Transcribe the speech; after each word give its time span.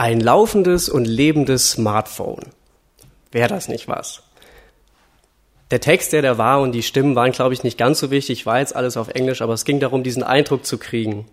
Ein 0.00 0.18
laufendes 0.18 0.88
und 0.88 1.04
lebendes 1.04 1.72
Smartphone. 1.72 2.40
Wäre 3.32 3.50
das 3.50 3.68
nicht 3.68 3.86
was? 3.86 4.22
Der 5.70 5.82
Text, 5.82 6.14
der 6.14 6.22
da 6.22 6.38
war 6.38 6.62
und 6.62 6.72
die 6.72 6.82
Stimmen 6.82 7.16
waren, 7.16 7.32
glaube 7.32 7.52
ich, 7.52 7.64
nicht 7.64 7.76
ganz 7.76 8.00
so 8.00 8.10
wichtig. 8.10 8.46
War 8.46 8.60
jetzt 8.60 8.74
alles 8.74 8.96
auf 8.96 9.08
Englisch, 9.08 9.42
aber 9.42 9.52
es 9.52 9.66
ging 9.66 9.78
darum, 9.78 10.02
diesen 10.02 10.22
Eindruck 10.22 10.64
zu 10.64 10.78
kriegen. 10.78 11.26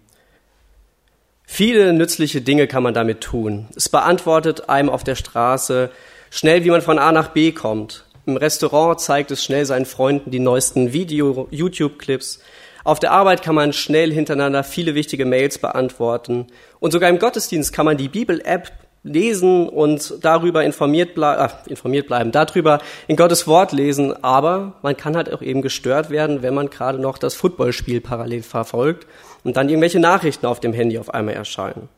Viele 1.46 1.94
nützliche 1.94 2.42
Dinge 2.42 2.68
kann 2.68 2.84
man 2.84 2.94
damit 2.94 3.22
tun. 3.22 3.70
Es 3.74 3.88
beantwortet 3.88 4.68
einem 4.68 4.89
auf 4.89 5.05
der 5.05 5.15
Straße 5.15 5.89
schnell, 6.29 6.65
wie 6.65 6.70
man 6.70 6.81
von 6.81 6.99
A 6.99 7.13
nach 7.13 7.29
B 7.29 7.54
kommt. 7.54 8.04
Im 8.25 8.36
Restaurant 8.36 8.99
zeigt 8.99 9.31
es 9.31 9.45
schnell 9.45 9.65
seinen 9.65 9.86
Freunden 9.86 10.29
die 10.29 10.41
neuesten 10.41 10.91
Video, 10.91 11.47
YouTube-Clips. 11.52 12.41
Auf 12.88 13.02
der 13.02 13.12
Arbeit 13.12 13.42
kann 13.42 13.54
man 13.54 13.74
schnell 13.74 14.14
hintereinander 14.14 14.64
viele 14.64 14.96
wichtige 14.96 15.26
Mails 15.26 15.58
beantworten. 15.58 16.48
Und 16.80 16.92
sogar 16.92 17.10
im 17.10 17.20
Gottesdienst 17.20 17.74
kann 17.74 17.86
man 17.86 17.98
die 17.98 18.08
Bibel-App 18.08 18.72
lesen 19.04 19.68
und 19.68 20.14
darüber 20.22 20.64
informiert, 20.64 21.14
ble 21.14 21.26
ach, 21.26 21.68
informiert 21.68 22.08
bleiben, 22.08 22.31
darüber 22.31 22.80
in 23.09 23.18
Gottes 23.18 23.45
Wort 23.45 23.73
lesen. 23.73 24.23
Aber 24.23 24.76
man 24.84 24.95
kann 24.95 25.18
halt 25.18 25.34
auch 25.34 25.42
eben 25.42 25.62
gestört 25.62 26.12
werden, 26.12 26.44
wenn 26.44 26.54
man 26.54 26.70
gerade 26.70 26.98
noch 26.98 27.18
das 27.18 27.36
Footballspiel 27.36 28.00
parallel 28.00 28.42
verfolgt 28.42 29.06
und 29.44 29.58
dann 29.58 29.67
irgendwelche 29.67 30.00
Nachrichten 30.00 30.45
auf 30.45 30.62
dem 30.62 30.72
Handy 30.72 30.98
auf 30.98 31.14
einmal 31.14 31.34
erscheinen. 31.34 31.90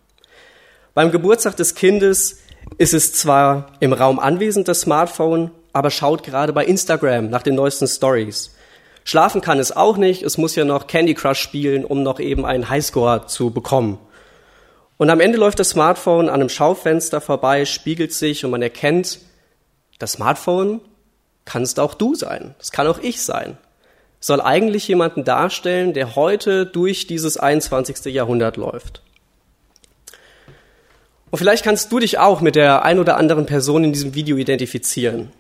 Beim 0.96 1.12
Geburtstag 1.12 1.56
des 1.56 1.76
Kindes 1.76 2.40
ist 2.80 2.96
es 2.96 3.14
zwar 3.14 3.74
im 3.80 3.94
Raum 3.94 4.18
anwesend, 4.18 4.68
das 4.68 4.82
Smartphone, 4.82 5.52
aber 5.72 5.92
schaut 5.92 6.24
gerade 6.24 6.52
bei 6.52 6.66
Instagram 6.66 7.30
nach 7.30 7.44
den 7.44 7.54
neuesten 7.54 7.86
Stories. 7.86 8.56
Schlafen 9.04 9.42
kann 9.42 9.60
es 9.60 9.76
auch 9.76 9.98
nicht, 9.98 10.24
es 10.24 10.38
muss 10.38 10.56
ja 10.56 10.66
noch 10.66 10.88
Candy 10.88 11.14
Crush 11.14 11.40
spielen, 11.40 11.86
um 11.86 12.04
noch 12.04 12.20
eben 12.20 12.46
einen 12.46 12.70
Highscore 12.70 13.26
zu 13.28 13.52
bekommen. 13.52 13.98
Und 14.98 15.10
am 15.10 15.22
Ende 15.22 15.38
läuft 15.38 15.60
das 15.60 15.70
Smartphone 15.70 16.28
an 16.28 16.36
einem 16.36 16.50
Schaufenster 16.50 17.22
vorbei, 17.22 17.66
spiegelt 17.66 18.14
sich 18.14 18.44
und 18.44 18.52
man 18.52 18.62
erkennt, 18.62 19.20
das 19.98 20.14
Smartphone 20.14 20.82
kannst 21.46 21.80
auch 21.80 21.94
du 21.94 22.16
sein. 22.16 22.54
Das 22.60 22.72
kann 22.72 22.86
auch 22.88 23.00
ich 23.00 23.22
sein. 23.22 23.58
Soll 24.20 24.42
eigentlich 24.42 24.88
jemanden 24.88 25.24
darstellen, 25.24 25.94
der 25.94 26.16
heute 26.16 26.66
durch 26.66 27.08
dieses 27.08 27.38
21. 27.38 28.14
Jahrhundert 28.14 28.58
läuft. 28.58 29.02
Und 31.32 31.38
vielleicht 31.38 31.64
kannst 31.64 31.92
du 31.92 32.00
dich 32.00 32.18
auch 32.18 32.42
mit 32.42 32.56
der 32.56 32.84
ein 32.84 33.00
oder 33.00 33.18
anderen 33.18 33.46
Person 33.46 33.84
in 33.86 33.94
diesem 33.94 34.16
Video 34.16 34.38
identifizieren. 34.38 35.32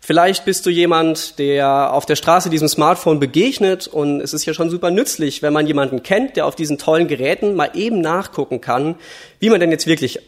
Vielleicht 0.00 0.44
bist 0.44 0.64
du 0.64 0.70
jemand, 0.70 1.38
der 1.38 1.92
auf 1.92 2.06
der 2.06 2.16
Straße 2.16 2.50
diesem 2.50 2.68
Smartphone 2.68 3.20
begegnet 3.20 3.86
und 3.86 4.20
es 4.20 4.32
ist 4.32 4.46
ja 4.46 4.54
schon 4.54 4.70
super 4.70 4.90
nützlich, 4.90 5.42
wenn 5.42 5.52
man 5.52 5.66
jemanden 5.66 6.02
kennt, 6.02 6.36
der 6.36 6.46
auf 6.46 6.54
diesen 6.54 6.78
tollen 6.78 7.08
Geräten 7.08 7.54
mal 7.54 7.70
eben 7.74 8.00
nachgucken 8.00 8.60
kann, 8.60 8.94
wie 9.40 9.50
man 9.50 9.60
denn 9.60 9.70
jetzt 9.70 9.86
wirklich 9.86 10.20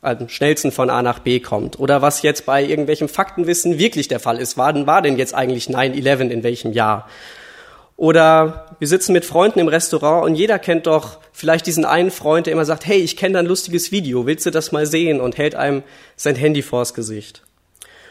am 0.00 0.28
schnellsten 0.28 0.72
von 0.72 0.90
A 0.90 1.02
nach 1.02 1.18
B 1.18 1.40
kommt 1.40 1.78
oder 1.78 2.02
was 2.02 2.22
jetzt 2.22 2.46
bei 2.46 2.64
irgendwelchem 2.64 3.08
Faktenwissen 3.08 3.78
wirklich 3.78 4.08
der 4.08 4.20
Fall 4.20 4.38
ist. 4.38 4.56
Wann 4.56 4.86
war 4.86 5.02
denn 5.02 5.18
jetzt 5.18 5.34
eigentlich 5.34 5.66
9-11 5.66 6.30
in 6.30 6.42
welchem 6.42 6.72
Jahr? 6.72 7.08
Oder 7.96 8.76
wir 8.78 8.86
sitzen 8.86 9.12
mit 9.12 9.24
Freunden 9.24 9.58
im 9.58 9.66
Restaurant 9.66 10.24
und 10.24 10.36
jeder 10.36 10.60
kennt 10.60 10.86
doch 10.86 11.18
vielleicht 11.32 11.66
diesen 11.66 11.84
einen 11.84 12.12
Freund, 12.12 12.46
der 12.46 12.52
immer 12.52 12.64
sagt, 12.64 12.86
hey, 12.86 12.98
ich 12.98 13.16
kenne 13.16 13.34
da 13.34 13.38
ein 13.40 13.46
lustiges 13.46 13.90
Video, 13.90 14.24
willst 14.24 14.46
du 14.46 14.50
das 14.50 14.70
mal 14.70 14.86
sehen? 14.86 15.20
Und 15.20 15.36
hält 15.36 15.56
einem 15.56 15.82
sein 16.14 16.36
Handy 16.36 16.62
vors 16.62 16.94
Gesicht. 16.94 17.42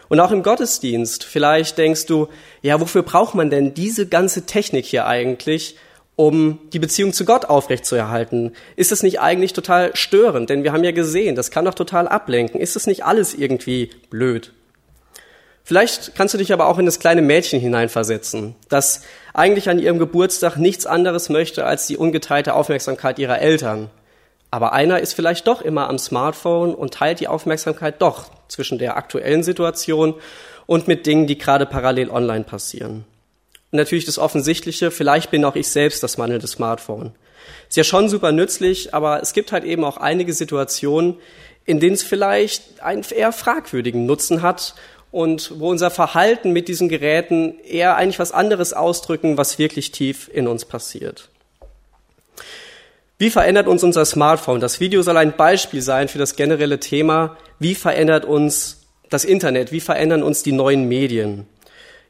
Und 0.10 0.20
auch 0.20 0.32
im 0.32 0.44
Gottesdienst, 0.44 1.24
vielleicht 1.24 1.78
denkst 1.78 2.06
du, 2.06 2.28
ja, 2.62 2.80
wofür 2.80 3.04
braucht 3.04 3.36
man 3.36 3.50
denn 3.50 3.74
diese 3.74 4.08
ganze 4.08 4.46
Technik 4.46 4.86
hier 4.86 5.06
eigentlich, 5.06 5.76
um 6.16 6.60
die 6.74 6.80
Beziehung 6.80 7.14
zu 7.14 7.26
Gott 7.26 7.46
aufrechtzuerhalten? 7.46 8.54
Ist 8.76 8.92
es 8.92 9.04
nicht 9.04 9.20
eigentlich 9.20 9.54
total 9.54 9.96
störend? 9.96 10.50
Denn 10.50 10.64
wir 10.64 10.74
haben 10.74 10.84
ja 10.84 10.92
gesehen, 10.92 11.36
das 11.36 11.52
kann 11.52 11.66
doch 11.66 11.76
total 11.76 12.08
ablenken. 12.08 12.60
Ist 12.60 12.76
es 12.76 12.88
nicht 12.88 13.06
alles 13.06 13.34
irgendwie 13.34 13.92
blöd? 14.10 14.54
Vielleicht 15.68 16.16
kannst 16.16 16.34
du 16.34 16.38
dich 16.38 16.54
aber 16.54 16.68
auch 16.68 16.78
in 16.78 16.86
das 16.86 17.00
kleine 17.00 17.22
Mädchen 17.22 17.60
hineinversetzen, 17.60 18.56
das 18.70 19.02
eigentlich 19.34 19.70
an 19.70 19.80
ihrem 19.80 20.00
Geburtstag 20.00 20.56
nichts 20.56 20.86
anderes 20.86 21.28
möchte 21.28 21.66
als 21.66 21.88
die 21.88 21.98
ungeteilte 21.98 22.54
Aufmerksamkeit 22.54 23.20
ihrer 23.20 23.40
Eltern. 23.40 23.90
Aber 24.50 24.74
einer 24.74 25.00
ist 25.00 25.14
vielleicht 25.14 25.48
doch 25.48 25.62
immer 25.62 25.90
am 25.90 26.00
Smartphone 26.00 26.74
und 26.74 26.94
teilt 26.94 27.20
die 27.20 27.28
Aufmerksamkeit 27.28 28.02
doch 28.02 28.32
zwischen 28.48 28.78
der 28.78 28.96
aktuellen 28.96 29.44
Situation 29.44 30.16
und 30.66 30.88
mit 30.88 31.06
Dingen, 31.06 31.28
die 31.28 31.38
gerade 31.38 31.66
parallel 31.66 32.10
online 32.10 32.44
passieren. 32.44 33.06
Und 33.72 33.78
natürlich 33.78 34.06
das 34.06 34.20
Offensichtliche, 34.20 34.92
vielleicht 34.92 35.32
bin 35.32 35.44
auch 35.44 35.56
ich 35.56 35.68
selbst 35.68 36.02
das 36.04 36.18
mangelnde 36.18 36.48
Smartphone. 36.48 37.14
Ist 37.68 37.78
ja 37.78 37.84
schon 37.84 38.08
super 38.08 38.32
nützlich, 38.32 38.94
aber 38.94 39.22
es 39.22 39.34
gibt 39.34 39.52
halt 39.52 39.66
eben 39.66 39.84
auch 39.84 39.98
einige 39.98 40.34
Situationen, 40.34 41.16
in 41.66 41.82
denen 41.82 41.96
es 41.96 42.04
vielleicht 42.04 42.82
einen 42.82 43.04
eher 43.10 43.34
fragwürdigen 43.34 44.06
Nutzen 44.06 44.42
hat 44.42 44.76
und 45.12 45.60
wo 45.60 45.70
unser 45.70 45.92
Verhalten 45.92 46.52
mit 46.52 46.70
diesen 46.70 46.88
Geräten 46.88 47.60
eher 47.60 47.98
eigentlich 47.98 48.20
was 48.20 48.32
anderes 48.32 48.72
ausdrücken, 48.72 49.38
was 49.38 49.60
wirklich 49.60 49.92
tief 49.92 50.30
in 50.34 50.48
uns 50.48 50.64
passiert. 50.64 51.30
Wie 53.20 53.32
verändert 53.32 53.68
uns 53.68 53.84
unser 53.84 54.06
Smartphone? 54.06 54.60
Das 54.60 54.80
Video 54.80 55.02
soll 55.02 55.18
ein 55.18 55.36
Beispiel 55.36 55.82
sein 55.82 56.08
für 56.08 56.20
das 56.20 56.36
generelle 56.36 56.80
Thema, 56.80 57.36
wie 57.58 57.74
verändert 57.74 58.26
uns 58.26 58.86
das 59.10 59.26
Internet, 59.26 59.72
wie 59.72 59.80
verändern 59.80 60.22
uns 60.22 60.44
die 60.44 60.52
neuen 60.52 60.88
Medien. 60.88 61.48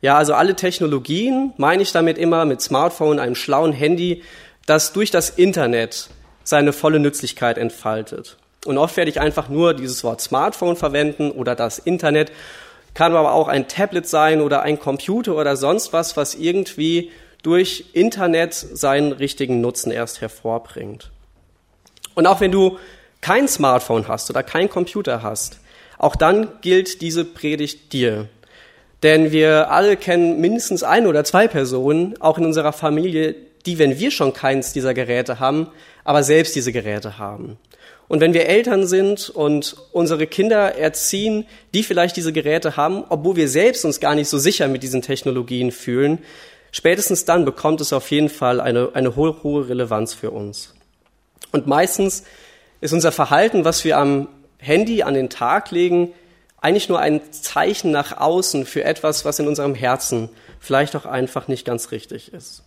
Ja, 0.02 0.18
also 0.18 0.34
alle 0.34 0.56
Technologien 0.56 1.54
meine 1.56 1.82
ich 1.82 1.94
damit 1.94 2.18
immer 2.18 2.44
mit 2.44 2.62
Smartphone, 2.62 3.20
einem 3.20 3.36
schlauen 3.36 3.72
Handy, 3.72 4.22
das 4.66 4.92
durch 4.92 5.10
das 5.10 5.30
Internet 5.30 6.10
seine 6.44 6.74
volle 6.74 7.00
Nützlichkeit 7.00 7.58
entfaltet. 7.58 8.36
Und 8.66 8.78
oft 8.78 8.98
werde 8.98 9.10
ich 9.10 9.22
einfach 9.22 9.48
nur 9.48 9.74
dieses 9.74 10.04
Wort 10.04 10.20
Smartphone 10.20 10.76
verwenden 10.76 11.32
oder 11.32 11.56
das 11.56 11.80
Internet 11.80 12.34
kann 12.94 13.16
aber 13.16 13.32
auch 13.32 13.48
ein 13.48 13.70
Tablet 13.70 14.08
sein 14.08 14.42
oder 14.42 14.64
ein 14.64 14.78
Computer 14.78 15.36
oder 15.38 15.56
sonst 15.56 15.94
was, 15.94 16.18
was 16.18 16.36
irgendwie 16.36 17.12
durch 17.44 17.86
Internet 17.94 18.54
seinen 18.54 19.12
richtigen 19.12 19.62
Nutzen 19.62 19.92
erst 19.92 20.22
hervorbringt. 20.22 21.12
Und 22.16 22.28
auch 22.28 22.42
wenn 22.42 22.52
du 22.52 22.78
kein 23.22 23.48
Smartphone 23.48 24.08
hast 24.08 24.30
oder 24.30 24.44
kein 24.44 24.70
Computer 24.70 25.22
hast, 25.22 25.60
auch 25.98 26.16
dann 26.16 26.50
gilt 26.62 27.02
diese 27.02 27.26
Predigt 27.26 27.94
dir. 27.94 28.28
Denn 29.04 29.32
wir 29.32 29.72
alle 29.72 29.98
kennen 29.98 30.42
mindestens 30.42 30.84
ein 30.84 31.08
oder 31.08 31.24
zwei 31.24 31.48
Personen, 31.48 32.20
auch 32.20 32.38
in 32.38 32.46
unserer 32.46 32.74
Familie, 32.74 33.36
die, 33.66 33.78
wenn 33.78 34.00
wir 34.00 34.12
schon 34.12 34.34
keins 34.34 34.74
dieser 34.74 34.94
Geräte 34.94 35.40
haben, 35.40 35.68
aber 36.04 36.24
selbst 36.24 36.56
diese 36.56 36.72
Geräte 36.72 37.18
haben. 37.18 37.58
Und 38.08 38.22
wenn 38.22 38.34
wir 38.34 38.48
Eltern 38.48 38.88
sind 38.88 39.30
und 39.30 39.76
unsere 39.92 40.28
Kinder 40.28 40.76
erziehen, 40.76 41.46
die 41.74 41.84
vielleicht 41.84 42.16
diese 42.16 42.32
Geräte 42.32 42.78
haben, 42.78 43.04
obwohl 43.10 43.36
wir 43.36 43.50
selbst 43.50 43.84
uns 43.84 44.00
gar 44.00 44.16
nicht 44.16 44.30
so 44.30 44.38
sicher 44.38 44.68
mit 44.70 44.82
diesen 44.82 45.02
Technologien 45.02 45.72
fühlen, 45.72 46.20
spätestens 46.78 47.26
dann 47.26 47.44
bekommt 47.44 47.82
es 47.82 47.92
auf 47.92 48.10
jeden 48.12 48.30
Fall 48.30 48.62
eine, 48.62 48.92
eine 48.94 49.16
hohe, 49.16 49.42
hohe 49.42 49.68
Relevanz 49.68 50.14
für 50.14 50.30
uns. 50.30 50.76
Und 51.52 51.66
meistens 51.66 52.24
ist 52.82 52.94
unser 52.94 53.12
Verhalten, 53.12 53.66
was 53.66 53.84
wir 53.84 53.98
am 53.98 54.28
Handy 54.60 55.02
an 55.02 55.16
den 55.16 55.30
Tag 55.30 55.72
legen, 55.72 56.14
eigentlich 56.62 56.88
nur 56.88 57.00
ein 57.00 57.22
Zeichen 57.32 57.92
nach 57.92 58.18
außen 58.18 58.66
für 58.66 58.84
etwas, 58.84 59.26
was 59.26 59.40
in 59.40 59.48
unserem 59.48 59.74
Herzen 59.74 60.30
vielleicht 60.60 60.96
auch 60.96 61.06
einfach 61.06 61.48
nicht 61.48 61.66
ganz 61.66 61.92
richtig 61.92 62.32
ist. 62.32 62.64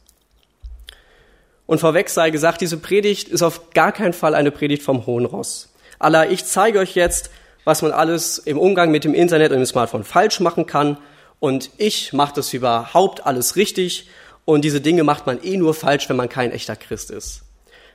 Und 1.67 1.79
vorweg 1.79 2.09
sei 2.09 2.31
gesagt, 2.31 2.61
diese 2.61 2.79
Predigt 2.79 3.29
ist 3.29 3.43
auf 3.43 3.71
gar 3.71 3.93
keinen 3.93 4.13
Fall 4.13 4.35
eine 4.35 4.51
Predigt 4.51 4.83
vom 4.83 5.07
Hohen 5.07 5.25
Ross. 5.25 5.73
Allah, 6.01 6.29
ich 6.29 6.45
zeige 6.45 6.81
euch 6.81 6.97
jetzt, 6.97 7.31
was 7.65 7.83
man 7.83 7.93
alles 7.93 8.39
im 8.39 8.59
Umgang 8.59 8.91
mit 8.91 9.05
dem 9.05 9.15
Internet 9.15 9.53
und 9.53 9.59
dem 9.59 9.67
Smartphone 9.67 10.03
falsch 10.03 10.41
machen 10.41 10.67
kann. 10.67 10.97
Und 11.41 11.71
ich 11.79 12.13
mache 12.13 12.35
das 12.37 12.53
überhaupt 12.53 13.27
alles 13.27 13.57
richtig. 13.57 14.09
Und 14.45 14.65
diese 14.65 14.81
Dinge 14.81 15.03
macht 15.03 15.27
man 15.27 15.43
eh 15.43 15.57
nur 15.57 15.75
falsch, 15.75 16.09
wenn 16.09 16.17
man 16.17 16.29
kein 16.29 16.53
echter 16.53 16.77
Christ 16.77 17.11
ist. 17.11 17.43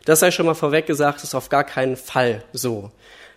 Das 0.03 0.19
sei 0.19 0.31
schon 0.31 0.45
mal 0.45 0.53
vorweg 0.53 0.85
gesagt, 0.85 1.23
ist 1.23 1.35
auf 1.35 1.49
gar 1.49 1.63
keinen 1.63 1.95
Fall 1.95 2.43
so. 2.53 2.91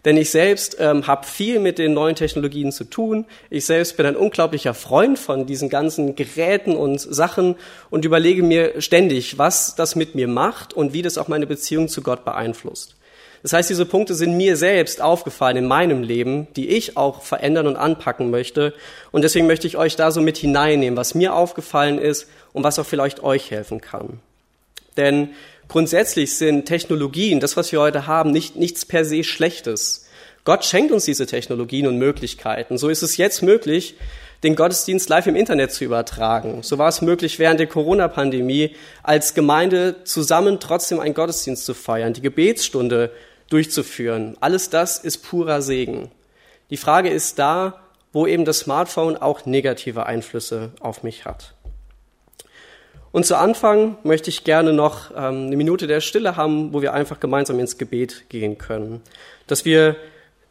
Denn 0.05 0.17
ich 0.17 0.31
selbst 0.31 0.77
ähm, 0.79 1.07
habe 1.07 1.27
viel 1.27 1.59
mit 1.59 1.79
den 1.79 1.93
neuen 1.93 2.15
Technologien 2.15 2.73
zu 2.73 2.85
tun. 2.85 3.27
Ich 3.51 3.67
selbst 3.67 3.97
bin 3.97 4.07
ein 4.07 4.17
unglaublicher 4.17 4.75
Freund 4.75 5.19
von 5.19 5.47
diesen 5.47 5.69
ganzen 5.69 6.15
Geräten 6.15 6.77
und 6.77 7.01
Sachen 7.01 7.57
und 7.91 8.05
überlege 8.05 8.43
mir 8.43 8.81
ständig, 8.81 9.39
was 9.39 9.75
das 9.75 9.97
mit 9.97 10.15
mir 10.15 10.29
macht 10.29 10.73
und 10.73 10.93
wie 10.93 11.03
das 11.03 11.19
auch 11.19 11.29
meine 11.29 11.47
Beziehung 11.47 11.89
zu 11.89 12.03
Gott 12.03 12.25
beeinflusst. 12.25 12.97
Das 13.43 13.53
heißt, 13.53 13.71
diese 13.71 13.87
Punkte 13.87 14.15
sind 14.15 14.37
mir 14.37 14.57
selbst 14.57 15.01
aufgefallen 15.01 15.57
in 15.57 15.67
meinem 15.67 16.03
Leben, 16.03 16.49
die 16.57 16.69
ich 16.69 16.97
auch 16.97 17.23
verändern 17.23 17.67
und 17.67 17.77
anpacken 17.77 18.31
möchte. 18.31 18.75
Und 19.13 19.23
deswegen 19.23 19.47
möchte 19.47 19.67
ich 19.67 19.77
euch 19.77 19.97
da 19.97 20.11
so 20.11 20.21
mit 20.21 20.37
hineinnehmen, 20.37 20.97
was 20.97 21.15
mir 21.15 21.35
aufgefallen 21.35 21.99
ist 21.99 22.29
und 22.53 22.65
was 22.65 22.79
auch 22.79 22.87
vielleicht 22.87 23.23
euch 23.23 23.51
helfen 23.51 23.81
kann. 23.81 24.21
Denn 24.97 25.31
Grundsätzlich 25.69 26.35
sind 26.35 26.65
Technologien, 26.65 27.41
das, 27.41 27.59
was 27.59 27.73
wir 27.73 27.81
heute 27.81 28.07
haben, 28.07 28.31
nicht, 28.31 28.57
nichts 28.57 28.87
per 28.87 29.05
se 29.05 29.23
Schlechtes. 29.23 30.07
Gott 30.45 30.65
schenkt 30.65 30.93
uns 30.93 31.05
diese 31.05 31.27
Technologien 31.27 31.87
und 31.87 31.99
Möglichkeiten. 31.99 32.79
So 32.79 32.89
ist 32.89 33.03
es 33.03 33.19
jetzt 33.19 33.43
möglich, 33.43 33.97
den 34.43 34.57
Gottesdienst 34.57 35.11
live 35.11 35.27
im 35.27 35.37
Internet 35.37 35.73
zu 35.73 35.85
übertragen. 35.85 36.63
So 36.63 36.79
war 36.79 36.89
es 36.89 37.03
möglich, 37.03 37.39
während 37.39 37.61
der 37.61 37.67
Corona-Pandemie 37.67 38.77
als 39.03 39.35
Gemeinde 39.35 39.97
zusammen 40.05 40.59
trotzdem 40.59 41.01
einen 41.01 41.13
Gottesdienst 41.13 41.67
zu 41.67 41.75
feiern, 41.75 42.15
die 42.15 42.23
Gebetsstunde 42.23 43.11
durchzuführen. 43.49 44.37
Alles 44.41 44.71
das 44.71 44.99
ist 44.99 45.19
purer 45.19 45.63
Segen. 45.63 46.11
Die 46.71 46.77
Frage 46.77 47.09
ist 47.09 47.39
da, 47.39 47.81
wo 48.13 48.27
eben 48.27 48.45
das 48.45 48.61
Smartphone 48.61 49.17
auch 49.17 49.47
negative 49.47 50.07
Einflüsse 50.07 50.73
auf 50.81 51.03
mich 51.03 51.25
hat. 51.25 51.55
Und 53.11 53.25
zu 53.25 53.37
Anfang 53.37 53.97
möchte 54.05 54.29
ich 54.29 54.45
gerne 54.45 54.73
noch 54.73 55.11
ähm, 55.11 55.47
eine 55.47 55.57
Minute 55.57 55.87
der 55.87 56.01
Stille 56.01 56.37
haben, 56.37 56.73
wo 56.73 56.83
wir 56.83 56.93
einfach 56.93 57.21
gemeinsam 57.21 57.59
ins 57.59 57.79
Gebet 57.79 58.29
gehen 58.29 58.59
können. 58.59 59.01
Dass 59.47 59.65
wir 59.65 59.97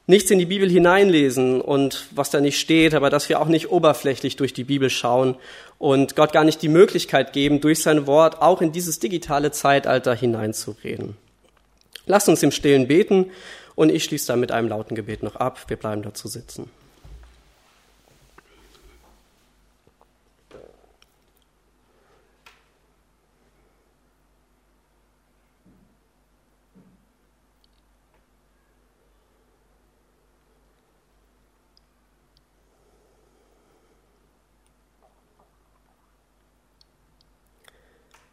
nichts 0.08 0.32
in 0.32 0.40
die 0.40 0.46
Bibel 0.46 0.70
hineinlesen 0.70 1.62
und 1.62 2.08
was 2.16 2.30
da 2.32 2.40
nicht 2.40 2.60
steht, 2.60 2.96
aber 2.96 3.10
dass 3.10 3.30
wir 3.30 3.40
auch 3.42 3.48
nicht 3.48 3.70
oberflächlich 3.70 4.38
durch 4.38 4.54
die 4.54 4.64
Bibel 4.64 4.90
schauen 4.90 5.36
und 5.78 6.16
Gott 6.16 6.34
gar 6.34 6.46
nicht 6.46 6.62
die 6.62 6.70
Möglichkeit 6.70 7.34
geben, 7.34 7.62
durch 7.62 7.84
sein 7.84 8.08
Wort 8.08 8.42
auch 8.42 8.62
in 8.62 8.72
dieses 8.72 9.00
digitale 9.00 9.52
Zeitalter 9.52 10.16
hineinzureden. 10.16 11.16
Lasst 12.08 12.30
uns 12.30 12.42
im 12.42 12.52
Stillen 12.52 12.88
beten 12.88 13.32
und 13.76 13.92
ich 13.92 14.06
schließe 14.06 14.28
dann 14.28 14.40
mit 14.40 14.52
einem 14.52 14.70
lauten 14.70 14.96
Gebet 14.96 15.24
noch 15.24 15.36
ab. 15.36 15.60
Wir 15.68 15.78
bleiben 15.78 16.02
dazu 16.02 16.28
sitzen. 16.28 16.70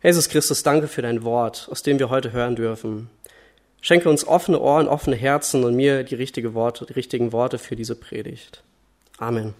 Jesus 0.05 0.29
Christus, 0.29 0.62
danke 0.62 0.87
für 0.87 1.00
dein 1.00 1.25
Wort, 1.25 1.67
aus 1.70 1.82
dem 1.82 1.99
wir 1.99 2.11
heute 2.11 2.32
hören 2.32 2.56
dürfen. 2.56 3.09
Schenke 3.84 4.08
uns 4.08 4.26
offene 4.26 4.58
Ohren, 4.60 4.88
offene 4.88 5.14
Herzen 5.14 5.62
und 5.62 5.75
mir 5.75 6.04
die, 6.04 6.14
richtige 6.14 6.54
Worte, 6.54 6.86
die 6.86 6.94
richtigen 6.94 7.32
Worte 7.32 7.58
für 7.58 7.76
diese 7.76 7.94
Predigt. 7.94 8.62
Amen. 9.19 9.52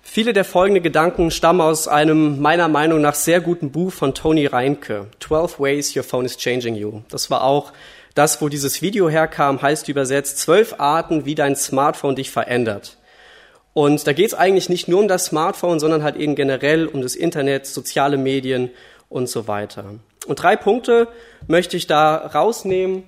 Viele 0.00 0.32
der 0.32 0.46
folgenden 0.46 0.82
Gedanken 0.82 1.30
stammen 1.30 1.60
aus 1.60 1.86
einem 1.86 2.40
meiner 2.40 2.68
Meinung 2.68 3.02
nach 3.02 3.14
sehr 3.14 3.42
guten 3.42 3.72
Buch 3.72 3.92
von 3.92 4.14
Tony 4.14 4.46
Reinke, 4.46 5.08
12 5.20 5.60
Ways 5.60 5.94
Your 5.94 6.04
Phone 6.04 6.24
is 6.24 6.38
Changing 6.38 6.74
You. 6.74 7.02
Das 7.10 7.30
war 7.30 7.44
auch 7.44 7.74
das, 8.14 8.40
wo 8.40 8.48
dieses 8.48 8.80
Video 8.80 9.10
herkam, 9.10 9.60
heißt 9.60 9.90
übersetzt, 9.90 10.38
zwölf 10.38 10.76
Arten, 10.78 11.26
wie 11.26 11.34
dein 11.34 11.56
Smartphone 11.56 12.16
dich 12.16 12.30
verändert. 12.30 12.96
Und 13.74 14.06
da 14.06 14.14
geht 14.14 14.28
es 14.28 14.32
eigentlich 14.32 14.70
nicht 14.70 14.88
nur 14.88 15.00
um 15.00 15.08
das 15.08 15.26
Smartphone, 15.26 15.78
sondern 15.78 16.02
halt 16.02 16.16
eben 16.16 16.36
generell 16.36 16.86
um 16.86 17.02
das 17.02 17.14
Internet, 17.14 17.66
soziale 17.66 18.16
Medien 18.16 18.70
und 19.08 19.28
so 19.28 19.48
weiter. 19.48 19.94
Und 20.26 20.42
drei 20.42 20.56
Punkte 20.56 21.08
möchte 21.46 21.76
ich 21.76 21.86
da 21.86 22.16
rausnehmen. 22.16 23.04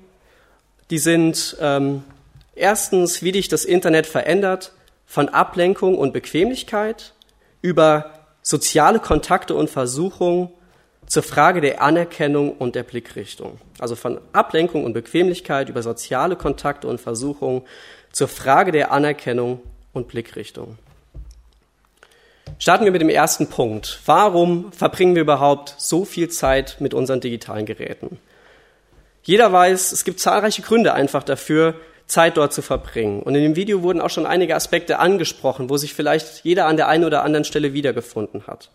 Die 0.91 0.99
sind 0.99 1.57
ähm, 1.61 2.05
erstens, 2.55 3.23
wie 3.23 3.33
dich 3.33 3.49
das 3.49 3.65
Internet 3.65 4.07
verändert, 4.07 4.73
von 5.07 5.29
Ablenkung 5.31 5.97
und 5.97 6.13
Bequemlichkeit 6.13 7.15
über 7.63 8.13
soziale 8.43 9.01
Kontakte 9.01 9.55
und 9.55 9.71
Versuchung 9.71 10.53
zur 11.07 11.23
Frage 11.23 11.61
der 11.63 11.81
Anerkennung 11.83 12.53
und 12.53 12.75
der 12.75 12.83
Blickrichtung. 12.83 13.59
Also 13.79 13.97
von 13.97 14.21
Ablenkung 14.33 14.85
und 14.85 14.93
Bequemlichkeit 14.93 15.71
über 15.71 15.83
soziale 15.83 16.37
Kontakte 16.37 16.87
und 16.87 17.01
Versuchung 17.01 17.65
zur 18.13 18.29
Frage 18.29 18.73
der 18.73 18.93
Anerkennung 18.93 19.63
und 19.93 20.09
Blickrichtung. 20.09 20.77
Starten 22.59 22.85
wir 22.85 22.93
mit 22.93 23.01
dem 23.01 23.09
ersten 23.09 23.49
Punkt. 23.49 24.01
Warum 24.07 24.73
verbringen 24.73 25.15
wir 25.15 25.23
überhaupt 25.23 25.75
so 25.79 26.05
viel 26.05 26.29
Zeit 26.29 26.77
mit 26.81 26.95
unseren 26.95 27.21
digitalen 27.21 27.67
Geräten? 27.67 28.19
Jeder 29.23 29.53
weiß, 29.53 29.93
es 29.93 30.05
gibt 30.05 30.21
zahlreiche 30.21 30.63
Gründe 30.63 30.95
einfach 30.95 31.23
dafür, 31.23 31.75
Zeit 32.07 32.37
dort 32.37 32.53
zu 32.53 32.63
verbringen. 32.63 33.23
Und 33.23 33.35
in 33.35 33.43
dem 33.43 33.57
Video 33.57 33.83
wurden 33.83 34.01
auch 34.01 34.11
schon 34.11 34.27
einige 34.27 34.57
Aspekte 34.57 34.99
angesprochen, 34.99 35.69
wo 35.69 35.77
sich 35.77 35.93
vielleicht 35.93 36.45
jeder 36.45 36.67
an 36.67 36.77
der 36.77 36.89
einen 36.89 37.05
oder 37.05 37.23
anderen 37.23 37.45
Stelle 37.45 37.75
wiedergefunden 37.75 38.47
hat. 38.47 38.71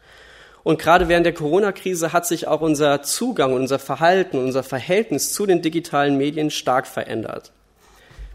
Und 0.64 0.80
gerade 0.80 1.10
während 1.10 1.26
der 1.26 1.34
Corona-Krise 1.34 2.14
hat 2.14 2.26
sich 2.26 2.48
auch 2.48 2.62
unser 2.62 3.02
Zugang, 3.02 3.54
unser 3.54 3.80
Verhalten, 3.80 4.38
unser 4.38 4.64
Verhältnis 4.64 5.34
zu 5.34 5.46
den 5.46 5.62
digitalen 5.62 6.18
Medien 6.18 6.52
stark 6.52 6.88
verändert. 6.88 7.52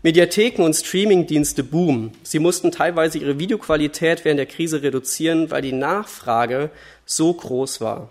Mediatheken 0.09 0.63
und 0.63 0.73
Streamingdienste 0.73 1.63
boomen. 1.63 2.13
Sie 2.23 2.39
mussten 2.39 2.73
teilweise 2.73 3.19
ihre 3.19 3.39
Videoqualität 3.39 4.25
während 4.25 4.39
der 4.39 4.47
Krise 4.47 4.83
reduzieren, 4.83 5.51
weil 5.51 5.61
die 5.61 5.75
Nachfrage 5.75 6.71
so 7.05 7.35
groß 7.35 7.83
war. 7.83 8.09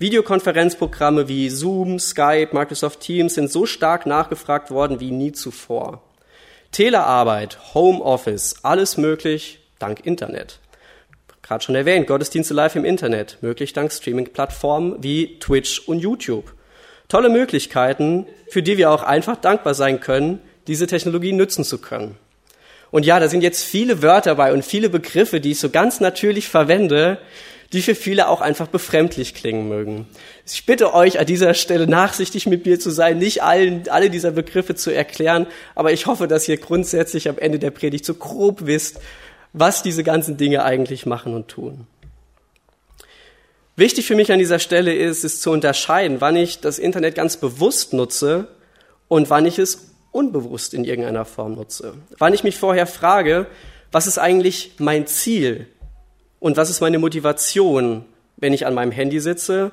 Videokonferenzprogramme 0.00 1.28
wie 1.28 1.48
Zoom, 1.48 2.00
Skype, 2.00 2.48
Microsoft 2.50 2.98
Teams 2.98 3.34
sind 3.34 3.48
so 3.48 3.64
stark 3.64 4.06
nachgefragt 4.06 4.72
worden 4.72 4.98
wie 4.98 5.12
nie 5.12 5.30
zuvor. 5.30 6.02
Telearbeit, 6.72 7.74
Homeoffice, 7.74 8.56
alles 8.64 8.96
möglich 8.96 9.60
dank 9.78 10.04
Internet. 10.04 10.58
Gerade 11.42 11.62
schon 11.62 11.76
erwähnt, 11.76 12.08
Gottesdienste 12.08 12.54
live 12.54 12.74
im 12.74 12.84
Internet, 12.84 13.38
möglich 13.40 13.72
dank 13.72 13.92
Streaming-Plattformen 13.92 14.96
wie 15.00 15.38
Twitch 15.38 15.78
und 15.86 16.00
YouTube. 16.00 16.52
Tolle 17.06 17.28
Möglichkeiten, 17.28 18.26
für 18.48 18.64
die 18.64 18.78
wir 18.78 18.90
auch 18.90 19.04
einfach 19.04 19.36
dankbar 19.36 19.74
sein 19.74 20.00
können, 20.00 20.40
diese 20.70 20.86
Technologie 20.86 21.32
nutzen 21.32 21.64
zu 21.64 21.78
können. 21.78 22.14
Und 22.92 23.04
ja, 23.04 23.20
da 23.20 23.28
sind 23.28 23.42
jetzt 23.42 23.64
viele 23.64 24.02
Wörter 24.02 24.36
bei 24.36 24.52
und 24.52 24.64
viele 24.64 24.88
Begriffe, 24.88 25.40
die 25.40 25.50
ich 25.50 25.58
so 25.60 25.68
ganz 25.68 26.00
natürlich 26.00 26.48
verwende, 26.48 27.18
die 27.72 27.82
für 27.82 27.94
viele 27.94 28.28
auch 28.28 28.40
einfach 28.40 28.68
befremdlich 28.68 29.34
klingen 29.34 29.68
mögen. 29.68 30.06
Ich 30.46 30.66
bitte 30.66 30.94
euch 30.94 31.18
an 31.18 31.26
dieser 31.26 31.54
Stelle 31.54 31.86
nachsichtig 31.86 32.46
mit 32.46 32.66
mir 32.66 32.78
zu 32.78 32.90
sein, 32.90 33.18
nicht 33.18 33.42
allen, 33.42 33.88
alle 33.88 34.10
dieser 34.10 34.30
Begriffe 34.30 34.76
zu 34.76 34.90
erklären, 34.90 35.46
aber 35.74 35.92
ich 35.92 36.06
hoffe, 36.06 36.28
dass 36.28 36.48
ihr 36.48 36.56
grundsätzlich 36.56 37.28
am 37.28 37.38
Ende 37.38 37.58
der 37.58 37.70
Predigt 37.70 38.04
so 38.04 38.14
grob 38.14 38.66
wisst, 38.66 39.00
was 39.52 39.82
diese 39.82 40.04
ganzen 40.04 40.36
Dinge 40.36 40.64
eigentlich 40.64 41.04
machen 41.04 41.34
und 41.34 41.48
tun. 41.48 41.86
Wichtig 43.74 44.06
für 44.06 44.14
mich 44.14 44.30
an 44.30 44.38
dieser 44.38 44.58
Stelle 44.60 44.94
ist, 44.94 45.24
es 45.24 45.40
zu 45.40 45.50
unterscheiden, 45.50 46.20
wann 46.20 46.36
ich 46.36 46.60
das 46.60 46.78
Internet 46.78 47.16
ganz 47.16 47.36
bewusst 47.36 47.92
nutze 47.92 48.48
und 49.08 49.30
wann 49.30 49.46
ich 49.46 49.58
es 49.58 49.89
unbewusst 50.12 50.74
in 50.74 50.84
irgendeiner 50.84 51.24
Form 51.24 51.54
nutze. 51.54 51.94
Wann 52.18 52.34
ich 52.34 52.44
mich 52.44 52.56
vorher 52.58 52.86
frage, 52.86 53.46
was 53.92 54.06
ist 54.06 54.18
eigentlich 54.18 54.72
mein 54.78 55.06
Ziel 55.06 55.66
und 56.38 56.56
was 56.56 56.70
ist 56.70 56.80
meine 56.80 56.98
Motivation, 56.98 58.04
wenn 58.36 58.52
ich 58.52 58.66
an 58.66 58.74
meinem 58.74 58.92
Handy 58.92 59.20
sitze 59.20 59.72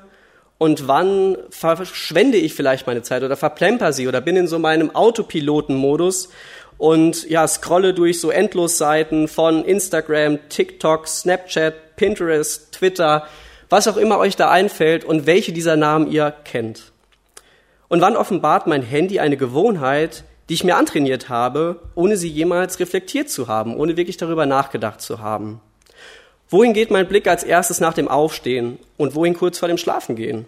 und 0.58 0.88
wann 0.88 1.36
verschwende 1.50 2.36
ich 2.36 2.54
vielleicht 2.54 2.86
meine 2.86 3.02
Zeit 3.02 3.22
oder 3.22 3.36
verplemper 3.36 3.92
sie 3.92 4.08
oder 4.08 4.20
bin 4.20 4.36
in 4.36 4.48
so 4.48 4.58
meinem 4.58 4.94
Autopilotenmodus 4.94 6.30
und 6.78 7.28
ja, 7.28 7.46
scrolle 7.46 7.94
durch 7.94 8.20
so 8.20 8.30
Endlosseiten 8.30 9.28
von 9.28 9.64
Instagram, 9.64 10.38
TikTok, 10.48 11.08
Snapchat, 11.08 11.96
Pinterest, 11.96 12.72
Twitter, 12.72 13.26
was 13.68 13.88
auch 13.88 13.96
immer 13.96 14.18
euch 14.18 14.36
da 14.36 14.50
einfällt 14.50 15.04
und 15.04 15.26
welche 15.26 15.52
dieser 15.52 15.76
Namen 15.76 16.10
ihr 16.10 16.32
kennt. 16.44 16.92
Und 17.88 18.00
wann 18.00 18.16
offenbart 18.16 18.66
mein 18.66 18.82
Handy 18.82 19.18
eine 19.18 19.36
Gewohnheit, 19.36 20.24
die 20.48 20.54
ich 20.54 20.64
mir 20.64 20.76
antrainiert 20.76 21.28
habe, 21.28 21.80
ohne 21.94 22.16
sie 22.16 22.28
jemals 22.28 22.80
reflektiert 22.80 23.28
zu 23.28 23.48
haben, 23.48 23.76
ohne 23.76 23.96
wirklich 23.96 24.16
darüber 24.16 24.46
nachgedacht 24.46 25.00
zu 25.00 25.20
haben? 25.20 25.60
Wohin 26.50 26.72
geht 26.72 26.90
mein 26.90 27.08
Blick 27.08 27.26
als 27.28 27.44
erstes 27.44 27.80
nach 27.80 27.92
dem 27.92 28.08
Aufstehen 28.08 28.78
und 28.96 29.14
wohin 29.14 29.34
kurz 29.34 29.58
vor 29.58 29.68
dem 29.68 29.76
Schlafengehen? 29.76 30.46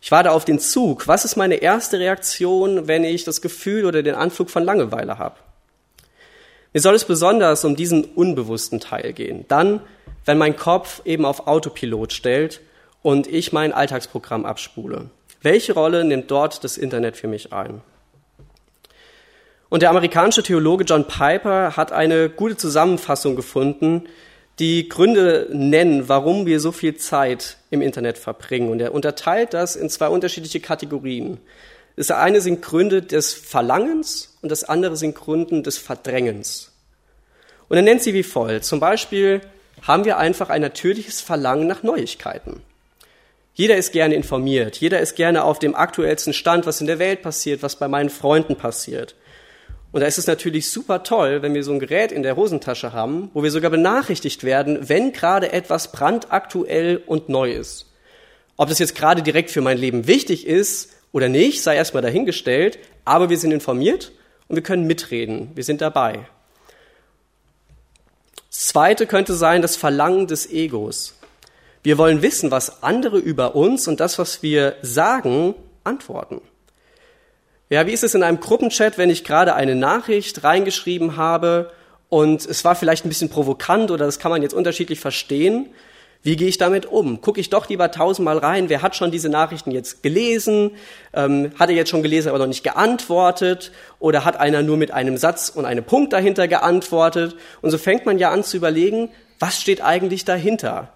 Ich 0.00 0.10
warte 0.10 0.32
auf 0.32 0.44
den 0.44 0.58
Zug. 0.58 1.06
Was 1.08 1.24
ist 1.24 1.36
meine 1.36 1.56
erste 1.56 1.98
Reaktion, 1.98 2.88
wenn 2.88 3.04
ich 3.04 3.24
das 3.24 3.40
Gefühl 3.40 3.86
oder 3.86 4.02
den 4.02 4.14
Anflug 4.14 4.50
von 4.50 4.64
Langeweile 4.64 5.18
habe? 5.18 5.36
Mir 6.72 6.80
soll 6.80 6.94
es 6.94 7.04
besonders 7.04 7.64
um 7.64 7.76
diesen 7.76 8.04
unbewussten 8.04 8.80
Teil 8.80 9.12
gehen. 9.12 9.44
Dann, 9.48 9.80
wenn 10.24 10.38
mein 10.38 10.56
Kopf 10.56 11.02
eben 11.04 11.24
auf 11.24 11.46
Autopilot 11.46 12.12
stellt 12.12 12.60
und 13.02 13.26
ich 13.28 13.52
mein 13.52 13.72
Alltagsprogramm 13.72 14.44
abspule. 14.44 15.10
Welche 15.40 15.74
Rolle 15.74 16.04
nimmt 16.04 16.30
dort 16.30 16.64
das 16.64 16.76
Internet 16.76 17.16
für 17.16 17.28
mich 17.28 17.52
ein? 17.52 17.80
Und 19.68 19.82
der 19.82 19.90
amerikanische 19.90 20.42
Theologe 20.42 20.84
John 20.84 21.06
Piper 21.06 21.76
hat 21.76 21.92
eine 21.92 22.28
gute 22.28 22.56
Zusammenfassung 22.56 23.34
gefunden, 23.34 24.04
die 24.58 24.88
Gründe 24.88 25.48
nennen, 25.52 26.08
warum 26.08 26.46
wir 26.46 26.60
so 26.60 26.72
viel 26.72 26.96
Zeit 26.96 27.58
im 27.70 27.82
Internet 27.82 28.16
verbringen. 28.16 28.70
Und 28.70 28.80
er 28.80 28.94
unterteilt 28.94 29.52
das 29.54 29.76
in 29.76 29.90
zwei 29.90 30.08
unterschiedliche 30.08 30.60
Kategorien. 30.60 31.38
Das 31.96 32.10
eine 32.10 32.40
sind 32.40 32.62
Gründe 32.62 33.02
des 33.02 33.34
Verlangens 33.34 34.36
und 34.42 34.50
das 34.50 34.64
andere 34.64 34.96
sind 34.96 35.14
Gründe 35.14 35.62
des 35.62 35.78
Verdrängens. 35.78 36.72
Und 37.68 37.76
er 37.76 37.82
nennt 37.82 38.02
sie 38.02 38.14
wie 38.14 38.22
folgt. 38.22 38.64
Zum 38.64 38.80
Beispiel 38.80 39.40
haben 39.82 40.04
wir 40.04 40.18
einfach 40.18 40.48
ein 40.48 40.60
natürliches 40.60 41.20
Verlangen 41.20 41.66
nach 41.66 41.82
Neuigkeiten. 41.82 42.62
Jeder 43.54 43.76
ist 43.76 43.92
gerne 43.92 44.14
informiert, 44.14 44.76
jeder 44.76 45.00
ist 45.00 45.16
gerne 45.16 45.42
auf 45.42 45.58
dem 45.58 45.74
aktuellsten 45.74 46.34
Stand, 46.34 46.66
was 46.66 46.82
in 46.82 46.86
der 46.86 46.98
Welt 46.98 47.22
passiert, 47.22 47.62
was 47.62 47.76
bei 47.76 47.88
meinen 47.88 48.10
Freunden 48.10 48.56
passiert. 48.56 49.14
Und 49.92 50.00
da 50.00 50.06
ist 50.06 50.18
es 50.18 50.26
natürlich 50.26 50.70
super 50.70 51.02
toll, 51.02 51.42
wenn 51.42 51.54
wir 51.54 51.62
so 51.62 51.72
ein 51.72 51.78
Gerät 51.78 52.12
in 52.12 52.22
der 52.22 52.36
Hosentasche 52.36 52.92
haben, 52.92 53.30
wo 53.34 53.42
wir 53.42 53.50
sogar 53.50 53.70
benachrichtigt 53.70 54.44
werden, 54.44 54.88
wenn 54.88 55.12
gerade 55.12 55.52
etwas 55.52 55.92
brandaktuell 55.92 57.02
und 57.06 57.28
neu 57.28 57.52
ist. 57.52 57.86
Ob 58.56 58.68
das 58.68 58.78
jetzt 58.78 58.94
gerade 58.94 59.22
direkt 59.22 59.50
für 59.50 59.60
mein 59.60 59.78
Leben 59.78 60.06
wichtig 60.06 60.46
ist 60.46 60.90
oder 61.12 61.28
nicht, 61.28 61.62
sei 61.62 61.76
erstmal 61.76 62.02
dahingestellt, 62.02 62.78
aber 63.04 63.30
wir 63.30 63.38
sind 63.38 63.52
informiert 63.52 64.12
und 64.48 64.56
wir 64.56 64.62
können 64.62 64.86
mitreden, 64.86 65.50
wir 65.54 65.64
sind 65.64 65.80
dabei. 65.80 66.26
Das 68.50 68.68
zweite 68.68 69.06
könnte 69.06 69.34
sein 69.34 69.62
das 69.62 69.76
Verlangen 69.76 70.26
des 70.26 70.50
Egos. 70.50 71.14
Wir 71.82 71.98
wollen 71.98 72.22
wissen, 72.22 72.50
was 72.50 72.82
andere 72.82 73.18
über 73.18 73.54
uns 73.54 73.86
und 73.86 74.00
das, 74.00 74.18
was 74.18 74.42
wir 74.42 74.76
sagen, 74.82 75.54
antworten. 75.84 76.40
Ja, 77.68 77.86
wie 77.86 77.92
ist 77.92 78.04
es 78.04 78.14
in 78.14 78.22
einem 78.22 78.40
Gruppenchat, 78.40 78.96
wenn 78.96 79.10
ich 79.10 79.24
gerade 79.24 79.54
eine 79.54 79.74
Nachricht 79.74 80.44
reingeschrieben 80.44 81.16
habe 81.16 81.72
und 82.08 82.46
es 82.46 82.64
war 82.64 82.76
vielleicht 82.76 83.04
ein 83.04 83.08
bisschen 83.08 83.28
provokant 83.28 83.90
oder 83.90 84.06
das 84.06 84.18
kann 84.18 84.30
man 84.30 84.42
jetzt 84.42 84.54
unterschiedlich 84.54 85.00
verstehen 85.00 85.70
wie 86.26 86.34
gehe 86.34 86.48
ich 86.48 86.58
damit 86.58 86.86
um? 86.86 87.20
Gucke 87.20 87.38
ich 87.40 87.50
doch 87.50 87.68
lieber 87.68 87.92
tausendmal 87.92 88.38
rein, 88.38 88.68
wer 88.68 88.82
hat 88.82 88.96
schon 88.96 89.12
diese 89.12 89.28
Nachrichten 89.28 89.70
jetzt 89.70 90.02
gelesen? 90.02 90.72
Ähm, 91.12 91.52
hat 91.56 91.68
er 91.68 91.76
jetzt 91.76 91.90
schon 91.90 92.02
gelesen, 92.02 92.30
aber 92.30 92.38
noch 92.38 92.48
nicht 92.48 92.64
geantwortet? 92.64 93.70
Oder 94.00 94.24
hat 94.24 94.36
einer 94.36 94.62
nur 94.62 94.76
mit 94.76 94.90
einem 94.90 95.18
Satz 95.18 95.50
und 95.50 95.66
einem 95.66 95.84
Punkt 95.84 96.12
dahinter 96.12 96.48
geantwortet? 96.48 97.36
Und 97.62 97.70
so 97.70 97.78
fängt 97.78 98.06
man 98.06 98.18
ja 98.18 98.32
an 98.32 98.42
zu 98.42 98.56
überlegen, 98.56 99.10
was 99.38 99.60
steht 99.60 99.82
eigentlich 99.82 100.24
dahinter? 100.24 100.92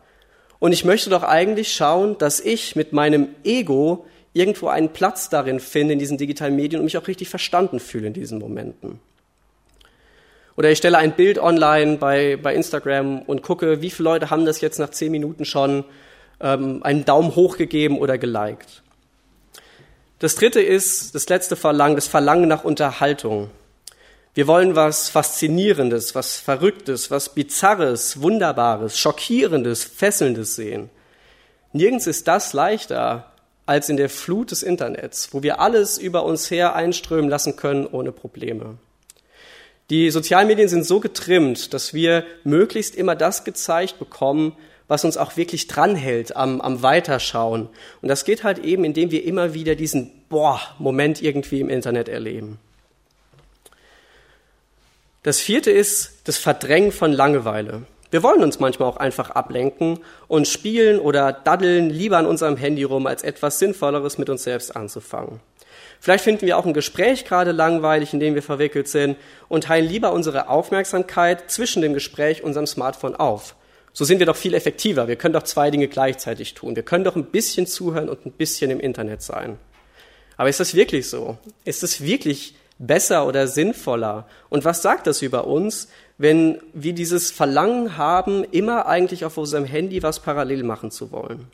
Und 0.58 0.72
ich 0.72 0.84
möchte 0.84 1.10
doch 1.10 1.22
eigentlich 1.22 1.72
schauen, 1.72 2.18
dass 2.18 2.40
ich 2.40 2.74
mit 2.74 2.92
meinem 2.92 3.28
Ego 3.44 4.06
irgendwo 4.32 4.68
einen 4.68 4.92
Platz 4.92 5.28
darin 5.28 5.60
finde 5.60 5.94
in 5.94 5.99
diesen 5.99 6.18
digitalen 6.18 6.56
Medien 6.56 6.80
und 6.80 6.84
mich 6.84 6.99
auch 6.99 7.08
richtig 7.08 7.28
verstanden 7.28 7.80
fühle 7.80 8.08
in 8.08 8.12
diesen 8.12 8.38
Momenten. 8.38 9.00
Oder 10.56 10.70
ich 10.70 10.78
stelle 10.78 10.99
ein 10.99 11.12
Bild 11.12 11.38
online 11.38 11.96
bei, 11.96 12.37
bei 12.37 12.54
Instagram 12.54 13.22
und 13.22 13.42
gucke, 13.42 13.82
wie 13.82 13.90
viele 13.90 14.10
Leute 14.10 14.30
haben 14.30 14.44
das 14.44 14.60
jetzt 14.60 14.78
nach 14.78 14.90
zehn 14.90 15.10
Minuten 15.10 15.44
schon 15.44 15.84
ähm, 16.40 16.82
einen 16.82 17.04
Daumen 17.04 17.34
hoch 17.34 17.56
gegeben 17.56 17.99
oder 17.99 18.18
geliked. 18.18 18.82
Das 20.18 20.34
dritte 20.34 20.60
ist, 20.60 21.14
das 21.14 21.28
letzte 21.28 21.56
Verlangen, 21.56 21.96
das 21.96 22.08
Verlangen 22.08 22.46
nach 22.46 22.62
Unterhaltung. 22.62 23.50
Wir 24.34 24.46
wollen 24.46 24.76
was 24.76 25.08
Faszinierendes, 25.08 26.14
was 26.14 26.38
Verrücktes, 26.38 27.10
was 27.10 27.34
Bizarres, 27.34 28.20
Wunderbares, 28.20 28.99
Schockierendes, 28.99 29.82
Fesselndes 29.82 30.56
sehen. 30.56 30.90
Nirgends 31.72 32.06
ist 32.06 32.28
das 32.28 32.52
leichter 32.52 33.29
als 33.67 33.88
in 33.88 33.97
der 33.97 34.09
Flut 34.09 34.50
des 34.50 34.62
Internets, 34.62 35.29
wo 35.33 35.43
wir 35.43 35.61
alles 35.61 35.99
über 35.99 36.25
uns 36.25 36.50
her 36.50 36.75
einströmen 36.75 37.31
lassen 37.31 37.57
können 37.57 37.87
ohne 37.87 38.12
Probleme. 38.12 38.79
Die 39.90 40.11
Sozialmedien 40.11 40.69
sind 40.69 40.87
so 40.87 41.00
getrimmt, 41.00 41.75
dass 41.75 41.95
wir 41.95 42.25
möglichst 42.45 42.95
immer 42.95 43.17
das 43.17 43.45
gezeigt 43.45 43.99
bekommen, 43.99 44.57
was 44.87 45.05
uns 45.05 45.17
auch 45.17 45.37
wirklich 45.37 45.67
dranhält 45.67 46.37
am, 46.37 46.61
am 46.61 46.83
Weiterschauen. 46.83 47.69
Und 48.02 48.09
das 48.09 48.25
geht 48.25 48.43
halt 48.43 48.59
eben, 48.59 48.85
indem 48.85 49.11
wir 49.11 49.25
immer 49.25 49.55
wieder 49.55 49.75
diesen 49.75 50.11
Boah-Moment 50.29 51.23
irgendwie 51.23 51.61
im 51.61 51.69
Internet 51.69 52.09
erleben. 52.09 52.59
Das 55.23 55.38
vierte 55.38 55.71
ist 55.71 56.21
das 56.25 56.38
Verdrängen 56.38 56.93
von 56.93 57.12
Langeweile. 57.12 57.83
Wir 58.11 58.23
wollen 58.23 58.43
uns 58.43 58.59
manchmal 58.59 58.88
auch 58.88 58.97
einfach 58.97 59.31
ablenken 59.31 60.00
und 60.26 60.49
spielen 60.49 60.99
oder 60.99 61.33
daddeln 61.33 61.90
lieber 61.90 62.19
an 62.19 62.26
unserem 62.26 62.57
Handy 62.57 62.83
rum, 62.83 63.07
als 63.07 63.23
etwas 63.23 63.59
Sinnvolleres 63.59 64.19
mit 64.19 64.29
uns 64.29 64.43
selbst 64.43 64.75
anzufangen. 64.75 65.40
Vielleicht 66.00 66.25
finden 66.25 66.47
wir 66.47 66.57
auch 66.57 66.64
ein 66.64 66.73
Gespräch 66.73 67.25
gerade 67.25 67.52
langweilig, 67.52 68.12
in 68.14 68.21
dem 68.21 68.35
wir 68.35 68.43
verwickelt 68.43 68.88
sind 68.88 69.17
und 69.49 69.64
teilen 69.64 69.87
lieber 69.87 70.12
unsere 70.12 70.49
Aufmerksamkeit 70.49 71.50
zwischen 71.50 71.83
dem 71.83 71.93
Gespräch 71.95 72.43
und 72.43 72.49
unserem 72.49 72.67
Smartphone 72.67 73.14
auf. 73.14 73.55
So 73.93 74.05
sind 74.05 74.19
wir 74.19 74.26
doch 74.26 74.37
viel 74.37 74.55
effektiver. 74.55 75.09
Wir 75.09 75.17
können 75.17 75.35
doch 75.35 75.43
zwei 75.43 75.71
Dinge 75.71 75.88
gleichzeitig 75.88 76.55
tun. 76.55 76.75
Wir 76.75 76.85
können 76.85 77.05
doch 77.05 77.17
ein 77.17 77.26
bisschen 77.26 77.67
zuhören 77.67 78.09
und 78.09 78.25
ein 78.25 78.33
bisschen 78.33 78.71
im 78.71 78.81
Internet 78.81 79.23
sein. 79.23 79.59
Aber 80.37 80.49
ist 80.49 80.61
das 80.61 80.75
wirklich 80.75 81.09
so? 81.09 81.37
Ist 81.64 81.83
es 81.83 82.00
wirklich 82.00 82.55
besser 82.79 83.26
oder 83.26 83.47
sinnvoller? 83.47 84.26
Und 84.49 84.64
was 84.64 84.81
sagt 84.81 85.07
das 85.07 85.23
über 85.23 85.47
uns, 85.47 85.88
wenn 86.20 86.60
wir 86.74 86.92
dieses 86.92 87.30
Verlangen 87.30 87.96
haben, 87.96 88.44
immer 88.44 88.84
eigentlich 88.84 89.24
auf 89.24 89.38
unserem 89.38 89.64
Handy 89.64 90.02
was 90.02 90.20
parallel 90.20 90.64
machen 90.64 90.90
zu 90.90 91.12
wollen? 91.12 91.46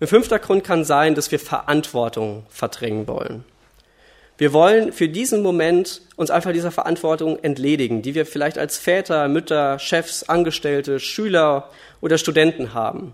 Ein 0.00 0.06
fünfter 0.06 0.38
Grund 0.38 0.64
kann 0.64 0.86
sein, 0.86 1.14
dass 1.14 1.30
wir 1.30 1.38
Verantwortung 1.38 2.46
verdrängen 2.48 3.06
wollen. 3.06 3.44
Wir 4.38 4.54
wollen 4.54 4.90
für 4.90 5.10
diesen 5.10 5.42
Moment 5.42 6.00
uns 6.16 6.30
einfach 6.30 6.52
dieser 6.52 6.70
Verantwortung 6.70 7.38
entledigen, 7.44 8.00
die 8.00 8.14
wir 8.14 8.24
vielleicht 8.24 8.56
als 8.56 8.78
Väter, 8.78 9.28
Mütter, 9.28 9.78
Chefs, 9.78 10.22
Angestellte, 10.22 10.98
Schüler 10.98 11.68
oder 12.00 12.16
Studenten 12.16 12.72
haben. 12.72 13.12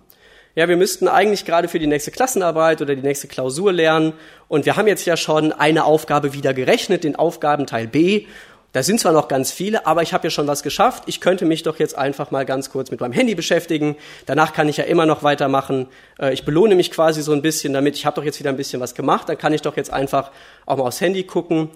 Ja, 0.54 0.68
wir 0.68 0.76
müssten 0.76 1.08
eigentlich 1.08 1.44
gerade 1.44 1.66
für 1.66 1.78
die 1.80 1.86
nächste 1.88 2.12
Klassenarbeit 2.12 2.80
oder 2.80 2.94
die 2.94 3.02
nächste 3.02 3.26
Klausur 3.26 3.72
lernen 3.72 4.12
und 4.46 4.66
wir 4.66 4.76
haben 4.76 4.86
jetzt 4.86 5.04
ja 5.04 5.16
schon 5.16 5.52
eine 5.52 5.84
Aufgabe 5.84 6.32
wieder 6.32 6.54
gerechnet, 6.54 7.02
den 7.02 7.16
Aufgabenteil 7.16 7.88
B 7.88 8.26
da 8.72 8.84
sind 8.84 9.00
zwar 9.00 9.12
noch 9.12 9.26
ganz 9.26 9.50
viele, 9.50 9.86
aber 9.86 10.02
ich 10.02 10.12
habe 10.12 10.28
ja 10.28 10.30
schon 10.30 10.46
was 10.46 10.62
geschafft. 10.62 11.02
Ich 11.06 11.20
könnte 11.20 11.44
mich 11.44 11.64
doch 11.64 11.80
jetzt 11.80 11.98
einfach 11.98 12.30
mal 12.30 12.46
ganz 12.46 12.70
kurz 12.70 12.92
mit 12.92 13.00
meinem 13.00 13.12
Handy 13.12 13.34
beschäftigen. 13.34 13.96
Danach 14.26 14.52
kann 14.52 14.68
ich 14.68 14.76
ja 14.76 14.84
immer 14.84 15.06
noch 15.06 15.24
weitermachen. 15.24 15.88
Äh, 16.20 16.32
ich 16.32 16.44
belohne 16.44 16.76
mich 16.76 16.92
quasi 16.92 17.22
so 17.22 17.32
ein 17.32 17.42
bisschen 17.42 17.72
damit. 17.72 17.96
Ich 17.96 18.06
habe 18.06 18.14
doch 18.14 18.24
jetzt 18.24 18.38
wieder 18.38 18.50
ein 18.50 18.56
bisschen 18.56 18.80
was 18.80 18.94
gemacht. 18.94 19.28
Dann 19.28 19.38
kann 19.38 19.52
ich 19.52 19.62
doch 19.62 19.76
jetzt 19.76 19.92
einfach 19.92 20.30
auch 20.66 20.76
mal 20.76 20.84
aufs 20.84 21.00
Handy 21.00 21.24
gucken. 21.24 21.70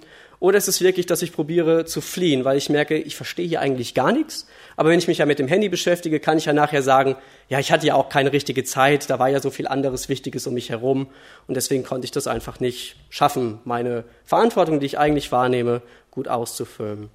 Oder 0.44 0.58
ist 0.58 0.68
es 0.68 0.82
wirklich, 0.82 1.06
dass 1.06 1.22
ich 1.22 1.32
probiere 1.32 1.86
zu 1.86 2.02
fliehen, 2.02 2.44
weil 2.44 2.58
ich 2.58 2.68
merke, 2.68 2.98
ich 2.98 3.16
verstehe 3.16 3.48
hier 3.48 3.62
eigentlich 3.62 3.94
gar 3.94 4.12
nichts. 4.12 4.46
Aber 4.76 4.90
wenn 4.90 4.98
ich 4.98 5.08
mich 5.08 5.16
ja 5.16 5.24
mit 5.24 5.38
dem 5.38 5.48
Handy 5.48 5.70
beschäftige, 5.70 6.20
kann 6.20 6.36
ich 6.36 6.44
ja 6.44 6.52
nachher 6.52 6.82
sagen, 6.82 7.16
ja, 7.48 7.60
ich 7.60 7.72
hatte 7.72 7.86
ja 7.86 7.94
auch 7.94 8.10
keine 8.10 8.30
richtige 8.30 8.62
Zeit, 8.62 9.08
da 9.08 9.18
war 9.18 9.30
ja 9.30 9.40
so 9.40 9.48
viel 9.48 9.66
anderes 9.66 10.10
Wichtiges 10.10 10.46
um 10.46 10.52
mich 10.52 10.68
herum 10.68 11.06
und 11.46 11.54
deswegen 11.54 11.82
konnte 11.82 12.04
ich 12.04 12.10
das 12.10 12.26
einfach 12.26 12.60
nicht 12.60 12.96
schaffen, 13.08 13.58
meine 13.64 14.04
Verantwortung, 14.26 14.80
die 14.80 14.86
ich 14.86 14.98
eigentlich 14.98 15.32
wahrnehme, 15.32 15.80
gut 16.10 16.28
auszufüllen. 16.28 17.08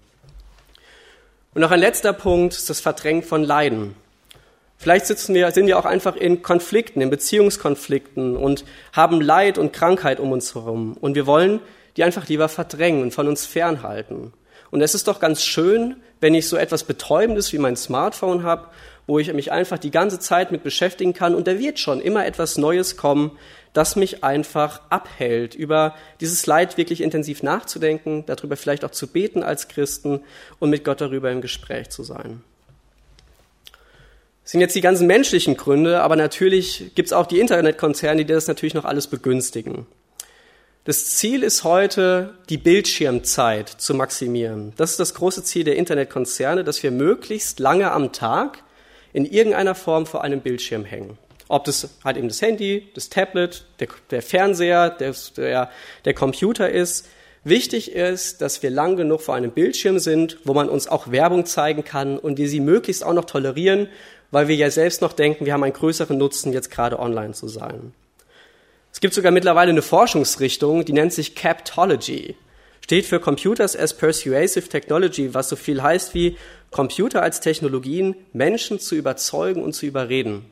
Und 1.54 1.62
noch 1.62 1.70
ein 1.70 1.80
letzter 1.80 2.14
Punkt 2.14 2.56
ist 2.56 2.68
das 2.68 2.80
Verdrängen 2.80 3.22
von 3.22 3.44
Leiden. 3.44 3.94
Vielleicht 4.78 5.06
sitzen 5.06 5.36
wir, 5.36 5.52
sind 5.52 5.68
wir 5.68 5.78
auch 5.78 5.86
einfach 5.86 6.16
in 6.16 6.42
Konflikten, 6.42 7.00
in 7.00 7.12
Beziehungskonflikten 7.12 8.36
und 8.36 8.66
haben 8.92 9.22
Leid 9.22 9.60
und 9.60 9.72
Krankheit 9.72 10.20
um 10.20 10.32
uns 10.32 10.56
herum. 10.56 10.98
Und 11.00 11.14
wir 11.14 11.28
wollen 11.28 11.60
die 11.98 12.04
einfach 12.04 12.28
lieber 12.28 12.50
verdrängen 12.50 13.02
und 13.02 13.14
von 13.14 13.28
uns 13.28 13.46
fernhalten. 13.46 14.34
Und 14.72 14.82
es 14.82 14.94
ist 14.94 15.08
doch 15.08 15.20
ganz 15.20 15.44
schön, 15.44 15.98
wenn 16.22 16.36
ich 16.36 16.48
so 16.48 16.58
etwas 16.58 16.84
Betäubendes 16.84 17.54
wie 17.54 17.58
mein 17.58 17.76
Smartphone 17.76 18.44
habe, 18.44 18.68
wo 19.08 19.18
ich 19.18 19.34
mich 19.34 19.52
einfach 19.52 19.80
die 19.80 19.90
ganze 19.90 20.20
Zeit 20.20 20.52
mit 20.52 20.64
beschäftigen 20.64 21.14
kann 21.14 21.34
und 21.34 21.48
da 21.48 21.58
wird 21.58 21.80
schon 21.80 22.00
immer 22.00 22.26
etwas 22.28 22.58
Neues 22.58 22.96
kommen, 22.96 23.32
das 23.74 23.96
mich 23.96 24.24
einfach 24.24 24.82
abhält, 24.90 25.56
über 25.56 25.96
dieses 26.22 26.46
Leid 26.46 26.78
wirklich 26.78 27.02
intensiv 27.02 27.42
nachzudenken, 27.42 28.24
darüber 28.28 28.56
vielleicht 28.56 28.86
auch 28.86 28.92
zu 28.92 29.08
beten 29.08 29.44
als 29.44 29.68
Christen 29.68 30.22
und 30.60 30.70
mit 30.70 30.84
Gott 30.84 31.02
darüber 31.02 31.32
im 31.32 31.42
Gespräch 31.42 31.90
zu 31.90 32.04
sein. 32.04 32.44
Das 34.44 34.52
sind 34.52 34.62
jetzt 34.62 34.76
die 34.76 34.82
ganzen 34.82 35.06
menschlichen 35.06 35.58
Gründe, 35.58 36.02
aber 36.02 36.16
natürlich 36.16 36.92
gibt 36.96 37.08
es 37.08 37.14
auch 37.14 37.28
die 37.28 37.40
Internetkonzerne, 37.40 38.26
die 38.26 38.34
das 38.34 38.48
natürlich 38.48 38.74
noch 38.74 38.86
alles 38.86 39.08
begünstigen. 39.08 39.86
Das 40.90 41.06
Ziel 41.06 41.44
ist 41.44 41.66
heute, 41.66 42.34
die 42.50 42.58
Bildschirmzeit 42.58 43.70
zu 43.70 43.94
maximieren. 43.94 44.74
Das 44.76 44.90
ist 44.90 45.00
das 45.00 45.14
große 45.14 45.44
Ziel 45.44 45.64
der 45.64 45.76
Internetkonzerne, 45.76 46.64
dass 46.64 46.82
wir 46.82 46.90
möglichst 46.90 47.60
lange 47.60 47.92
am 47.92 48.12
Tag 48.12 48.64
in 49.14 49.24
irgendeiner 49.24 49.76
Form 49.76 50.08
vor 50.08 50.24
einem 50.24 50.42
Bildschirm 50.42 50.86
hängen. 50.86 51.20
Ob 51.48 51.64
das 51.66 51.88
halt 52.04 52.18
eben 52.18 52.28
das 52.28 52.42
Handy, 52.42 52.90
das 52.96 53.10
Tablet, 53.10 53.66
der, 53.80 53.90
der 54.10 54.24
Fernseher, 54.24 54.90
der, 54.90 55.14
der, 55.38 55.70
der 56.06 56.14
Computer 56.16 56.68
ist. 56.68 57.08
Wichtig 57.44 57.92
ist, 57.92 58.42
dass 58.42 58.64
wir 58.64 58.72
lang 58.72 58.96
genug 58.96 59.22
vor 59.22 59.36
einem 59.36 59.52
Bildschirm 59.52 60.00
sind, 60.00 60.40
wo 60.44 60.56
man 60.56 60.70
uns 60.70 60.88
auch 60.88 61.12
Werbung 61.12 61.46
zeigen 61.46 61.84
kann 61.84 62.18
und 62.18 62.40
wir 62.40 62.50
sie 62.50 62.62
möglichst 62.62 63.06
auch 63.06 63.14
noch 63.14 63.26
tolerieren, 63.26 63.90
weil 64.32 64.48
wir 64.48 64.56
ja 64.56 64.72
selbst 64.72 65.04
noch 65.04 65.14
denken, 65.14 65.46
wir 65.46 65.54
haben 65.54 65.64
einen 65.64 65.74
größeren 65.74 66.18
Nutzen, 66.18 66.52
jetzt 66.52 66.72
gerade 66.72 66.98
online 66.98 67.34
zu 67.34 67.48
sein. 67.48 67.94
Es 68.92 69.00
gibt 69.00 69.14
sogar 69.14 69.32
mittlerweile 69.32 69.72
eine 69.72 69.82
Forschungsrichtung, 69.82 70.86
die 70.86 70.94
nennt 70.94 71.14
sich 71.14 71.36
Captology. 71.36 72.36
Steht 72.82 73.06
für 73.06 73.20
Computers 73.20 73.76
as 73.76 73.96
Persuasive 73.96 74.68
Technology, 74.68 75.34
was 75.34 75.50
so 75.50 75.56
viel 75.56 75.84
heißt 75.84 76.14
wie 76.16 76.38
Computer 76.72 77.22
als 77.22 77.40
Technologien, 77.40 78.16
Menschen 78.34 78.80
zu 78.80 78.96
überzeugen 78.96 79.64
und 79.64 79.74
zu 79.74 79.86
überreden. 79.86 80.46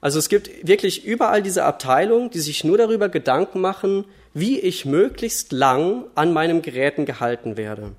Also 0.00 0.18
es 0.18 0.28
gibt 0.28 0.66
wirklich 0.66 1.04
überall 1.04 1.42
diese 1.42 1.64
Abteilungen, 1.64 2.30
die 2.30 2.40
sich 2.40 2.64
nur 2.64 2.78
darüber 2.78 3.08
Gedanken 3.08 3.60
machen, 3.60 4.04
wie 4.32 4.58
ich 4.58 4.84
möglichst 4.84 5.52
lang 5.52 6.04
an 6.14 6.32
meinem 6.32 6.62
Geräten 6.62 7.04
gehalten 7.04 7.56
werde. 7.56 7.92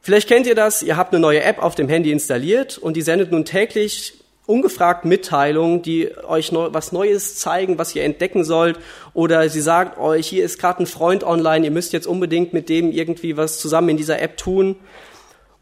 Vielleicht 0.00 0.28
kennt 0.28 0.46
ihr 0.46 0.54
das, 0.54 0.82
ihr 0.82 0.96
habt 0.96 1.12
eine 1.12 1.20
neue 1.20 1.42
App 1.42 1.62
auf 1.62 1.74
dem 1.74 1.88
Handy 1.88 2.12
installiert 2.12 2.78
und 2.78 2.96
die 2.96 3.02
sendet 3.02 3.32
nun 3.32 3.44
täglich 3.44 4.14
ungefragt 4.48 5.04
Mitteilungen, 5.04 5.82
die 5.82 6.10
euch 6.26 6.52
neu, 6.52 6.68
was 6.72 6.90
Neues 6.90 7.36
zeigen, 7.36 7.76
was 7.76 7.94
ihr 7.94 8.02
entdecken 8.02 8.44
sollt. 8.44 8.78
Oder 9.12 9.48
sie 9.50 9.60
sagt 9.60 9.98
euch, 9.98 10.26
hier 10.26 10.44
ist 10.44 10.58
gerade 10.58 10.82
ein 10.82 10.86
Freund 10.86 11.22
online, 11.22 11.66
ihr 11.66 11.70
müsst 11.70 11.92
jetzt 11.92 12.06
unbedingt 12.06 12.54
mit 12.54 12.70
dem 12.70 12.90
irgendwie 12.90 13.36
was 13.36 13.60
zusammen 13.60 13.90
in 13.90 13.96
dieser 13.98 14.20
App 14.22 14.38
tun. 14.38 14.76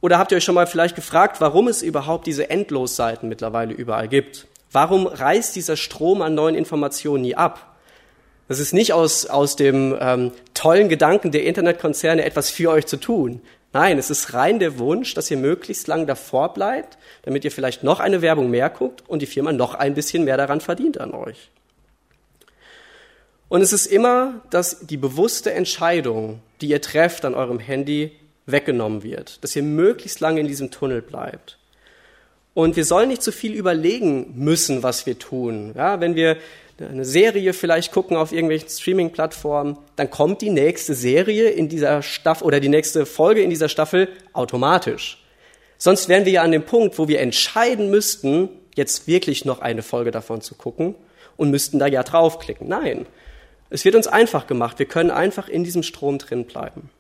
Oder 0.00 0.18
habt 0.18 0.30
ihr 0.30 0.36
euch 0.36 0.44
schon 0.44 0.54
mal 0.54 0.68
vielleicht 0.68 0.94
gefragt, 0.94 1.40
warum 1.40 1.66
es 1.66 1.82
überhaupt 1.82 2.26
diese 2.28 2.48
Endlosseiten 2.48 3.28
mittlerweile 3.28 3.74
überall 3.74 4.06
gibt? 4.06 4.46
Warum 4.70 5.08
reißt 5.08 5.56
dieser 5.56 5.76
Strom 5.76 6.22
an 6.22 6.34
neuen 6.34 6.54
Informationen 6.54 7.22
nie 7.22 7.34
ab? 7.34 7.76
Das 8.46 8.60
ist 8.60 8.72
nicht 8.72 8.92
aus, 8.92 9.26
aus 9.26 9.56
dem 9.56 9.96
ähm, 9.98 10.30
tollen 10.54 10.88
Gedanken 10.88 11.32
der 11.32 11.42
Internetkonzerne, 11.42 12.24
etwas 12.24 12.50
für 12.50 12.70
euch 12.70 12.86
zu 12.86 12.98
tun. 12.98 13.40
Nein, 13.72 13.98
es 13.98 14.10
ist 14.10 14.32
rein 14.32 14.58
der 14.58 14.78
Wunsch, 14.78 15.14
dass 15.14 15.30
ihr 15.30 15.36
möglichst 15.36 15.86
lang 15.86 16.06
davor 16.06 16.54
bleibt, 16.54 16.96
damit 17.22 17.44
ihr 17.44 17.50
vielleicht 17.50 17.82
noch 17.82 18.00
eine 18.00 18.22
Werbung 18.22 18.50
mehr 18.50 18.70
guckt 18.70 19.02
und 19.08 19.20
die 19.20 19.26
Firma 19.26 19.52
noch 19.52 19.74
ein 19.74 19.94
bisschen 19.94 20.24
mehr 20.24 20.36
daran 20.36 20.60
verdient 20.60 20.98
an 20.98 21.12
euch. 21.12 21.50
Und 23.48 23.60
es 23.60 23.72
ist 23.72 23.86
immer, 23.86 24.40
dass 24.50 24.86
die 24.86 24.96
bewusste 24.96 25.52
Entscheidung, 25.52 26.40
die 26.60 26.68
ihr 26.68 26.80
trefft 26.80 27.24
an 27.24 27.34
eurem 27.34 27.58
Handy, 27.58 28.12
weggenommen 28.46 29.02
wird, 29.02 29.42
dass 29.42 29.54
ihr 29.56 29.62
möglichst 29.62 30.20
lange 30.20 30.40
in 30.40 30.48
diesem 30.48 30.70
Tunnel 30.70 31.02
bleibt. 31.02 31.58
Und 32.54 32.76
wir 32.76 32.84
sollen 32.84 33.08
nicht 33.08 33.22
zu 33.22 33.32
viel 33.32 33.54
überlegen 33.54 34.32
müssen, 34.36 34.82
was 34.82 35.04
wir 35.04 35.18
tun. 35.18 35.72
Ja, 35.76 36.00
wenn 36.00 36.14
wir 36.14 36.38
eine 36.78 37.04
Serie 37.04 37.52
vielleicht 37.52 37.92
gucken 37.92 38.16
auf 38.16 38.32
irgendwelchen 38.32 38.68
Streaming-Plattformen, 38.68 39.78
dann 39.96 40.10
kommt 40.10 40.42
die 40.42 40.50
nächste 40.50 40.94
Serie 40.94 41.48
in 41.48 41.68
dieser 41.68 42.02
Staffel 42.02 42.46
oder 42.46 42.60
die 42.60 42.68
nächste 42.68 43.06
Folge 43.06 43.42
in 43.42 43.50
dieser 43.50 43.68
Staffel 43.68 44.08
automatisch. 44.32 45.22
Sonst 45.78 46.08
wären 46.08 46.24
wir 46.24 46.32
ja 46.32 46.42
an 46.42 46.52
dem 46.52 46.64
Punkt, 46.64 46.98
wo 46.98 47.08
wir 47.08 47.20
entscheiden 47.20 47.90
müssten, 47.90 48.48
jetzt 48.74 49.06
wirklich 49.06 49.44
noch 49.44 49.60
eine 49.60 49.82
Folge 49.82 50.10
davon 50.10 50.40
zu 50.40 50.54
gucken 50.54 50.94
und 51.36 51.50
müssten 51.50 51.78
da 51.78 51.86
ja 51.86 52.02
draufklicken. 52.02 52.68
Nein, 52.68 53.06
es 53.70 53.84
wird 53.84 53.94
uns 53.94 54.06
einfach 54.06 54.46
gemacht. 54.46 54.78
Wir 54.78 54.86
können 54.86 55.10
einfach 55.10 55.48
in 55.48 55.64
diesem 55.64 55.82
Strom 55.82 56.18
drin 56.18 56.44
bleiben. 56.44 56.90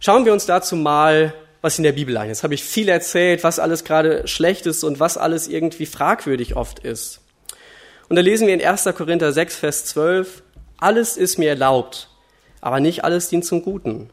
Schauen 0.00 0.24
wir 0.24 0.32
uns 0.32 0.46
dazu 0.46 0.76
mal 0.76 1.32
was 1.64 1.78
in 1.78 1.82
der 1.82 1.92
Bibel 1.92 2.14
ein. 2.18 2.28
Jetzt 2.28 2.42
habe 2.42 2.52
ich 2.52 2.62
viel 2.62 2.90
erzählt, 2.90 3.42
was 3.42 3.58
alles 3.58 3.84
gerade 3.84 4.28
schlecht 4.28 4.66
ist 4.66 4.84
und 4.84 5.00
was 5.00 5.16
alles 5.16 5.48
irgendwie 5.48 5.86
fragwürdig 5.86 6.56
oft 6.56 6.80
ist. 6.80 7.22
Und 8.10 8.16
da 8.16 8.22
lesen 8.22 8.46
wir 8.46 8.52
in 8.52 8.62
1. 8.62 8.84
Korinther 8.94 9.32
6, 9.32 9.56
Vers 9.56 9.86
12, 9.86 10.42
alles 10.76 11.16
ist 11.16 11.38
mir 11.38 11.48
erlaubt, 11.48 12.10
aber 12.60 12.80
nicht 12.80 13.02
alles 13.02 13.30
dient 13.30 13.46
zum 13.46 13.62
Guten. 13.62 14.10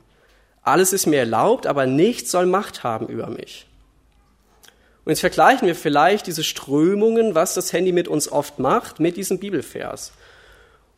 Alles 0.61 0.93
ist 0.93 1.07
mir 1.07 1.19
erlaubt, 1.19 1.67
aber 1.67 1.85
nichts 1.87 2.31
soll 2.31 2.45
Macht 2.45 2.85
haben 2.85 3.07
über 3.07 3.27
mich. 3.27 3.67
Und 5.03 5.09
jetzt 5.09 5.19
vergleichen 5.19 5.67
wir 5.67 5.75
vielleicht 5.75 6.27
diese 6.27 6.45
Strömungen, 6.45 7.35
was 7.35 7.53
das 7.53 7.73
Handy 7.73 7.91
mit 7.91 8.07
uns 8.07 8.31
oft 8.31 8.59
macht, 8.59 9.01
mit 9.01 9.17
diesem 9.17 9.39
Bibelvers. 9.39 10.13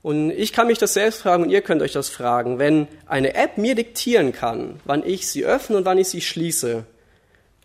Und 0.04 0.32
ich 0.32 0.52
kann 0.52 0.68
mich 0.68 0.78
das 0.78 0.94
selbst 0.94 1.22
fragen 1.22 1.44
und 1.44 1.50
ihr 1.50 1.62
könnt 1.62 1.82
euch 1.82 1.94
das 1.94 2.10
fragen. 2.10 2.60
Wenn 2.60 2.90
eine 3.06 3.36
App 3.36 3.58
mir 3.58 3.74
diktieren 3.74 4.34
kann, 4.34 4.82
wann 4.84 5.02
ich 5.04 5.28
sie 5.28 5.46
öffne 5.46 5.78
und 5.78 5.86
wann 5.86 5.98
ich 5.98 6.10
sie 6.10 6.20
schließe, 6.20 6.84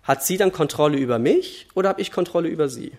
hat 0.05 0.25
sie 0.25 0.37
dann 0.37 0.53
Kontrolle 0.53 0.97
über 0.99 1.19
mich 1.19 1.67
oder 1.75 1.91
habe 1.91 2.01
ich 2.01 2.13
Kontrolle 2.13 2.49
über 2.49 2.69
sie? 2.69 2.93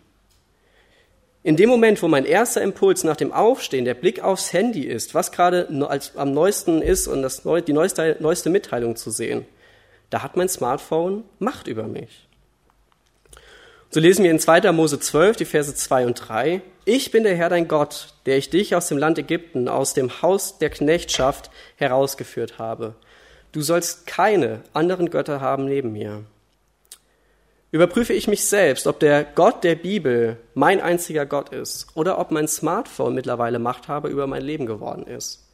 In 1.42 1.56
dem 1.56 1.70
Moment, 1.70 2.04
wo 2.04 2.10
mein 2.10 2.26
erster 2.26 2.62
Impuls 2.62 3.06
nach 3.06 3.16
dem 3.16 3.32
Aufstehen 3.32 3.86
der 3.86 3.94
Blick 3.94 4.22
aufs 4.22 4.52
Handy 4.52 4.84
ist, 4.84 5.16
was 5.16 5.32
gerade 5.32 5.70
als, 5.88 6.18
am 6.18 6.34
neuesten 6.34 6.82
ist 6.82 7.08
und 7.08 7.22
das, 7.22 7.44
die 7.66 7.74
neueste, 7.74 8.18
neueste 8.20 8.50
Mitteilung 8.50 8.98
zu 8.98 9.10
sehen, 9.10 9.46
da 10.10 10.22
hat 10.22 10.36
mein 10.36 10.50
Smartphone 10.50 11.24
Macht 11.40 11.68
über 11.68 11.88
mich. 11.88 12.29
So 13.92 14.00
lesen 14.00 14.24
wir 14.24 14.30
in 14.30 14.38
2. 14.38 14.72
Mose 14.72 15.00
12, 15.00 15.38
die 15.38 15.46
Verse 15.46 15.74
2 15.74 16.06
und 16.06 16.14
3. 16.14 16.62
Ich 16.86 17.10
bin 17.10 17.24
der 17.24 17.36
Herr 17.36 17.50
dein 17.50 17.68
Gott, 17.68 18.14
der 18.28 18.38
ich 18.38 18.52
dich 18.52 18.76
aus 18.76 18.88
dem 18.88 19.00
Land 19.00 19.18
Ägypten, 19.18 19.68
aus 19.68 19.96
dem 19.96 20.22
Haus 20.22 20.60
der 20.60 20.70
Knechtschaft 20.70 21.50
herausgeführt 21.76 22.60
habe. 22.60 22.94
Du 23.52 23.62
sollst 23.62 24.06
keine 24.06 24.62
anderen 24.74 25.10
Götter 25.10 25.42
haben 25.42 25.66
neben 25.66 25.92
mir. 25.92 26.24
Überprüfe 27.72 28.14
ich 28.14 28.28
mich 28.28 28.46
selbst, 28.46 28.86
ob 28.86 29.00
der 29.00 29.24
Gott 29.24 29.64
der 29.64 29.74
Bibel 29.74 30.38
mein 30.54 30.82
einziger 30.82 31.26
Gott 31.26 31.50
ist 31.50 31.88
oder 31.96 32.20
ob 32.20 32.30
mein 32.30 32.48
Smartphone 32.48 33.16
mittlerweile 33.16 33.58
Macht 33.58 33.88
habe 33.88 34.10
über 34.10 34.28
mein 34.28 34.44
Leben 34.44 34.68
geworden 34.68 35.08
ist. 35.08 35.48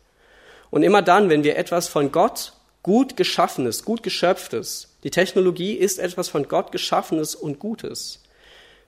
Und 0.71 0.83
immer 0.83 1.01
dann, 1.01 1.29
wenn 1.29 1.45
wir 1.45 1.55
etwas 1.55 1.87
von 1.87 2.11
Gott 2.11 2.51
gut 2.83 3.15
geschaffenes, 3.15 3.85
gut 3.85 4.03
geschöpftes, 4.03 4.89
die 5.05 5.11
Technologie 5.11 5.75
ist 5.75 5.99
etwas 5.99 6.27
von 6.27 6.49
Gott 6.49 6.73
geschaffenes 6.73 7.33
und 7.33 7.59
Gutes, 7.59 8.23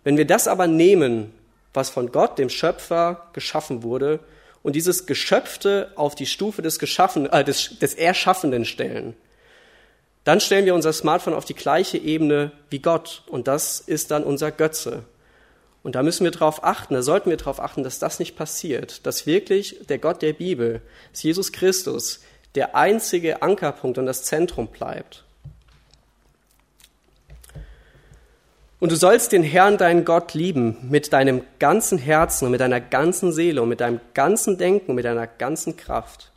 wenn 0.07 0.15
wir 0.15 0.23
das 0.23 0.47
aber 0.47 0.67
nehmen, 0.67 1.33
was 1.73 1.89
von 1.89 2.13
Gott, 2.13 2.39
dem 2.39 2.47
Schöpfer, 2.47 3.27
geschaffen 3.33 3.83
wurde, 3.83 4.21
und 4.63 4.77
dieses 4.77 5.05
Geschöpfte 5.05 5.91
auf 5.95 6.15
die 6.15 6.25
Stufe 6.25 6.61
des, 6.61 6.79
Geschaffen, 6.79 7.25
äh, 7.25 7.43
des, 7.43 7.77
des 7.79 7.93
Erschaffenden 7.93 8.63
stellen, 8.63 9.17
dann 10.23 10.39
stellen 10.39 10.65
wir 10.65 10.75
unser 10.75 10.93
Smartphone 10.93 11.33
auf 11.33 11.43
die 11.43 11.55
gleiche 11.55 11.97
Ebene 11.97 12.53
wie 12.69 12.79
Gott. 12.79 13.23
Und 13.27 13.49
das 13.49 13.81
ist 13.81 14.09
dann 14.11 14.23
unser 14.23 14.49
Götze. 14.49 15.03
Und 15.83 15.95
da 15.95 16.03
müssen 16.03 16.23
wir 16.23 16.31
darauf 16.31 16.63
achten, 16.63 16.93
da 16.93 17.01
sollten 17.01 17.29
wir 17.29 17.35
darauf 17.35 17.59
achten, 17.59 17.83
dass 17.83 17.99
das 17.99 18.17
nicht 18.17 18.37
passiert, 18.37 19.05
dass 19.05 19.27
wirklich 19.27 19.75
der 19.89 19.99
Gott 19.99 20.21
der 20.21 20.31
Bibel, 20.31 20.81
Jesus 21.13 21.51
Christus, 21.51 22.21
der 22.55 22.77
einzige 22.77 23.41
Ankerpunkt 23.41 23.97
und 23.97 24.05
das 24.05 24.23
Zentrum 24.23 24.67
bleibt. 24.67 25.25
Und 28.79 28.91
du 28.91 28.95
sollst 28.95 29.31
den 29.31 29.43
Herrn, 29.43 29.77
deinen 29.77 30.05
Gott, 30.05 30.33
lieben 30.35 30.77
mit 30.89 31.11
deinem 31.11 31.41
ganzen 31.57 31.97
Herzen 31.97 32.45
und 32.45 32.51
mit 32.51 32.61
deiner 32.61 32.79
ganzen 32.79 33.31
Seele 33.31 33.61
und 33.61 33.69
mit 33.69 33.81
deinem 33.81 33.99
ganzen 34.13 34.57
Denken 34.57 34.91
und 34.91 34.95
mit 34.95 35.05
deiner 35.05 35.25
ganzen 35.25 35.77
Kraft. 35.77 36.31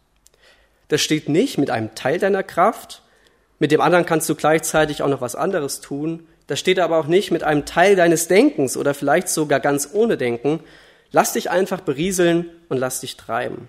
Das 0.88 1.02
steht 1.02 1.28
nicht 1.28 1.58
mit 1.58 1.70
einem 1.70 1.94
Teil 1.94 2.18
deiner 2.18 2.42
Kraft, 2.42 3.02
mit 3.60 3.72
dem 3.72 3.82
anderen 3.82 4.06
kannst 4.06 4.26
du 4.28 4.34
gleichzeitig 4.34 5.02
auch 5.02 5.08
noch 5.08 5.20
was 5.20 5.36
anderes 5.36 5.82
tun. 5.82 6.26
Das 6.46 6.58
steht 6.58 6.80
aber 6.80 6.98
auch 6.98 7.06
nicht 7.06 7.30
mit 7.30 7.44
einem 7.44 7.66
Teil 7.66 7.94
deines 7.94 8.26
Denkens 8.26 8.76
oder 8.76 8.94
vielleicht 8.94 9.28
sogar 9.28 9.60
ganz 9.60 9.90
ohne 9.92 10.16
Denken. 10.16 10.60
Lass 11.12 11.34
dich 11.34 11.50
einfach 11.50 11.82
berieseln 11.82 12.46
und 12.70 12.78
lass 12.78 13.00
dich 13.00 13.18
treiben. 13.18 13.68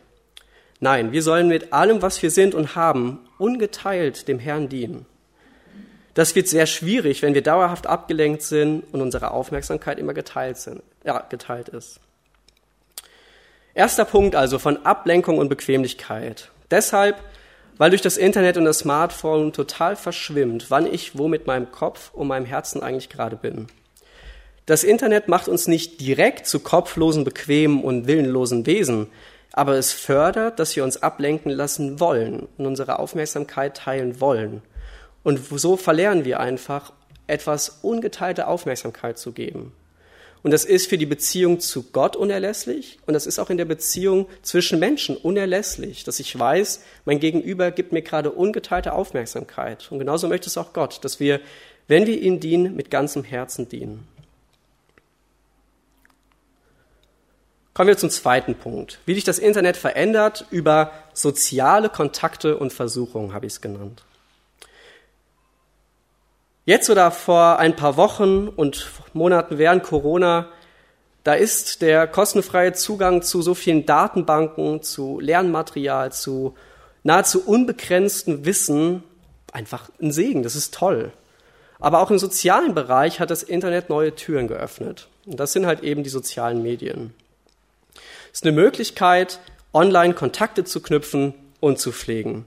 Nein, 0.80 1.12
wir 1.12 1.22
sollen 1.22 1.50
mit 1.50 1.74
allem, 1.74 2.02
was 2.02 2.24
wir 2.24 2.32
sind 2.32 2.56
und 2.56 2.76
haben, 2.76 3.20
ungeteilt 3.38 4.30
dem 4.30 4.40
Herrn 4.40 4.70
dienen. 4.70 5.06
Das 6.14 6.36
wird 6.36 6.48
sehr 6.48 6.66
schwierig, 6.66 7.22
wenn 7.22 7.34
wir 7.34 7.44
dauerhaft 7.44 7.88
abgelenkt 7.88 8.42
sind 8.42 8.84
und 8.94 9.02
unsere 9.02 9.32
Aufmerksamkeit 9.32 9.98
immer 9.98 10.14
geteilt, 10.14 10.58
sind, 10.58 10.82
ja, 11.06 11.20
geteilt 11.30 11.70
ist. 11.70 12.00
Erster 13.74 14.04
Punkt 14.04 14.36
also 14.36 14.60
von 14.60 14.86
Ablenkung 14.86 15.38
und 15.38 15.48
Bequemlichkeit. 15.48 16.50
Deshalb, 16.70 17.16
weil 17.78 17.90
durch 17.92 18.02
das 18.02 18.18
Internet 18.18 18.58
und 18.58 18.66
das 18.66 18.80
Smartphone 18.80 19.54
total 19.54 19.96
verschwimmt, 19.96 20.70
wann 20.70 20.86
ich 20.86 21.18
wo 21.18 21.30
mit 21.30 21.48
meinem 21.48 21.72
Kopf 21.72 22.14
und 22.14 22.28
meinem 22.28 22.46
Herzen 22.46 22.84
eigentlich 22.84 23.10
gerade 23.10 23.38
bin. 23.38 23.68
Das 24.66 24.84
Internet 24.84 25.30
macht 25.30 25.48
uns 25.48 25.68
nicht 25.68 26.02
direkt 26.02 26.46
zu 26.46 26.60
kopflosen, 26.60 27.24
bequemen 27.24 27.84
und 27.84 28.08
willenlosen 28.08 28.66
Wesen, 28.66 29.08
aber 29.54 29.76
es 29.76 29.92
fördert, 29.92 30.60
dass 30.60 30.76
wir 30.76 30.84
uns 30.84 31.02
ablenken 31.02 31.52
lassen 31.52 32.00
wollen 32.00 32.48
und 32.58 32.66
unsere 32.66 33.00
Aufmerksamkeit 33.00 33.76
teilen 33.76 34.22
wollen. 34.22 34.62
Und 35.24 35.40
so 35.60 35.78
verlernen 35.78 36.26
wir 36.26 36.40
einfach, 36.40 36.94
etwas 37.28 37.80
ungeteilte 37.82 38.48
Aufmerksamkeit 38.48 39.18
zu 39.18 39.32
geben. 39.32 39.74
Und 40.44 40.52
das 40.52 40.66
ist 40.66 40.88
für 40.88 40.98
die 40.98 41.06
Beziehung 41.06 41.60
zu 41.60 41.92
Gott 41.92 42.16
unerlässlich 42.16 42.98
und 43.06 43.14
das 43.14 43.28
ist 43.28 43.38
auch 43.38 43.52
in 43.52 43.58
der 43.58 43.66
Beziehung 43.66 44.28
zwischen 44.42 44.80
Menschen 44.80 45.16
unerlässlich, 45.16 46.04
dass 46.04 46.20
ich 46.20 46.38
weiß, 46.38 46.84
mein 47.06 47.20
Gegenüber 47.20 47.70
gibt 47.70 47.92
mir 47.92 48.02
gerade 48.02 48.32
ungeteilte 48.32 48.94
Aufmerksamkeit. 48.94 49.92
Und 49.92 50.00
genauso 50.00 50.28
möchte 50.28 50.48
es 50.48 50.58
auch 50.58 50.74
Gott, 50.74 51.06
dass 51.06 51.20
wir, 51.20 51.40
wenn 51.88 52.08
wir 52.08 52.20
ihm 52.20 52.40
dienen, 52.40 52.76
mit 52.76 52.90
ganzem 52.90 53.24
Herzen 53.24 53.70
dienen. 53.70 54.08
Kommen 57.76 57.88
wir 57.88 57.98
zum 57.98 58.10
zweiten 58.10 58.56
Punkt. 58.56 59.00
Wie 59.06 59.14
dich 59.14 59.24
das 59.24 59.40
Internet 59.40 59.78
verändert 59.78 60.46
über 60.50 60.92
soziale 61.14 61.90
Kontakte 61.90 62.58
und 62.58 62.74
Versuchungen, 62.74 63.34
habe 63.34 63.46
ich 63.46 63.54
es 63.54 63.62
genannt. 63.62 64.04
Jetzt 66.64 66.92
oder 66.92 67.10
vor 67.10 67.58
ein 67.58 67.76
paar 67.76 67.98
Wochen 67.98 68.48
und 68.48 68.88
Monaten 69.14 69.58
während 69.58 69.82
Corona, 69.82 70.48
da 71.24 71.34
ist 71.34 71.82
der 71.82 72.06
kostenfreie 72.06 72.74
Zugang 72.74 73.24
zu 73.24 73.42
so 73.42 73.56
vielen 73.56 73.88
Datenbanken, 73.88 74.84
zu 74.84 75.20
Lernmaterial, 75.20 76.12
zu 76.12 76.56
nahezu 77.02 77.44
unbegrenztem 77.44 78.46
Wissen 78.46 79.04
einfach 79.52 79.90
ein 80.00 80.12
Segen. 80.12 80.44
Das 80.44 80.56
ist 80.56 80.72
toll. 80.72 81.12
Aber 81.80 82.00
auch 82.00 82.12
im 82.12 82.20
sozialen 82.20 82.76
Bereich 82.76 83.20
hat 83.20 83.32
das 83.32 83.42
Internet 83.42 83.90
neue 83.90 84.14
Türen 84.14 84.48
geöffnet. 84.48 85.08
Und 85.26 85.40
das 85.40 85.54
sind 85.54 85.66
halt 85.66 85.82
eben 85.82 86.04
die 86.04 86.10
sozialen 86.10 86.62
Medien. 86.62 87.12
Es 88.32 88.40
ist 88.40 88.44
eine 88.46 88.52
Möglichkeit, 88.52 89.40
online 89.74 90.14
Kontakte 90.14 90.64
zu 90.64 90.80
knüpfen 90.80 91.34
und 91.60 91.80
zu 91.80 91.92
pflegen 91.92 92.46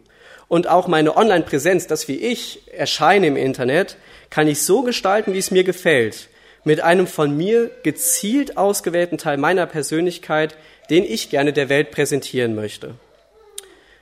und 0.48 0.68
auch 0.68 0.88
meine 0.88 1.16
Online-Präsenz, 1.16 1.87
das 1.87 2.09
wie 2.09 2.16
ich 2.16 2.62
erscheine 2.72 3.26
im 3.26 3.37
Internet, 3.37 3.96
kann 4.30 4.48
ich 4.48 4.62
so 4.62 4.83
gestalten, 4.83 5.33
wie 5.33 5.38
es 5.38 5.50
mir 5.50 5.64
gefällt, 5.64 6.28
mit 6.64 6.80
einem 6.80 7.07
von 7.07 7.37
mir 7.37 7.70
gezielt 7.83 8.57
ausgewählten 8.57 9.18
Teil 9.18 9.37
meiner 9.37 9.66
Persönlichkeit, 9.66 10.57
den 10.90 11.04
ich 11.04 11.30
gerne 11.30 11.52
der 11.52 11.68
Welt 11.68 11.90
präsentieren 11.90 12.54
möchte. 12.54 12.94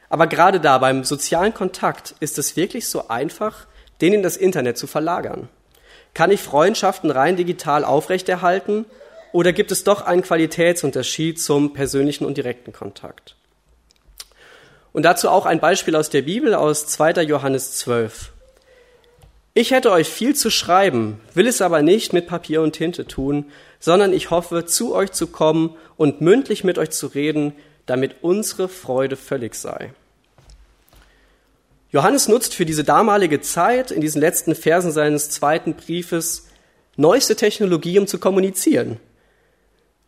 Aber 0.08 0.26
gerade 0.26 0.60
da 0.60 0.78
beim 0.78 1.04
sozialen 1.04 1.54
Kontakt 1.54 2.14
ist 2.20 2.38
es 2.38 2.56
wirklich 2.56 2.86
so 2.86 3.08
einfach, 3.08 3.66
den 4.00 4.12
in 4.12 4.22
das 4.22 4.36
Internet 4.36 4.76
zu 4.76 4.86
verlagern. 4.86 5.48
Kann 6.14 6.30
ich 6.30 6.40
Freundschaften 6.40 7.10
rein 7.10 7.36
digital 7.36 7.84
aufrechterhalten 7.84 8.84
oder 9.32 9.52
gibt 9.52 9.72
es 9.72 9.84
doch 9.84 10.02
einen 10.02 10.22
Qualitätsunterschied 10.22 11.40
zum 11.40 11.72
persönlichen 11.72 12.26
und 12.26 12.36
direkten 12.36 12.72
Kontakt? 12.72 13.36
Und 14.92 15.04
dazu 15.04 15.28
auch 15.28 15.46
ein 15.46 15.60
Beispiel 15.60 15.96
aus 15.96 16.10
der 16.10 16.22
Bibel 16.22 16.54
aus 16.54 16.86
2. 16.86 17.22
Johannes 17.22 17.76
12. 17.78 18.32
Ich 19.54 19.70
hätte 19.70 19.90
euch 19.90 20.08
viel 20.08 20.34
zu 20.34 20.50
schreiben, 20.50 21.20
will 21.34 21.46
es 21.46 21.60
aber 21.60 21.82
nicht 21.82 22.12
mit 22.12 22.26
Papier 22.26 22.62
und 22.62 22.72
Tinte 22.72 23.06
tun, 23.06 23.46
sondern 23.80 24.12
ich 24.12 24.30
hoffe, 24.30 24.64
zu 24.64 24.94
euch 24.94 25.12
zu 25.12 25.26
kommen 25.26 25.76
und 25.96 26.20
mündlich 26.20 26.64
mit 26.64 26.78
euch 26.78 26.90
zu 26.90 27.06
reden, 27.08 27.52
damit 27.84 28.16
unsere 28.22 28.68
Freude 28.68 29.16
völlig 29.16 29.54
sei. 29.54 29.92
Johannes 31.90 32.28
nutzt 32.28 32.54
für 32.54 32.64
diese 32.64 32.84
damalige 32.84 33.42
Zeit 33.42 33.90
in 33.90 34.00
diesen 34.00 34.20
letzten 34.22 34.54
Versen 34.54 34.92
seines 34.92 35.28
zweiten 35.28 35.74
Briefes 35.74 36.48
neueste 36.96 37.36
Technologie, 37.36 37.98
um 37.98 38.06
zu 38.06 38.18
kommunizieren. 38.18 38.98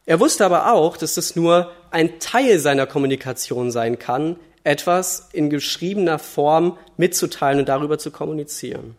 Er 0.06 0.20
wusste 0.20 0.46
aber 0.46 0.72
auch, 0.72 0.96
dass 0.96 1.18
es 1.18 1.36
nur 1.36 1.70
ein 1.90 2.18
Teil 2.20 2.58
seiner 2.58 2.86
Kommunikation 2.86 3.70
sein 3.70 3.98
kann, 3.98 4.36
etwas 4.64 5.29
in 5.33 5.50
geschriebener 5.50 6.18
Form 6.18 6.79
mitzuteilen 6.96 7.61
und 7.61 7.68
darüber 7.68 7.98
zu 7.98 8.11
kommunizieren. 8.11 8.96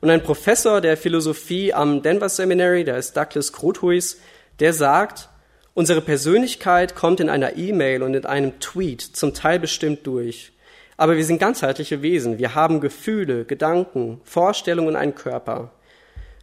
Und 0.00 0.10
ein 0.10 0.22
Professor 0.22 0.80
der 0.80 0.96
Philosophie 0.96 1.74
am 1.74 2.02
Denver 2.02 2.28
Seminary, 2.28 2.84
der 2.84 2.98
ist 2.98 3.16
Douglas 3.16 3.52
Grothuis, 3.52 4.18
der 4.60 4.72
sagt, 4.72 5.28
unsere 5.74 6.00
Persönlichkeit 6.00 6.94
kommt 6.94 7.20
in 7.20 7.28
einer 7.28 7.56
E-Mail 7.56 8.02
und 8.02 8.14
in 8.14 8.24
einem 8.24 8.58
Tweet 8.60 9.02
zum 9.02 9.34
Teil 9.34 9.58
bestimmt 9.58 10.06
durch. 10.06 10.52
Aber 10.96 11.16
wir 11.16 11.24
sind 11.24 11.38
ganzheitliche 11.38 12.02
Wesen. 12.02 12.38
Wir 12.38 12.54
haben 12.54 12.80
Gefühle, 12.80 13.44
Gedanken, 13.44 14.20
Vorstellungen 14.24 14.88
und 14.88 14.96
einen 14.96 15.14
Körper. 15.14 15.70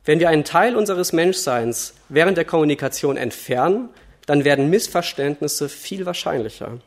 Wenn 0.05 0.19
wir 0.19 0.29
einen 0.29 0.43
Teil 0.43 0.75
unseres 0.75 1.11
Menschseins 1.11 1.95
während 2.09 2.37
der 2.37 2.45
Kommunikation 2.45 3.17
entfernen, 3.17 3.89
dann 4.27 4.45
werden 4.45 4.69
Missverständnisse 4.69 5.67
viel 5.67 6.05
wahrscheinlicher. 6.05 6.79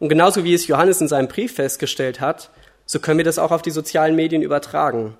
Und 0.00 0.08
genauso 0.08 0.42
wie 0.42 0.54
es 0.54 0.66
Johannes 0.66 1.00
in 1.00 1.08
seinem 1.08 1.28
Brief 1.28 1.54
festgestellt 1.54 2.20
hat, 2.20 2.50
so 2.86 2.98
können 2.98 3.18
wir 3.18 3.24
das 3.24 3.38
auch 3.38 3.52
auf 3.52 3.62
die 3.62 3.70
sozialen 3.70 4.16
Medien 4.16 4.42
übertragen. 4.42 5.16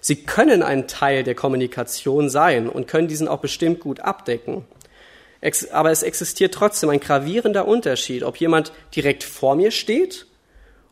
Sie 0.00 0.16
können 0.24 0.62
ein 0.62 0.86
Teil 0.86 1.22
der 1.22 1.34
Kommunikation 1.34 2.28
sein 2.28 2.68
und 2.68 2.86
können 2.86 3.08
diesen 3.08 3.28
auch 3.28 3.38
bestimmt 3.38 3.80
gut 3.80 4.00
abdecken. 4.00 4.64
Aber 5.72 5.90
es 5.90 6.02
existiert 6.02 6.52
trotzdem 6.52 6.90
ein 6.90 7.00
gravierender 7.00 7.66
Unterschied, 7.66 8.24
ob 8.24 8.36
jemand 8.36 8.72
direkt 8.94 9.24
vor 9.24 9.54
mir 9.54 9.70
steht 9.70 10.26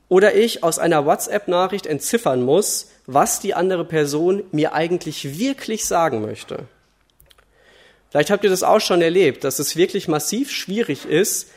oder 0.09 0.35
ich 0.35 0.63
aus 0.63 0.79
einer 0.79 1.05
WhatsApp-Nachricht 1.05 1.87
entziffern 1.87 2.43
muss, 2.43 2.91
was 3.07 3.41
die 3.41 3.55
andere 3.55 3.85
Person 3.85 4.45
mir 4.53 4.73
eigentlich 4.73 5.39
wirklich 5.39 5.85
sagen 5.85 6.23
möchte. 6.23 6.69
Vielleicht 8.11 8.31
habt 8.31 8.45
ihr 8.45 8.51
das 8.51 8.63
auch 8.63 8.81
schon 8.81 9.03
erlebt, 9.03 9.43
dass 9.43 9.59
es 9.59 9.75
wirklich 9.75 10.07
massiv 10.07 10.53
schwierig 10.53 11.07
ist, 11.07 11.51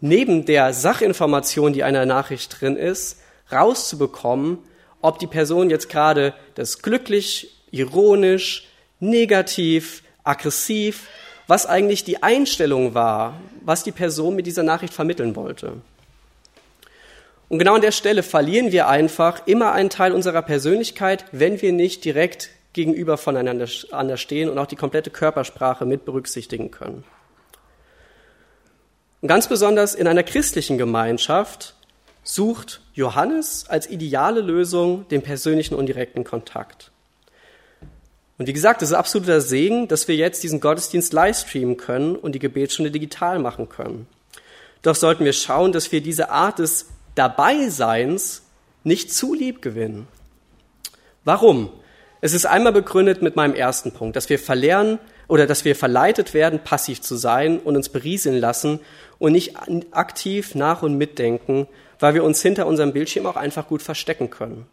neben 0.00 0.44
der 0.44 0.72
Sachinformation, 0.72 1.72
die 1.72 1.84
einer 1.84 2.06
Nachricht 2.06 2.60
drin 2.60 2.76
ist, 2.76 3.20
rauszubekommen, 3.50 4.58
ob 5.00 5.18
die 5.18 5.26
Person 5.26 5.70
jetzt 5.70 5.88
gerade 5.88 6.34
das 6.54 6.82
glücklich, 6.82 7.56
ironisch, 7.70 8.68
negativ, 9.00 10.02
aggressiv, 10.24 11.08
was 11.46 11.66
eigentlich 11.66 12.04
die 12.04 12.22
Einstellung 12.22 12.94
war, 12.94 13.40
was 13.62 13.82
die 13.82 13.92
Person 13.92 14.36
mit 14.36 14.46
dieser 14.46 14.62
Nachricht 14.62 14.92
vermitteln 14.92 15.36
wollte. 15.36 15.74
Und 17.48 17.58
genau 17.58 17.76
an 17.76 17.80
der 17.80 17.92
Stelle 17.92 18.22
verlieren 18.22 18.72
wir 18.72 18.88
einfach 18.88 19.46
immer 19.46 19.72
einen 19.72 19.88
Teil 19.88 20.12
unserer 20.12 20.42
Persönlichkeit, 20.42 21.24
wenn 21.32 21.62
wir 21.62 21.72
nicht 21.72 22.04
direkt 22.04 22.50
gegenüber 22.74 23.16
voneinander 23.16 23.66
stehen 24.16 24.50
und 24.50 24.58
auch 24.58 24.66
die 24.66 24.76
komplette 24.76 25.10
Körpersprache 25.10 25.86
mit 25.86 26.04
berücksichtigen 26.04 26.70
können. 26.70 27.04
Und 29.20 29.28
ganz 29.28 29.48
besonders 29.48 29.94
in 29.94 30.06
einer 30.06 30.22
christlichen 30.22 30.78
Gemeinschaft 30.78 31.74
sucht 32.22 32.80
Johannes 32.94 33.66
als 33.68 33.88
ideale 33.88 34.40
Lösung 34.40 35.08
den 35.08 35.22
persönlichen 35.22 35.74
und 35.74 35.86
direkten 35.86 36.24
Kontakt. 36.24 36.92
Und 38.38 38.46
wie 38.46 38.52
gesagt, 38.52 38.82
es 38.82 38.90
ist 38.90 38.94
absoluter 38.94 39.40
Segen, 39.40 39.88
dass 39.88 40.06
wir 40.06 40.14
jetzt 40.14 40.44
diesen 40.44 40.60
Gottesdienst 40.60 41.12
livestreamen 41.12 41.76
können 41.76 42.14
und 42.14 42.32
die 42.32 42.38
Gebetsstunde 42.38 42.92
digital 42.92 43.40
machen 43.40 43.68
können. 43.68 44.06
Doch 44.82 44.94
sollten 44.94 45.24
wir 45.24 45.32
schauen, 45.32 45.72
dass 45.72 45.90
wir 45.90 46.00
diese 46.00 46.30
Art 46.30 46.60
des 46.60 46.86
Dabeiseins 47.16 48.42
nicht 48.84 49.12
zu 49.12 49.34
lieb 49.34 49.60
gewinnen. 49.60 50.06
Warum? 51.24 51.70
Es 52.20 52.32
ist 52.32 52.46
einmal 52.46 52.72
begründet 52.72 53.22
mit 53.22 53.34
meinem 53.34 53.54
ersten 53.54 53.92
Punkt, 53.92 54.14
dass 54.14 54.30
wir 54.30 54.38
verlernen 54.38 55.00
oder 55.28 55.46
dass 55.46 55.64
wir 55.64 55.76
verleitet 55.76 56.34
werden, 56.34 56.58
passiv 56.58 57.02
zu 57.02 57.16
sein 57.16 57.58
und 57.60 57.76
uns 57.76 57.90
berieseln 57.90 58.38
lassen 58.38 58.80
und 59.18 59.32
nicht 59.32 59.56
aktiv 59.92 60.54
nach 60.54 60.82
und 60.82 60.96
mitdenken, 60.96 61.68
weil 62.00 62.14
wir 62.14 62.24
uns 62.24 62.42
hinter 62.42 62.66
unserem 62.66 62.92
Bildschirm 62.92 63.26
auch 63.26 63.36
einfach 63.36 63.68
gut 63.68 63.82
verstecken 63.82 64.30
können. 64.30 64.66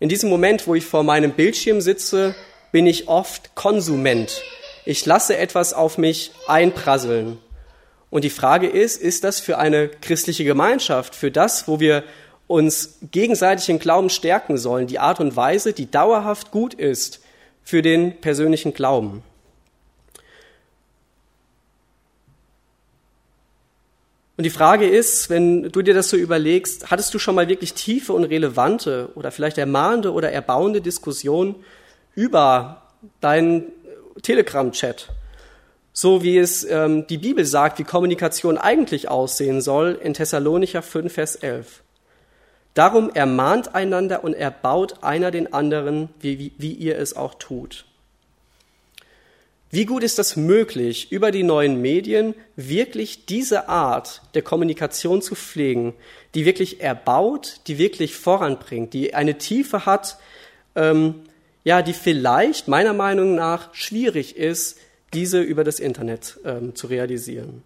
In 0.00 0.08
diesem 0.08 0.28
Moment, 0.28 0.66
wo 0.66 0.74
ich 0.74 0.84
vor 0.84 1.02
meinem 1.02 1.32
Bildschirm 1.32 1.80
sitze, 1.80 2.34
bin 2.72 2.86
ich 2.86 3.08
oft 3.08 3.54
Konsument. 3.54 4.42
Ich 4.84 5.06
lasse 5.06 5.36
etwas 5.36 5.72
auf 5.72 5.96
mich 5.96 6.32
einprasseln. 6.46 7.38
Und 8.10 8.24
die 8.24 8.30
Frage 8.30 8.66
ist, 8.66 9.00
ist 9.00 9.24
das 9.24 9.40
für 9.40 9.58
eine 9.58 9.88
christliche 9.88 10.44
Gemeinschaft, 10.44 11.14
für 11.14 11.30
das, 11.30 11.66
wo 11.68 11.80
wir 11.80 12.04
uns 12.46 12.98
gegenseitig 13.10 13.68
im 13.70 13.78
Glauben 13.78 14.10
stärken 14.10 14.58
sollen, 14.58 14.86
die 14.86 14.98
Art 14.98 15.20
und 15.20 15.36
Weise, 15.36 15.72
die 15.72 15.90
dauerhaft 15.90 16.50
gut 16.50 16.74
ist 16.74 17.20
für 17.62 17.80
den 17.80 18.20
persönlichen 18.20 18.74
Glauben? 18.74 19.22
Und 24.36 24.44
die 24.44 24.50
Frage 24.50 24.88
ist, 24.88 25.30
wenn 25.30 25.70
du 25.70 25.82
dir 25.82 25.94
das 25.94 26.08
so 26.08 26.16
überlegst, 26.16 26.90
hattest 26.90 27.14
du 27.14 27.18
schon 27.18 27.34
mal 27.34 27.48
wirklich 27.48 27.74
tiefe 27.74 28.12
und 28.12 28.24
relevante 28.24 29.10
oder 29.14 29.30
vielleicht 29.30 29.58
ermahnende 29.58 30.12
oder 30.12 30.32
erbauende 30.32 30.80
Diskussionen 30.80 31.56
über 32.14 32.82
deinen 33.20 33.66
Telegram-Chat? 34.22 35.08
so 35.96 36.24
wie 36.24 36.36
es 36.36 36.64
ähm, 36.64 37.06
die 37.06 37.18
Bibel 37.18 37.46
sagt, 37.46 37.78
wie 37.78 37.84
Kommunikation 37.84 38.58
eigentlich 38.58 39.08
aussehen 39.08 39.62
soll 39.62 39.98
in 40.02 40.12
Thessalonicher 40.12 40.82
5, 40.82 41.12
Vers 41.12 41.36
11. 41.36 41.82
Darum 42.74 43.10
ermahnt 43.10 43.76
einander 43.76 44.24
und 44.24 44.34
erbaut 44.34 45.04
einer 45.04 45.30
den 45.30 45.54
anderen, 45.54 46.08
wie, 46.18 46.40
wie, 46.40 46.52
wie 46.58 46.72
ihr 46.72 46.98
es 46.98 47.14
auch 47.14 47.34
tut. 47.34 47.86
Wie 49.74 49.86
gut 49.86 50.04
ist 50.04 50.20
das 50.20 50.36
möglich, 50.36 51.10
über 51.10 51.32
die 51.32 51.42
neuen 51.42 51.80
Medien 51.80 52.36
wirklich 52.54 53.26
diese 53.26 53.68
Art 53.68 54.22
der 54.34 54.42
Kommunikation 54.42 55.20
zu 55.20 55.34
pflegen, 55.34 55.94
die 56.36 56.44
wirklich 56.44 56.80
erbaut, 56.80 57.56
die 57.66 57.76
wirklich 57.76 58.14
voranbringt, 58.14 58.94
die 58.94 59.14
eine 59.14 59.36
Tiefe 59.36 59.84
hat, 59.84 60.16
ähm, 60.76 61.22
ja, 61.64 61.82
die 61.82 61.92
vielleicht 61.92 62.68
meiner 62.68 62.92
Meinung 62.92 63.34
nach 63.34 63.74
schwierig 63.74 64.36
ist, 64.36 64.78
diese 65.12 65.40
über 65.40 65.64
das 65.64 65.80
Internet 65.80 66.38
ähm, 66.44 66.76
zu 66.76 66.86
realisieren. 66.86 67.64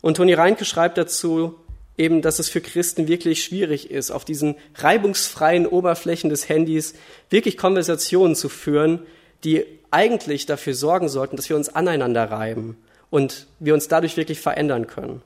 Und 0.00 0.16
Toni 0.16 0.34
Reinke 0.34 0.64
schreibt 0.64 0.98
dazu 0.98 1.54
eben, 1.96 2.22
dass 2.22 2.40
es 2.40 2.48
für 2.48 2.60
Christen 2.60 3.06
wirklich 3.06 3.44
schwierig 3.44 3.88
ist, 3.88 4.10
auf 4.10 4.24
diesen 4.24 4.56
reibungsfreien 4.74 5.68
Oberflächen 5.68 6.28
des 6.28 6.48
Handys 6.48 6.94
wirklich 7.30 7.56
Konversationen 7.56 8.34
zu 8.34 8.48
führen, 8.48 9.06
die 9.44 9.64
eigentlich 9.94 10.44
dafür 10.44 10.74
sorgen 10.74 11.08
sollten, 11.08 11.36
dass 11.36 11.48
wir 11.48 11.56
uns 11.56 11.68
aneinander 11.68 12.30
reiben 12.30 12.76
und 13.10 13.46
wir 13.60 13.74
uns 13.74 13.86
dadurch 13.86 14.16
wirklich 14.16 14.40
verändern 14.40 14.88
können. 14.88 15.22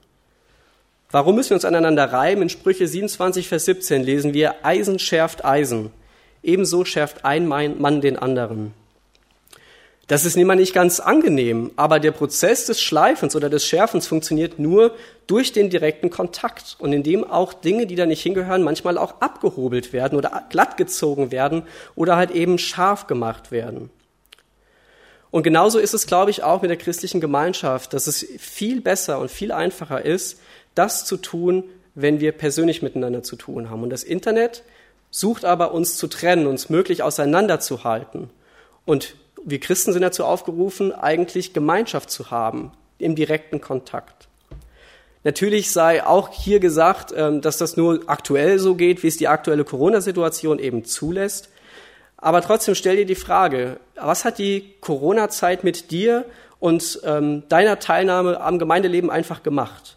Warum 1.10 1.36
müssen 1.36 1.50
wir 1.50 1.54
uns 1.54 1.64
aneinander 1.64 2.12
reiben? 2.12 2.42
In 2.42 2.50
Sprüche 2.50 2.86
27, 2.86 3.48
Vers 3.48 3.64
17 3.64 4.02
lesen 4.02 4.34
wir, 4.34 4.66
Eisen 4.66 4.98
schärft 4.98 5.42
Eisen. 5.42 5.90
Ebenso 6.42 6.84
schärft 6.84 7.24
ein 7.24 7.46
Mann 7.46 8.02
den 8.02 8.18
anderen. 8.18 8.74
Das 10.06 10.26
ist 10.26 10.36
immer 10.36 10.54
nicht 10.54 10.74
ganz 10.74 11.00
angenehm, 11.00 11.70
aber 11.76 11.98
der 11.98 12.12
Prozess 12.12 12.66
des 12.66 12.80
Schleifens 12.80 13.36
oder 13.36 13.48
des 13.48 13.64
Schärfens 13.64 14.06
funktioniert 14.06 14.58
nur 14.58 14.94
durch 15.26 15.52
den 15.52 15.70
direkten 15.70 16.10
Kontakt 16.10 16.76
und 16.78 16.92
indem 16.92 17.24
auch 17.24 17.54
Dinge, 17.54 17.86
die 17.86 17.94
da 17.96 18.04
nicht 18.04 18.22
hingehören, 18.22 18.62
manchmal 18.62 18.98
auch 18.98 19.20
abgehobelt 19.20 19.94
werden 19.94 20.16
oder 20.16 20.44
glattgezogen 20.50 21.30
werden 21.30 21.62
oder 21.94 22.16
halt 22.16 22.30
eben 22.30 22.58
scharf 22.58 23.06
gemacht 23.06 23.50
werden. 23.50 23.90
Und 25.30 25.42
genauso 25.42 25.78
ist 25.78 25.94
es, 25.94 26.06
glaube 26.06 26.30
ich, 26.30 26.42
auch 26.42 26.62
mit 26.62 26.70
der 26.70 26.78
christlichen 26.78 27.20
Gemeinschaft, 27.20 27.92
dass 27.92 28.06
es 28.06 28.26
viel 28.38 28.80
besser 28.80 29.18
und 29.18 29.30
viel 29.30 29.52
einfacher 29.52 30.04
ist, 30.04 30.40
das 30.74 31.04
zu 31.04 31.16
tun, 31.16 31.64
wenn 31.94 32.20
wir 32.20 32.32
persönlich 32.32 32.82
miteinander 32.82 33.22
zu 33.22 33.36
tun 33.36 33.70
haben. 33.70 33.82
Und 33.82 33.90
das 33.90 34.04
Internet 34.04 34.62
sucht 35.10 35.44
aber, 35.44 35.72
uns 35.72 35.96
zu 35.96 36.06
trennen, 36.06 36.46
uns 36.46 36.70
möglich 36.70 37.02
auseinanderzuhalten. 37.02 38.30
Und 38.84 39.16
wir 39.44 39.60
Christen 39.60 39.92
sind 39.92 40.02
dazu 40.02 40.24
aufgerufen, 40.24 40.92
eigentlich 40.92 41.52
Gemeinschaft 41.52 42.10
zu 42.10 42.30
haben, 42.30 42.72
im 42.98 43.14
direkten 43.14 43.60
Kontakt. 43.60 44.28
Natürlich 45.24 45.72
sei 45.72 46.04
auch 46.06 46.30
hier 46.32 46.60
gesagt, 46.60 47.12
ähm, 47.16 47.40
dass 47.40 47.58
das 47.58 47.76
nur 47.76 48.02
aktuell 48.06 48.58
so 48.58 48.74
geht, 48.74 49.02
wie 49.02 49.08
es 49.08 49.16
die 49.16 49.28
aktuelle 49.28 49.64
Corona-Situation 49.64 50.58
eben 50.58 50.84
zulässt. 50.84 51.50
Aber 52.18 52.42
trotzdem 52.42 52.74
stell 52.74 52.96
dir 52.96 53.06
die 53.06 53.14
Frage, 53.14 53.78
was 53.94 54.24
hat 54.24 54.38
die 54.38 54.74
Corona-Zeit 54.80 55.64
mit 55.64 55.92
dir 55.92 56.24
und 56.58 57.00
ähm, 57.04 57.44
deiner 57.48 57.78
Teilnahme 57.78 58.40
am 58.40 58.58
Gemeindeleben 58.58 59.08
einfach 59.08 59.44
gemacht? 59.44 59.96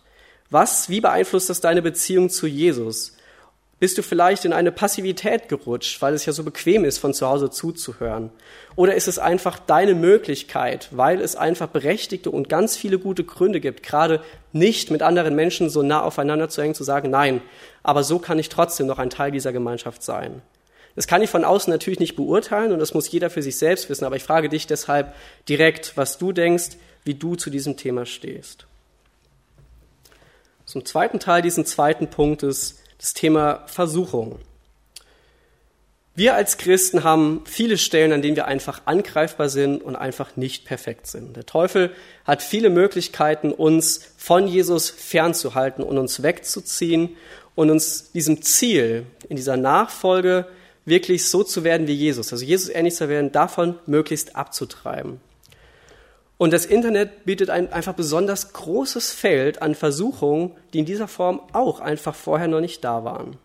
Was, 0.52 0.90
wie 0.90 1.02
beeinflusst 1.02 1.50
das 1.50 1.62
deine 1.62 1.82
Beziehung 1.82 2.30
zu 2.30 2.46
Jesus? 2.46 3.18
Bist 3.80 3.98
du 3.98 4.04
vielleicht 4.04 4.46
in 4.46 4.54
eine 4.54 4.72
Passivität 4.72 5.50
gerutscht, 5.50 6.00
weil 6.04 6.14
es 6.14 6.28
ja 6.28 6.34
so 6.34 6.44
bequem 6.44 6.86
ist, 6.86 7.00
von 7.00 7.16
zu 7.16 7.28
Hause 7.28 7.50
zuzuhören? 7.50 8.30
Oder 8.76 8.94
ist 8.94 9.08
es 9.08 9.18
einfach 9.18 9.58
deine 9.58 9.96
Möglichkeit, 9.96 10.90
weil 10.92 11.20
es 11.20 11.36
einfach 11.36 11.68
berechtigte 11.68 12.30
und 12.30 12.48
ganz 12.48 12.78
viele 12.78 13.00
gute 13.00 13.24
Gründe 13.24 13.60
gibt, 13.60 13.82
gerade 13.82 14.22
nicht 14.52 14.92
mit 14.92 15.02
anderen 15.02 15.34
Menschen 15.34 15.72
so 15.72 15.82
nah 15.82 16.04
aufeinander 16.04 16.50
zu 16.50 16.62
hängen, 16.62 16.76
zu 16.76 16.84
sagen, 16.84 17.10
nein, 17.10 17.42
aber 17.82 18.04
so 18.04 18.20
kann 18.20 18.38
ich 18.38 18.50
trotzdem 18.50 18.86
noch 18.86 19.00
ein 19.00 19.10
Teil 19.10 19.32
dieser 19.32 19.52
Gemeinschaft 19.52 20.04
sein? 20.04 20.44
Das 20.96 21.08
kann 21.08 21.22
ich 21.22 21.30
von 21.30 21.46
außen 21.46 21.72
natürlich 21.72 22.00
nicht 22.00 22.16
beurteilen 22.16 22.72
und 22.72 22.80
das 22.80 22.94
muss 22.94 23.12
jeder 23.12 23.30
für 23.30 23.42
sich 23.42 23.58
selbst 23.58 23.90
wissen, 23.90 24.06
aber 24.06 24.16
ich 24.16 24.24
frage 24.24 24.50
dich 24.50 24.68
deshalb 24.68 25.16
direkt, 25.48 25.96
was 25.96 26.18
du 26.18 26.32
denkst, 26.32 26.78
wie 27.04 27.16
du 27.16 27.36
zu 27.36 27.50
diesem 27.50 27.78
Thema 27.78 28.06
stehst. 28.06 28.66
Zum 30.66 30.86
zweiten 30.86 31.20
Teil 31.20 31.42
diesen 31.42 31.66
zweiten 31.66 32.10
Punktes 32.10 32.80
das 32.98 33.14
Thema 33.14 33.64
Versuchung. 33.68 34.40
Wir 36.14 36.36
als 36.36 36.58
Christen 36.58 37.04
haben 37.04 37.44
viele 37.46 37.78
Stellen, 37.78 38.12
an 38.12 38.22
denen 38.22 38.36
wir 38.36 38.46
einfach 38.46 38.82
angreifbar 38.86 39.48
sind 39.48 39.82
und 39.82 39.96
einfach 39.96 40.36
nicht 40.36 40.66
perfekt 40.66 41.08
sind. 41.08 41.38
Der 41.38 41.46
Teufel 41.46 41.92
hat 42.26 42.42
viele 42.42 42.70
Möglichkeiten, 42.70 43.52
uns 43.54 44.14
von 44.18 44.48
Jesus 44.48 44.90
fernzuhalten 44.90 45.84
und 45.84 45.98
uns 45.98 46.22
wegzuziehen 46.22 47.16
und 47.56 47.70
uns 47.70 48.12
diesem 48.12 48.42
Ziel, 48.42 49.06
in 49.30 49.38
dieser 49.38 49.56
Nachfolge 49.56 50.48
wirklich 50.86 51.30
so 51.30 51.44
zu 51.44 51.64
werden 51.64 51.88
wie 51.88 51.94
Jesus, 51.94 52.32
also 52.32 52.44
Jesus 52.44 52.70
ähnlich 52.70 52.96
zu 52.96 53.08
werden, 53.10 53.32
davon 53.32 53.76
möglichst 53.86 54.36
abzutreiben. 54.36 55.20
Und 56.38 56.54
das 56.54 56.66
Internet 56.66 57.26
bietet 57.26 57.52
ein 57.52 57.72
einfach 57.72 57.94
besonders 57.94 58.52
großes 58.54 59.12
Feld 59.12 59.62
an 59.62 59.76
Versuchungen, 59.76 60.56
die 60.74 60.80
in 60.80 60.86
dieser 60.86 61.08
Form 61.08 61.40
auch 61.54 61.80
einfach 61.80 62.16
vorher 62.16 62.48
noch 62.48 62.62
nicht 62.62 62.84
da 62.84 63.04
waren. 63.04 63.38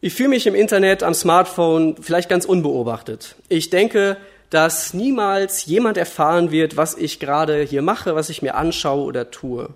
Ich 0.00 0.14
fühle 0.14 0.30
mich 0.30 0.46
im 0.46 0.54
Internet, 0.54 1.02
am 1.02 1.12
Smartphone 1.12 1.96
vielleicht 2.00 2.30
ganz 2.30 2.46
unbeobachtet. 2.46 3.36
Ich 3.50 3.68
denke, 3.68 4.16
dass 4.48 4.94
niemals 4.94 5.66
jemand 5.66 5.98
erfahren 5.98 6.50
wird, 6.50 6.78
was 6.78 6.96
ich 6.96 7.20
gerade 7.20 7.62
hier 7.62 7.82
mache, 7.82 8.14
was 8.14 8.30
ich 8.30 8.40
mir 8.40 8.54
anschaue 8.54 9.04
oder 9.04 9.30
tue. 9.30 9.68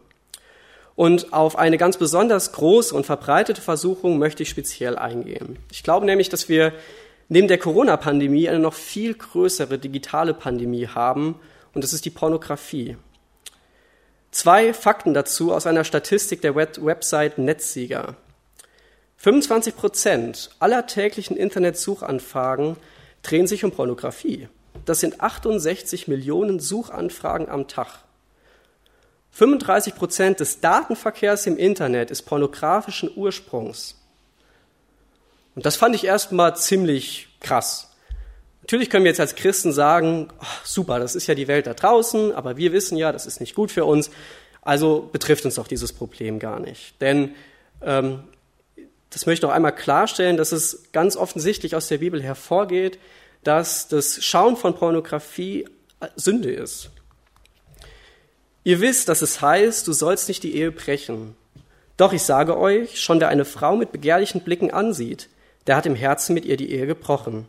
Und 0.96 1.32
auf 1.32 1.58
eine 1.58 1.76
ganz 1.76 1.96
besonders 1.96 2.52
große 2.52 2.94
und 2.94 3.04
verbreitete 3.04 3.60
Versuchung 3.60 4.18
möchte 4.18 4.42
ich 4.44 4.48
speziell 4.48 4.96
eingehen. 4.96 5.58
Ich 5.72 5.82
glaube 5.82 6.06
nämlich, 6.06 6.28
dass 6.28 6.48
wir 6.48 6.72
neben 7.28 7.48
der 7.48 7.58
Corona-Pandemie 7.58 8.48
eine 8.48 8.60
noch 8.60 8.74
viel 8.74 9.14
größere 9.14 9.78
digitale 9.78 10.34
Pandemie 10.34 10.86
haben, 10.86 11.40
und 11.74 11.82
das 11.82 11.92
ist 11.92 12.04
die 12.04 12.10
Pornografie. 12.10 12.96
Zwei 14.30 14.72
Fakten 14.72 15.14
dazu 15.14 15.52
aus 15.52 15.66
einer 15.66 15.84
Statistik 15.84 16.40
der 16.40 16.54
Website 16.54 17.38
Netzsieger. 17.38 18.16
25 19.16 19.76
Prozent 19.76 20.50
aller 20.58 20.86
täglichen 20.86 21.36
Internetsuchanfragen 21.36 22.76
drehen 23.22 23.46
sich 23.46 23.64
um 23.64 23.72
Pornografie. 23.72 24.48
Das 24.84 25.00
sind 25.00 25.20
68 25.20 26.08
Millionen 26.08 26.60
Suchanfragen 26.60 27.48
am 27.48 27.68
Tag. 27.68 28.03
35 29.34 29.96
Prozent 29.96 30.38
des 30.38 30.60
Datenverkehrs 30.60 31.46
im 31.46 31.56
Internet 31.56 32.12
ist 32.12 32.22
pornografischen 32.22 33.10
Ursprungs. 33.16 34.00
Und 35.56 35.66
das 35.66 35.74
fand 35.74 35.96
ich 35.96 36.04
erstmal 36.04 36.56
ziemlich 36.56 37.28
krass. 37.40 37.90
Natürlich 38.62 38.90
können 38.90 39.04
wir 39.04 39.10
jetzt 39.10 39.20
als 39.20 39.34
Christen 39.34 39.72
sagen, 39.72 40.28
oh, 40.40 40.44
super, 40.62 41.00
das 41.00 41.16
ist 41.16 41.26
ja 41.26 41.34
die 41.34 41.48
Welt 41.48 41.66
da 41.66 41.74
draußen, 41.74 42.32
aber 42.32 42.56
wir 42.56 42.72
wissen 42.72 42.96
ja, 42.96 43.10
das 43.10 43.26
ist 43.26 43.40
nicht 43.40 43.56
gut 43.56 43.72
für 43.72 43.84
uns. 43.84 44.08
Also 44.62 45.10
betrifft 45.12 45.44
uns 45.44 45.56
doch 45.56 45.66
dieses 45.66 45.92
Problem 45.92 46.38
gar 46.38 46.60
nicht. 46.60 47.00
Denn 47.00 47.34
ähm, 47.82 48.20
das 49.10 49.26
möchte 49.26 49.40
ich 49.40 49.48
noch 49.48 49.54
einmal 49.54 49.74
klarstellen, 49.74 50.36
dass 50.36 50.52
es 50.52 50.92
ganz 50.92 51.16
offensichtlich 51.16 51.74
aus 51.74 51.88
der 51.88 51.98
Bibel 51.98 52.22
hervorgeht, 52.22 53.00
dass 53.42 53.88
das 53.88 54.24
Schauen 54.24 54.56
von 54.56 54.76
Pornografie 54.76 55.66
äh, 56.00 56.06
Sünde 56.14 56.52
ist. 56.52 56.90
Ihr 58.64 58.80
wisst, 58.80 59.10
dass 59.10 59.20
es 59.20 59.42
heißt, 59.42 59.86
du 59.86 59.92
sollst 59.92 60.28
nicht 60.28 60.42
die 60.42 60.56
Ehe 60.56 60.72
brechen. 60.72 61.36
Doch 61.98 62.14
ich 62.14 62.22
sage 62.22 62.58
euch, 62.58 63.00
schon 63.00 63.20
wer 63.20 63.28
eine 63.28 63.44
Frau 63.44 63.76
mit 63.76 63.92
begehrlichen 63.92 64.40
Blicken 64.40 64.70
ansieht, 64.70 65.28
der 65.66 65.76
hat 65.76 65.86
im 65.86 65.94
Herzen 65.94 66.34
mit 66.34 66.46
ihr 66.46 66.56
die 66.56 66.72
Ehe 66.72 66.86
gebrochen. 66.86 67.46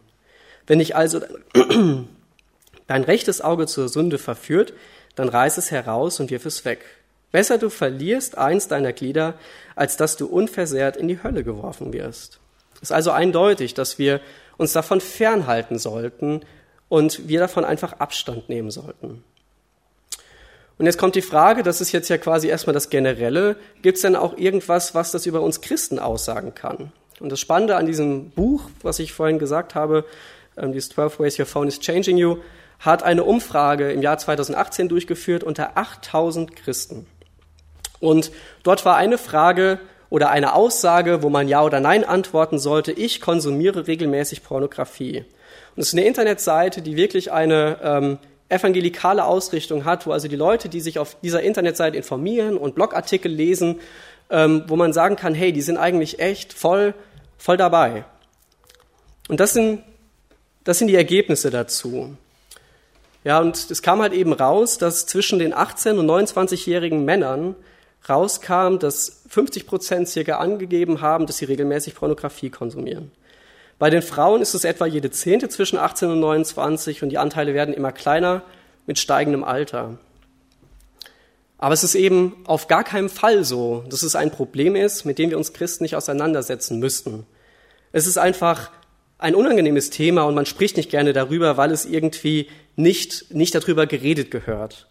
Wenn 0.67 0.79
dich 0.79 0.95
also 0.95 1.21
dein 2.87 3.03
rechtes 3.03 3.41
Auge 3.41 3.65
zur 3.65 3.87
Sünde 3.87 4.17
verführt, 4.17 4.73
dann 5.15 5.29
reiß 5.29 5.57
es 5.57 5.71
heraus 5.71 6.19
und 6.19 6.31
wirf 6.31 6.45
es 6.45 6.65
weg. 6.65 6.83
Besser 7.31 7.57
du 7.57 7.69
verlierst 7.69 8.37
eins 8.37 8.67
deiner 8.67 8.93
Glieder, 8.93 9.35
als 9.75 9.97
dass 9.97 10.17
du 10.17 10.27
unversehrt 10.27 10.97
in 10.97 11.07
die 11.07 11.23
Hölle 11.23 11.43
geworfen 11.43 11.93
wirst. 11.93 12.39
Es 12.75 12.83
ist 12.83 12.91
also 12.91 13.11
eindeutig, 13.11 13.73
dass 13.73 13.97
wir 13.97 14.19
uns 14.57 14.73
davon 14.73 15.01
fernhalten 15.01 15.79
sollten 15.79 16.41
und 16.89 17.27
wir 17.27 17.39
davon 17.39 17.65
einfach 17.65 17.93
Abstand 17.93 18.49
nehmen 18.49 18.69
sollten. 18.69 19.23
Und 20.77 20.85
jetzt 20.85 20.97
kommt 20.97 21.15
die 21.15 21.21
Frage, 21.21 21.63
das 21.63 21.79
ist 21.79 21.91
jetzt 21.91 22.09
ja 22.09 22.17
quasi 22.17 22.47
erstmal 22.47 22.73
das 22.73 22.89
Generelle, 22.89 23.55
gibt 23.81 23.95
es 23.95 24.01
denn 24.01 24.15
auch 24.15 24.37
irgendwas, 24.37 24.93
was 24.93 25.11
das 25.11 25.25
über 25.25 25.41
uns 25.41 25.61
Christen 25.61 25.99
aussagen 25.99 26.53
kann? 26.53 26.91
Und 27.19 27.31
das 27.31 27.39
Spannende 27.39 27.77
an 27.77 27.85
diesem 27.85 28.31
Buch, 28.31 28.69
was 28.81 28.99
ich 28.99 29.13
vorhin 29.13 29.39
gesagt 29.39 29.73
habe, 29.73 30.03
ähm, 30.57 30.73
dieses 30.73 30.89
12 30.89 31.19
Ways 31.19 31.39
Your 31.39 31.45
Phone 31.45 31.67
is 31.67 31.79
Changing 31.79 32.17
You, 32.17 32.37
hat 32.79 33.03
eine 33.03 33.23
Umfrage 33.23 33.91
im 33.91 34.01
Jahr 34.01 34.17
2018 34.17 34.89
durchgeführt 34.89 35.43
unter 35.43 35.77
8000 35.77 36.55
Christen. 36.57 37.07
Und 38.01 38.31
dort 38.63 38.83
war 38.83 38.97
eine 38.97 39.17
Frage 39.17 39.79
oder 40.09 40.29
eine 40.29 40.53
Aussage, 40.53 41.23
wo 41.23 41.29
man 41.29 41.47
Ja 41.47 41.63
oder 41.63 41.79
Nein 41.79 42.03
antworten 42.03 42.59
sollte, 42.59 42.91
ich 42.91 43.21
konsumiere 43.21 43.87
regelmäßig 43.87 44.43
Pornografie. 44.43 45.19
Und 45.75 45.81
es 45.81 45.87
ist 45.87 45.93
eine 45.93 46.05
Internetseite, 46.05 46.81
die 46.81 46.97
wirklich 46.97 47.31
eine 47.31 47.79
ähm, 47.81 48.17
evangelikale 48.49 49.25
Ausrichtung 49.25 49.85
hat, 49.85 50.05
wo 50.05 50.11
also 50.11 50.27
die 50.27 50.35
Leute, 50.35 50.69
die 50.69 50.81
sich 50.81 50.99
auf 50.99 51.17
dieser 51.21 51.41
Internetseite 51.41 51.97
informieren 51.97 52.57
und 52.57 52.75
Blogartikel 52.75 53.31
lesen, 53.31 53.79
ähm, 54.29 54.63
wo 54.67 54.75
man 54.75 54.93
sagen 54.93 55.15
kann, 55.15 55.33
hey, 55.33 55.51
die 55.51 55.61
sind 55.61 55.77
eigentlich 55.77 56.19
echt 56.19 56.53
voll, 56.53 56.93
voll 57.37 57.57
dabei. 57.57 58.05
Und 59.27 59.39
das 59.39 59.53
sind, 59.53 59.81
das 60.63 60.77
sind 60.77 60.87
die 60.87 60.95
Ergebnisse 60.95 61.49
dazu. 61.49 62.15
Ja, 63.23 63.39
und 63.39 63.71
es 63.71 63.81
kam 63.81 64.01
halt 64.01 64.13
eben 64.13 64.33
raus, 64.33 64.77
dass 64.77 65.07
zwischen 65.07 65.39
den 65.39 65.53
18- 65.53 65.97
und 65.97 66.07
29-jährigen 66.07 67.03
Männern 67.05 67.55
rauskam, 68.07 68.77
dass 68.77 69.23
50 69.29 69.65
Prozent 69.65 70.07
circa 70.07 70.37
angegeben 70.37 71.01
haben, 71.01 71.25
dass 71.25 71.37
sie 71.37 71.45
regelmäßig 71.45 71.95
Pornografie 71.95 72.51
konsumieren. 72.51 73.11
Bei 73.77 73.89
den 73.89 74.01
Frauen 74.01 74.41
ist 74.41 74.53
es 74.53 74.63
etwa 74.63 74.85
jede 74.85 75.11
Zehnte 75.11 75.49
zwischen 75.49 75.77
18 75.77 76.09
und 76.09 76.19
29 76.21 77.03
und 77.03 77.09
die 77.09 77.17
Anteile 77.17 77.53
werden 77.53 77.73
immer 77.73 77.91
kleiner 77.91 78.43
mit 78.85 78.99
steigendem 78.99 79.43
Alter. 79.43 79.97
Aber 81.57 81.73
es 81.73 81.83
ist 81.83 81.95
eben 81.95 82.35
auf 82.45 82.67
gar 82.67 82.83
keinen 82.83 83.09
Fall 83.09 83.43
so, 83.43 83.83
dass 83.89 84.03
es 84.03 84.15
ein 84.15 84.31
Problem 84.31 84.75
ist, 84.75 85.05
mit 85.05 85.19
dem 85.19 85.29
wir 85.29 85.37
uns 85.37 85.53
Christen 85.53 85.83
nicht 85.83 85.95
auseinandersetzen 85.95 86.79
müssten. 86.79 87.25
Es 87.91 88.07
ist 88.07 88.17
einfach 88.17 88.71
ein 89.17 89.35
unangenehmes 89.35 89.89
Thema 89.89 90.23
und 90.23 90.35
man 90.35 90.45
spricht 90.45 90.77
nicht 90.77 90.89
gerne 90.89 91.13
darüber, 91.13 91.57
weil 91.57 91.71
es 91.71 91.85
irgendwie 91.85 92.49
nicht, 92.75 93.33
nicht 93.33 93.55
darüber 93.55 93.87
geredet 93.87 94.31
gehört. 94.31 94.87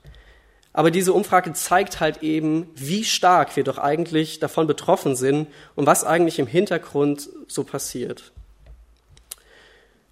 Aber 0.72 0.90
diese 0.90 1.12
Umfrage 1.12 1.52
zeigt 1.52 2.00
halt 2.00 2.22
eben, 2.22 2.68
wie 2.74 3.04
stark 3.04 3.56
wir 3.56 3.64
doch 3.64 3.78
eigentlich 3.78 4.40
davon 4.40 4.66
betroffen 4.66 5.14
sind 5.14 5.46
und 5.76 5.86
was 5.86 6.02
eigentlich 6.02 6.38
im 6.38 6.48
Hintergrund 6.48 7.28
so 7.46 7.62
passiert. 7.62 8.32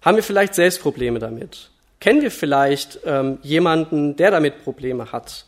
Haben 0.03 0.17
wir 0.17 0.23
vielleicht 0.23 0.53
selbst 0.53 0.81
Probleme 0.81 1.19
damit? 1.19 1.69
Kennen 2.01 2.21
wir 2.21 2.31
vielleicht 2.31 2.99
ähm, 3.05 3.37
jemanden, 3.41 4.17
der 4.17 4.31
damit 4.31 4.63
Probleme 4.63 5.13
hat? 5.13 5.45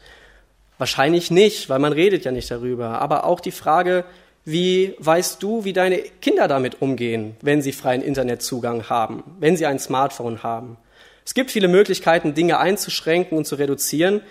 Wahrscheinlich 0.78 1.30
nicht, 1.30 1.70
weil 1.70 1.80
man 1.80 1.92
redet 1.92 2.24
ja 2.24 2.32
nicht 2.32 2.50
darüber. 2.50 3.02
Aber 3.02 3.26
auch 3.26 3.42
die 3.42 3.52
Frage, 3.52 4.06
wie 4.46 4.96
weißt 5.00 5.44
du, 5.44 5.66
wie 5.66 5.74
deine 5.74 5.98
Kinder 5.98 6.48
damit 6.48 6.82
umgehen, 6.82 7.36
wenn 7.42 7.62
sie 7.62 7.74
freien 7.74 8.02
Internetzugang 8.02 8.88
haben, 8.90 9.24
wenn 9.40 9.58
sie 9.58 9.66
ein 9.66 9.80
Smartphone 9.80 10.44
haben? 10.44 10.78
Es 11.26 11.34
gibt 11.34 11.52
viele 11.52 11.68
Möglichkeiten, 11.68 12.34
Dinge 12.34 12.60
einzuschränken 12.60 13.38
und 13.38 13.46
zu 13.46 13.56
reduzieren. 13.56 14.22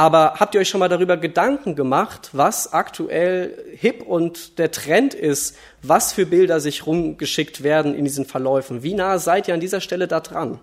Aber 0.00 0.36
habt 0.40 0.54
ihr 0.54 0.62
euch 0.62 0.68
schon 0.70 0.78
mal 0.78 0.88
darüber 0.88 1.18
Gedanken 1.18 1.76
gemacht, 1.76 2.30
was 2.32 2.72
aktuell 2.72 3.62
hip 3.76 4.00
und 4.00 4.58
der 4.58 4.70
Trend 4.70 5.12
ist, 5.12 5.58
was 5.82 6.14
für 6.14 6.24
Bilder 6.24 6.58
sich 6.58 6.86
rumgeschickt 6.86 7.62
werden 7.62 7.94
in 7.94 8.06
diesen 8.06 8.24
Verläufen? 8.24 8.82
Wie 8.82 8.94
nah 8.94 9.18
seid 9.18 9.46
ihr 9.46 9.52
an 9.52 9.60
dieser 9.60 9.82
Stelle 9.82 10.08
da 10.08 10.20
dran? 10.20 10.58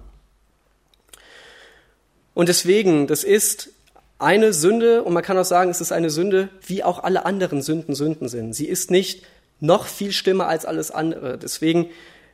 Und 2.34 2.50
deswegen, 2.50 3.06
das 3.06 3.24
ist 3.24 3.70
eine 4.18 4.54
Sünde, 4.54 5.04
und 5.04 5.14
man 5.14 5.22
kann 5.22 5.38
auch 5.38 5.46
sagen, 5.46 5.70
es 5.70 5.82
ist 5.82 5.92
eine 5.92 6.10
Sünde, 6.10 6.50
wie 6.66 6.84
auch 6.84 7.04
alle 7.04 7.24
anderen 7.28 7.62
Sünden 7.62 7.94
Sünden 7.94 8.30
sind. 8.30 8.54
Sie 8.54 8.66
ist 8.66 8.90
nicht 8.90 9.24
noch 9.60 9.86
viel 9.86 10.14
schlimmer 10.14 10.48
als 10.48 10.66
alles 10.66 10.90
andere. 10.90 11.38
Deswegen 11.38 11.92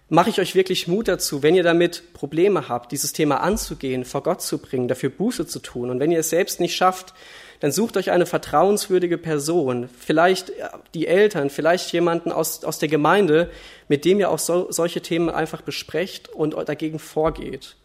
mache 0.09 0.29
ich 0.29 0.39
euch 0.39 0.55
wirklich 0.55 0.87
Mut 0.87 1.07
dazu, 1.07 1.43
wenn 1.43 1.55
ihr 1.55 1.63
damit 1.63 2.13
Probleme 2.13 2.69
habt, 2.69 2.91
dieses 2.91 3.13
Thema 3.13 3.37
anzugehen, 3.41 4.05
vor 4.05 4.23
Gott 4.23 4.41
zu 4.41 4.57
bringen, 4.59 4.87
dafür 4.87 5.09
Buße 5.09 5.47
zu 5.47 5.59
tun. 5.59 5.89
Und 5.89 5.99
wenn 5.99 6.11
ihr 6.11 6.19
es 6.19 6.29
selbst 6.29 6.59
nicht 6.59 6.75
schafft, 6.75 7.13
dann 7.59 7.71
sucht 7.71 7.95
euch 7.95 8.11
eine 8.11 8.25
vertrauenswürdige 8.25 9.17
Person, 9.17 9.87
vielleicht 9.97 10.51
die 10.93 11.07
Eltern, 11.07 11.49
vielleicht 11.49 11.93
jemanden 11.93 12.31
aus, 12.31 12.65
aus 12.65 12.77
der 12.77 12.89
Gemeinde, 12.89 13.49
mit 13.87 14.03
dem 14.03 14.19
ihr 14.19 14.29
auch 14.29 14.39
so, 14.39 14.69
solche 14.69 15.01
Themen 15.01 15.29
einfach 15.29 15.61
besprecht 15.61 16.27
und 16.27 16.55
dagegen 16.67 16.99
vorgeht. 16.99 17.77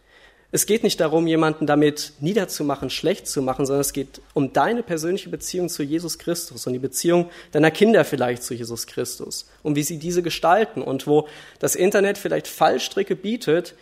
Es 0.51 0.65
geht 0.65 0.83
nicht 0.83 0.99
darum, 0.99 1.27
jemanden 1.27 1.67
damit 1.67 2.13
niederzumachen, 2.21 2.89
schlecht 2.89 3.27
zu 3.27 3.43
machen, 3.43 3.67
sondern 3.67 3.81
es 3.81 3.93
geht 3.93 4.19
um 4.33 4.51
deine 4.51 4.81
persönliche 4.81 5.29
Beziehung 5.29 5.69
zu 5.69 5.83
Jesus 5.83 6.17
Christus 6.17 6.65
und 6.65 6.73
die 6.73 6.79
Beziehung 6.79 7.29
deiner 7.51 7.69
Kinder 7.69 8.03
vielleicht 8.03 8.41
zu 8.41 8.55
Jesus 8.55 8.87
Christus, 8.87 9.47
um 9.61 9.75
wie 9.75 9.83
sie 9.83 9.99
diese 9.99 10.23
gestalten 10.23 10.81
und 10.81 11.05
wo 11.05 11.27
das 11.59 11.75
Internet 11.75 12.17
vielleicht 12.17 12.47
Fallstricke 12.47 13.15
bietet, 13.15 13.75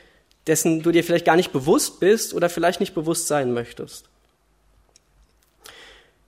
dessen 0.46 0.82
du 0.82 0.92
dir 0.92 1.06
vielleicht 1.06 1.26
gar 1.26 1.38
nicht 1.38 1.54
bewusst 1.54 2.02
bist 2.02 2.34
oder 2.34 2.50
vielleicht 2.50 2.82
nicht 2.82 2.94
bewusst 2.94 3.28
sein 3.28 3.54
möchtest. 3.54 4.06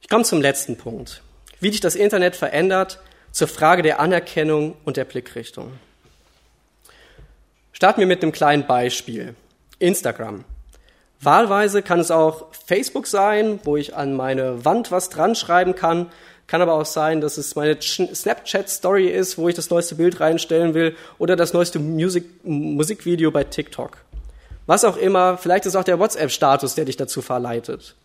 Ich 0.02 0.08
komme 0.08 0.24
zum 0.24 0.42
letzten 0.42 0.78
Punkt. 0.78 1.22
Wie 1.60 1.72
dich 1.72 1.82
das 1.82 1.96
Internet 1.96 2.38
verändert 2.38 3.02
zur 3.32 3.50
Frage 3.50 3.82
der 3.82 4.00
Anerkennung 4.00 4.78
und 4.86 4.96
der 4.96 5.06
Blickrichtung. 5.06 5.74
Starten 7.74 8.00
wir 8.00 8.08
mit 8.08 8.24
einem 8.24 8.32
kleinen 8.32 8.66
Beispiel. 8.66 9.36
Instagram. 9.80 10.46
Wahlweise 11.22 11.82
kann 11.82 12.00
es 12.00 12.12
auch 12.12 12.48
Facebook 12.66 13.08
sein, 13.08 13.60
wo 13.64 13.76
ich 13.76 13.96
an 13.96 14.14
meine 14.14 14.64
Wand 14.64 14.92
was 14.92 15.10
dran 15.10 15.36
schreiben 15.36 15.76
kann. 15.76 16.08
Kann 16.48 16.62
aber 16.62 16.74
auch 16.74 16.86
sein, 16.86 17.22
dass 17.22 17.38
es 17.38 17.56
meine 17.56 17.78
Snapchat-Story 17.80 19.08
ist, 19.08 19.38
wo 19.38 19.50
ich 19.50 19.56
das 19.56 19.70
neueste 19.70 19.96
Bild 19.96 20.20
reinstellen 20.20 20.74
will 20.74 20.96
oder 21.18 21.36
das 21.36 21.54
neueste 21.54 21.78
Musik 21.80 22.26
Musikvideo 22.44 23.32
bei 23.32 23.44
TikTok. 23.44 23.98
Was 24.66 24.86
auch 24.86 24.98
immer, 24.98 25.38
vielleicht 25.38 25.66
ist 25.66 25.76
auch 25.76 25.84
der 25.84 26.00
WhatsApp-Status, 26.00 26.76
der 26.76 26.86
dich 26.86 26.98
dazu 26.98 27.22
verleitet. 27.22 27.96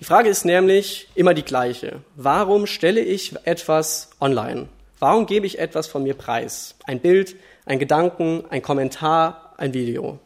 Die 0.00 0.04
Frage 0.04 0.28
ist 0.28 0.44
nämlich 0.44 1.08
immer 1.14 1.32
die 1.32 1.44
gleiche. 1.44 2.00
Warum 2.16 2.66
stelle 2.66 3.00
ich 3.00 3.36
etwas 3.44 4.10
online? 4.20 4.68
Warum 4.98 5.26
gebe 5.26 5.46
ich 5.46 5.58
etwas 5.58 5.86
von 5.86 6.02
mir 6.02 6.14
preis? 6.14 6.74
Ein 6.84 7.00
Bild, 7.00 7.36
ein 7.66 7.78
Gedanken, 7.78 8.44
ein 8.50 8.62
Kommentar, 8.62 9.54
ein 9.56 9.74
Video. 9.74 10.18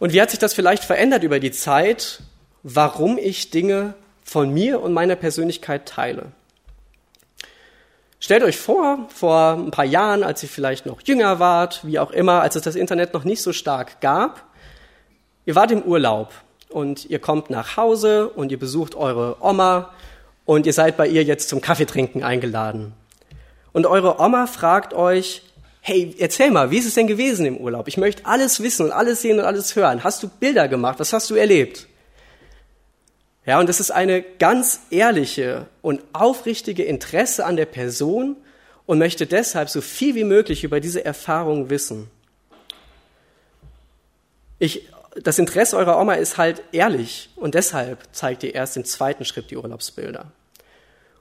Und 0.00 0.14
wie 0.14 0.20
hat 0.20 0.30
sich 0.30 0.40
das 0.40 0.54
vielleicht 0.54 0.82
verändert 0.82 1.22
über 1.22 1.38
die 1.38 1.52
Zeit, 1.52 2.20
warum 2.62 3.18
ich 3.18 3.50
Dinge 3.50 3.94
von 4.24 4.52
mir 4.52 4.80
und 4.80 4.94
meiner 4.94 5.14
Persönlichkeit 5.14 5.86
teile? 5.86 6.32
Stellt 8.18 8.42
euch 8.42 8.56
vor, 8.56 9.06
vor 9.14 9.52
ein 9.52 9.70
paar 9.70 9.84
Jahren, 9.84 10.22
als 10.22 10.42
ihr 10.42 10.48
vielleicht 10.48 10.86
noch 10.86 11.02
jünger 11.02 11.38
wart, 11.38 11.80
wie 11.84 11.98
auch 11.98 12.10
immer, 12.10 12.40
als 12.40 12.56
es 12.56 12.62
das 12.62 12.76
Internet 12.76 13.12
noch 13.12 13.24
nicht 13.24 13.42
so 13.42 13.52
stark 13.52 14.00
gab, 14.00 14.42
ihr 15.44 15.54
wart 15.54 15.70
im 15.70 15.82
Urlaub 15.82 16.32
und 16.70 17.04
ihr 17.10 17.18
kommt 17.18 17.50
nach 17.50 17.76
Hause 17.76 18.30
und 18.30 18.50
ihr 18.52 18.58
besucht 18.58 18.94
eure 18.94 19.36
Oma 19.40 19.90
und 20.46 20.64
ihr 20.64 20.72
seid 20.72 20.96
bei 20.96 21.08
ihr 21.08 21.24
jetzt 21.24 21.50
zum 21.50 21.60
Kaffeetrinken 21.60 22.22
eingeladen. 22.22 22.94
Und 23.72 23.86
eure 23.86 24.18
Oma 24.18 24.46
fragt 24.46 24.94
euch, 24.94 25.42
hey, 25.80 26.14
erzähl 26.18 26.50
mal, 26.50 26.70
wie 26.70 26.78
ist 26.78 26.86
es 26.86 26.94
denn 26.94 27.06
gewesen 27.06 27.46
im 27.46 27.56
Urlaub? 27.56 27.88
Ich 27.88 27.96
möchte 27.96 28.26
alles 28.26 28.62
wissen 28.62 28.86
und 28.86 28.92
alles 28.92 29.22
sehen 29.22 29.38
und 29.38 29.44
alles 29.44 29.74
hören. 29.76 30.04
Hast 30.04 30.22
du 30.22 30.28
Bilder 30.28 30.68
gemacht? 30.68 31.00
Was 31.00 31.12
hast 31.12 31.30
du 31.30 31.34
erlebt? 31.34 31.86
Ja, 33.46 33.58
und 33.58 33.68
das 33.68 33.80
ist 33.80 33.90
eine 33.90 34.22
ganz 34.22 34.80
ehrliche 34.90 35.66
und 35.80 36.02
aufrichtige 36.12 36.84
Interesse 36.84 37.46
an 37.46 37.56
der 37.56 37.66
Person 37.66 38.36
und 38.84 38.98
möchte 38.98 39.26
deshalb 39.26 39.70
so 39.70 39.80
viel 39.80 40.14
wie 40.14 40.24
möglich 40.24 40.62
über 40.62 40.80
diese 40.80 41.04
Erfahrung 41.04 41.70
wissen. 41.70 42.10
Ich, 44.58 44.88
das 45.16 45.38
Interesse 45.38 45.76
eurer 45.78 45.98
Oma 45.98 46.14
ist 46.14 46.36
halt 46.36 46.62
ehrlich 46.72 47.30
und 47.36 47.54
deshalb 47.54 47.98
zeigt 48.12 48.42
ihr 48.42 48.54
erst 48.54 48.76
im 48.76 48.84
zweiten 48.84 49.24
Schritt 49.24 49.50
die 49.50 49.56
Urlaubsbilder. 49.56 50.30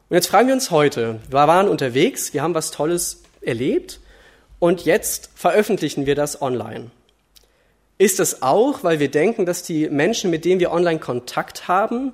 Und 0.10 0.16
jetzt 0.16 0.28
fragen 0.28 0.48
wir 0.48 0.56
uns 0.56 0.72
heute, 0.72 1.22
wir 1.30 1.48
waren 1.48 1.70
unterwegs, 1.70 2.34
wir 2.34 2.42
haben 2.42 2.54
was 2.54 2.72
Tolles 2.72 3.24
erlebt 3.42 4.02
und 4.60 4.86
jetzt 4.86 5.30
veröffentlichen 5.36 6.06
wir 6.06 6.16
das 6.16 6.42
online. 6.42 6.92
Ist 7.98 8.20
es 8.20 8.42
auch, 8.42 8.84
weil 8.84 9.00
wir 9.00 9.12
denken, 9.12 9.46
dass 9.46 9.64
die 9.64 9.90
Menschen, 9.90 10.30
mit 10.30 10.46
denen 10.46 10.60
wir 10.60 10.72
online 10.72 11.00
Kontakt 11.00 11.68
haben, 11.68 12.14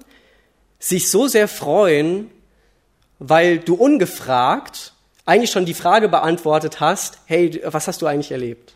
sich 0.80 1.10
so 1.10 1.28
sehr 1.28 1.48
freuen, 1.48 2.32
weil 3.20 3.60
du 3.60 3.76
ungefragt 3.76 4.94
eigentlich 5.26 5.52
schon 5.52 5.66
die 5.66 5.74
Frage 5.74 6.08
beantwortet 6.08 6.80
hast, 6.80 7.20
hey, 7.26 7.62
was 7.66 7.88
hast 7.88 8.02
du 8.02 8.08
eigentlich 8.08 8.32
erlebt? 8.32 8.74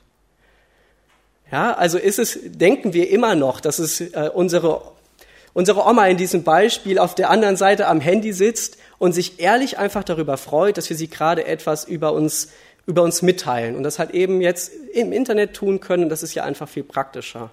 Ja, 1.52 1.74
also 1.74 1.98
ist 1.98 2.20
es, 2.20 2.40
denken 2.44 2.94
wir 2.94 3.10
immer 3.10 3.36
noch, 3.36 3.60
dass 3.60 3.80
es 3.80 4.02
äh, 4.02 4.30
unsere, 4.34 4.82
unsere 5.54 5.86
Oma 5.86 6.08
in 6.08 6.18
diesem 6.18 6.44
Beispiel 6.44 7.00
auf 7.00 7.16
der 7.16 7.30
anderen 7.30 7.56
Seite 7.56 7.88
am 7.88 8.02
Handy 8.02 8.34
sitzt 8.34 8.78
und 9.00 9.14
sich 9.14 9.40
ehrlich 9.40 9.78
einfach 9.80 10.04
darüber 10.04 10.38
freut, 10.38 10.78
dass 10.78 10.90
wir 10.90 10.98
sie 10.98 11.08
gerade 11.08 11.46
etwas 11.46 11.86
über 11.86 12.14
uns 12.14 12.50
über 12.90 13.04
uns 13.04 13.22
mitteilen 13.22 13.76
und 13.76 13.84
das 13.84 14.00
halt 14.00 14.16
eben 14.16 14.42
jetzt 14.42 14.74
im 14.94 15.12
Internet 15.12 15.54
tun 15.54 15.80
können. 15.80 16.10
Das 16.10 16.24
ist 16.24 16.34
ja 16.34 16.44
einfach 16.44 16.68
viel 16.68 16.84
praktischer. 16.84 17.52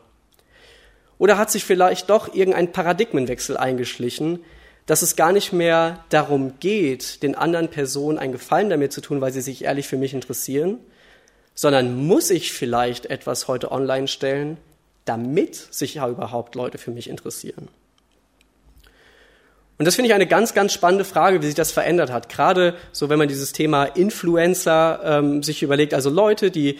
Oder 1.19 1.37
hat 1.37 1.51
sich 1.51 1.67
vielleicht 1.67 2.09
doch 2.09 2.35
irgendein 2.35 2.73
Paradigmenwechsel 2.73 3.59
eingeschlichen, 3.59 4.41
dass 4.87 5.03
es 5.03 5.15
gar 5.15 5.33
nicht 5.33 5.53
mehr 5.53 6.03
darum 6.09 6.55
geht, 6.59 7.23
den 7.23 7.35
anderen 7.35 7.69
Personen 7.69 8.17
einen 8.17 8.33
Gefallen 8.33 8.71
damit 8.71 8.95
zu 8.95 9.03
tun, 9.03 9.21
weil 9.21 9.33
sie 9.33 9.43
sich 9.43 9.65
ehrlich 9.65 9.87
für 9.87 9.99
mich 9.99 10.15
interessieren, 10.15 10.79
sondern 11.55 12.07
muss 12.07 12.31
ich 12.31 12.55
vielleicht 12.55 13.05
etwas 13.07 13.47
heute 13.47 13.73
online 13.73 14.09
stellen, 14.09 14.57
damit 15.05 15.55
sich 15.55 15.97
ja 15.97 16.09
überhaupt 16.09 16.55
Leute 16.55 16.79
für 16.79 16.93
mich 16.93 17.11
interessieren. 17.11 17.69
Und 19.79 19.85
das 19.85 19.95
finde 19.95 20.09
ich 20.09 20.15
eine 20.15 20.27
ganz, 20.27 20.55
ganz 20.55 20.73
spannende 20.73 21.05
Frage, 21.05 21.43
wie 21.43 21.47
sich 21.47 21.55
das 21.55 21.71
verändert 21.71 22.11
hat. 22.11 22.31
Gerade 22.31 22.75
so, 22.93 23.11
wenn 23.11 23.19
man 23.19 23.29
dieses 23.29 23.53
Thema 23.53 23.85
Influencer 23.85 25.01
ähm, 25.05 25.43
sich 25.43 25.63
überlegt, 25.63 25.93
also 25.93 26.09
Leute, 26.09 26.51
die 26.51 26.79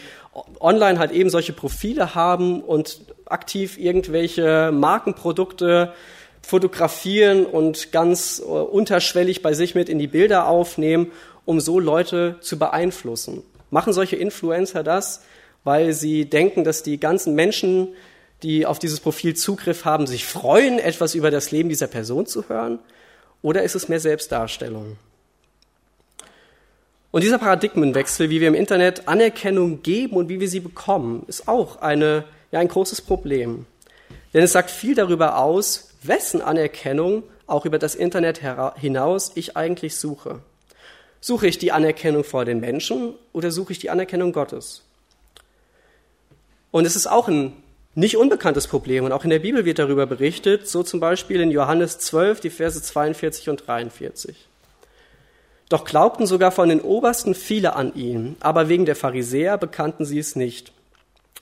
online 0.59 0.97
halt 0.97 1.11
eben 1.11 1.29
solche 1.29 1.53
Profile 1.53 2.15
haben 2.15 2.61
und 2.61 3.01
aktiv 3.25 3.77
irgendwelche 3.77 4.71
Markenprodukte 4.71 5.93
fotografieren 6.41 7.45
und 7.45 7.91
ganz 7.91 8.39
äh, 8.39 8.43
unterschwellig 8.43 9.43
bei 9.43 9.53
sich 9.53 9.75
mit 9.75 9.89
in 9.89 9.99
die 9.99 10.07
Bilder 10.07 10.47
aufnehmen, 10.47 11.11
um 11.45 11.59
so 11.59 11.79
Leute 11.79 12.37
zu 12.41 12.57
beeinflussen. 12.57 13.43
Machen 13.69 13.93
solche 13.93 14.15
Influencer 14.15 14.81
das, 14.81 15.23
weil 15.63 15.93
sie 15.93 16.25
denken, 16.25 16.63
dass 16.63 16.81
die 16.81 16.99
ganzen 16.99 17.35
Menschen 17.35 17.89
die 18.43 18.65
auf 18.65 18.79
dieses 18.79 18.99
Profil 18.99 19.35
Zugriff 19.35 19.85
haben, 19.85 20.07
sich 20.07 20.25
freuen, 20.25 20.79
etwas 20.79 21.15
über 21.15 21.31
das 21.31 21.51
Leben 21.51 21.69
dieser 21.69 21.87
Person 21.87 22.25
zu 22.25 22.47
hören? 22.49 22.79
Oder 23.41 23.63
ist 23.63 23.75
es 23.75 23.87
mehr 23.87 23.99
Selbstdarstellung? 23.99 24.97
Und 27.11 27.23
dieser 27.23 27.39
Paradigmenwechsel, 27.39 28.29
wie 28.29 28.41
wir 28.41 28.47
im 28.47 28.53
Internet 28.53 29.07
Anerkennung 29.07 29.81
geben 29.81 30.17
und 30.17 30.29
wie 30.29 30.39
wir 30.39 30.49
sie 30.49 30.59
bekommen, 30.59 31.23
ist 31.27 31.47
auch 31.47 31.81
eine, 31.81 32.25
ja, 32.51 32.59
ein 32.59 32.67
großes 32.67 33.01
Problem. 33.01 33.65
Denn 34.33 34.43
es 34.43 34.51
sagt 34.51 34.69
viel 34.69 34.93
darüber 34.93 35.37
aus, 35.37 35.91
wessen 36.03 36.41
Anerkennung 36.41 37.23
auch 37.47 37.65
über 37.65 37.79
das 37.79 37.95
Internet 37.95 38.41
hinaus 38.75 39.31
ich 39.35 39.55
eigentlich 39.55 39.95
suche. 39.95 40.41
Suche 41.21 41.47
ich 41.47 41.57
die 41.57 41.71
Anerkennung 41.71 42.23
vor 42.23 42.45
den 42.45 42.59
Menschen 42.59 43.15
oder 43.33 43.51
suche 43.51 43.71
ich 43.71 43.79
die 43.79 43.89
Anerkennung 43.89 44.33
Gottes? 44.33 44.83
Und 46.71 46.85
es 46.85 46.95
ist 46.95 47.07
auch 47.07 47.27
ein 47.27 47.53
nicht 47.97 48.15
unbekanntes 48.15 48.67
Problem. 48.67 49.05
Und 49.05 49.11
auch 49.11 49.23
in 49.23 49.31
der 49.31 49.39
Bibel 49.39 49.65
wird 49.65 49.79
darüber 49.79 50.05
berichtet, 50.05 50.67
so 50.67 50.83
zum 50.83 50.99
Beispiel 50.99 51.41
in 51.41 51.49
Johannes 51.49 51.97
12, 51.97 52.39
die 52.41 52.51
Verse 52.51 52.79
42 52.79 53.49
und 53.49 53.67
43. 53.67 54.37
Doch 55.67 55.83
glaubten 55.83 56.27
sogar 56.27 56.51
von 56.51 56.69
den 56.69 56.79
Obersten 56.79 57.33
viele 57.33 57.75
an 57.75 57.95
ihn, 57.95 58.37
aber 58.39 58.69
wegen 58.69 58.85
der 58.85 58.95
Pharisäer 58.95 59.57
bekannten 59.57 60.05
sie 60.05 60.19
es 60.19 60.35
nicht, 60.35 60.71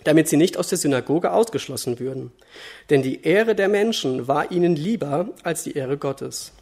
damit 0.05 0.29
sie 0.29 0.37
nicht 0.37 0.55
aus 0.55 0.69
der 0.69 0.77
Synagoge 0.77 1.33
ausgeschlossen 1.33 1.99
würden. 1.99 2.31
Denn 2.89 3.03
die 3.03 3.23
Ehre 3.23 3.53
der 3.53 3.67
Menschen 3.67 4.29
war 4.29 4.49
ihnen 4.49 4.77
lieber 4.77 5.27
als 5.43 5.63
die 5.63 5.73
Ehre 5.73 5.97
Gottes. 5.97 6.53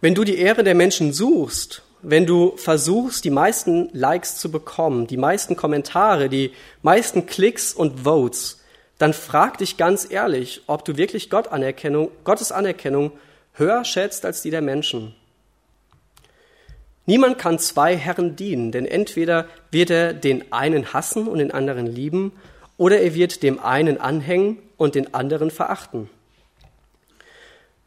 Wenn 0.00 0.14
du 0.14 0.24
die 0.24 0.38
Ehre 0.38 0.64
der 0.64 0.74
Menschen 0.74 1.12
suchst 1.12 1.82
wenn 2.02 2.26
du 2.26 2.56
versuchst, 2.56 3.24
die 3.24 3.30
meisten 3.30 3.88
Likes 3.92 4.36
zu 4.36 4.50
bekommen, 4.50 5.06
die 5.06 5.16
meisten 5.16 5.56
Kommentare, 5.56 6.28
die 6.28 6.52
meisten 6.82 7.26
Klicks 7.26 7.72
und 7.72 8.00
Votes, 8.04 8.60
dann 8.98 9.12
frag 9.12 9.58
dich 9.58 9.76
ganz 9.76 10.06
ehrlich, 10.10 10.62
ob 10.66 10.84
du 10.84 10.96
wirklich 10.96 11.30
Gott 11.30 11.48
Anerkennung, 11.48 12.10
Gottes 12.24 12.52
Anerkennung 12.52 13.12
höher 13.54 13.84
schätzt 13.84 14.24
als 14.24 14.42
die 14.42 14.50
der 14.50 14.62
Menschen. 14.62 15.14
Niemand 17.06 17.38
kann 17.38 17.58
zwei 17.58 17.96
Herren 17.96 18.36
dienen, 18.36 18.72
denn 18.72 18.84
entweder 18.84 19.46
wird 19.70 19.90
er 19.90 20.12
den 20.12 20.52
einen 20.52 20.92
hassen 20.92 21.28
und 21.28 21.38
den 21.38 21.52
anderen 21.52 21.86
lieben, 21.86 22.32
oder 22.78 23.00
er 23.00 23.14
wird 23.14 23.42
dem 23.42 23.58
einen 23.58 23.98
anhängen 23.98 24.58
und 24.76 24.94
den 24.94 25.14
anderen 25.14 25.50
verachten. 25.50 26.10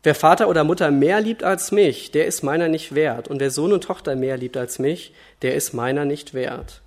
Wer 0.01 0.15
Vater 0.15 0.47
oder 0.47 0.63
Mutter 0.63 0.91
mehr 0.91 1.19
liebt 1.19 1.43
als 1.43 1.71
mich, 1.71 2.11
der 2.11 2.25
ist 2.25 2.41
meiner 2.41 2.69
nicht 2.69 2.95
wert. 2.95 3.27
Und 3.27 3.41
wer 3.41 3.51
Sohn 3.51 3.73
und 3.73 3.83
Tochter 3.83 4.15
mehr 4.15 4.37
liebt 4.37 4.55
als 4.55 4.79
mich, 4.79 5.13
der 5.41 5.55
ist 5.55 5.73
meiner 5.73 6.05
nicht 6.05 6.33
wert. 6.33 6.81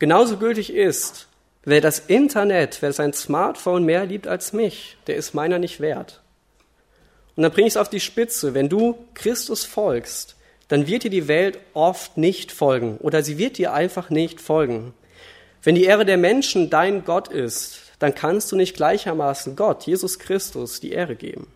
genauso 0.00 0.36
gültig 0.36 0.72
ist, 0.72 1.26
wer 1.64 1.80
das 1.80 1.98
Internet, 1.98 2.78
wer 2.80 2.92
sein 2.92 3.12
Smartphone 3.12 3.84
mehr 3.84 4.06
liebt 4.06 4.26
als 4.26 4.52
mich, 4.52 4.96
der 5.06 5.16
ist 5.16 5.34
meiner 5.34 5.58
nicht 5.58 5.80
wert. 5.80 6.20
Und 7.36 7.42
dann 7.42 7.52
bringe 7.52 7.68
ich 7.68 7.74
es 7.74 7.76
auf 7.76 7.88
die 7.88 8.00
Spitze. 8.00 8.54
Wenn 8.54 8.68
du 8.68 8.96
Christus 9.14 9.64
folgst, 9.64 10.36
dann 10.68 10.86
wird 10.86 11.04
dir 11.04 11.10
die 11.10 11.28
Welt 11.28 11.58
oft 11.74 12.16
nicht 12.16 12.52
folgen 12.52 12.98
oder 12.98 13.22
sie 13.22 13.38
wird 13.38 13.58
dir 13.58 13.72
einfach 13.72 14.10
nicht 14.10 14.40
folgen. 14.40 14.94
Wenn 15.62 15.74
die 15.74 15.84
Ehre 15.84 16.04
der 16.04 16.16
Menschen 16.16 16.70
dein 16.70 17.04
Gott 17.04 17.28
ist, 17.28 17.80
dann 17.98 18.14
kannst 18.14 18.50
du 18.52 18.56
nicht 18.56 18.76
gleichermaßen 18.76 19.56
Gott, 19.56 19.84
Jesus 19.84 20.18
Christus, 20.18 20.80
die 20.80 20.92
Ehre 20.92 21.16
geben. 21.16 21.48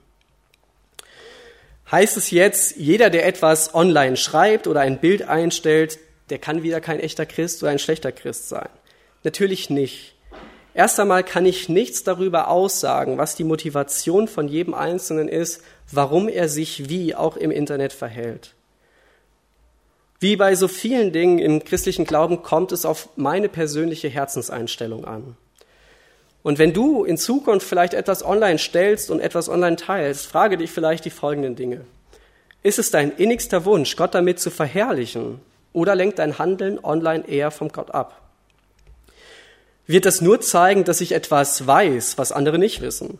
Heißt 1.92 2.16
es 2.16 2.30
jetzt, 2.30 2.76
jeder, 2.76 3.10
der 3.10 3.26
etwas 3.26 3.74
online 3.74 4.16
schreibt 4.16 4.66
oder 4.66 4.80
ein 4.80 4.98
Bild 4.98 5.28
einstellt, 5.28 5.98
der 6.30 6.38
kann 6.38 6.62
wieder 6.62 6.80
kein 6.80 6.98
echter 6.98 7.26
Christ 7.26 7.62
oder 7.62 7.70
ein 7.70 7.78
schlechter 7.78 8.12
Christ 8.12 8.48
sein? 8.48 8.70
Natürlich 9.24 9.68
nicht. 9.68 10.14
Erst 10.72 10.98
einmal 10.98 11.22
kann 11.22 11.44
ich 11.44 11.68
nichts 11.68 12.02
darüber 12.02 12.48
aussagen, 12.48 13.18
was 13.18 13.36
die 13.36 13.44
Motivation 13.44 14.26
von 14.26 14.48
jedem 14.48 14.72
Einzelnen 14.72 15.28
ist, 15.28 15.62
warum 15.90 16.30
er 16.30 16.48
sich 16.48 16.88
wie 16.88 17.14
auch 17.14 17.36
im 17.36 17.50
Internet 17.50 17.92
verhält. 17.92 18.54
Wie 20.18 20.36
bei 20.36 20.54
so 20.54 20.68
vielen 20.68 21.12
Dingen 21.12 21.38
im 21.38 21.62
christlichen 21.62 22.06
Glauben 22.06 22.42
kommt 22.42 22.72
es 22.72 22.86
auf 22.86 23.10
meine 23.16 23.50
persönliche 23.50 24.08
Herzenseinstellung 24.08 25.04
an. 25.04 25.36
Und 26.42 26.58
wenn 26.58 26.72
du 26.72 27.04
in 27.04 27.18
Zukunft 27.18 27.66
vielleicht 27.66 27.94
etwas 27.94 28.24
online 28.24 28.58
stellst 28.58 29.10
und 29.10 29.20
etwas 29.20 29.48
online 29.48 29.76
teilst, 29.76 30.26
frage 30.26 30.56
dich 30.56 30.70
vielleicht 30.70 31.04
die 31.04 31.10
folgenden 31.10 31.54
Dinge. 31.54 31.82
Ist 32.62 32.78
es 32.78 32.90
dein 32.90 33.12
innigster 33.12 33.64
Wunsch, 33.64 33.96
Gott 33.96 34.14
damit 34.14 34.40
zu 34.40 34.50
verherrlichen, 34.50 35.40
oder 35.72 35.94
lenkt 35.94 36.18
dein 36.18 36.38
Handeln 36.38 36.78
online 36.82 37.26
eher 37.26 37.50
vom 37.50 37.68
Gott 37.70 37.92
ab? 37.92 38.20
Wird 39.86 40.04
das 40.04 40.20
nur 40.20 40.40
zeigen, 40.40 40.84
dass 40.84 41.00
ich 41.00 41.12
etwas 41.12 41.66
weiß, 41.66 42.18
was 42.18 42.32
andere 42.32 42.58
nicht 42.58 42.80
wissen? 42.80 43.18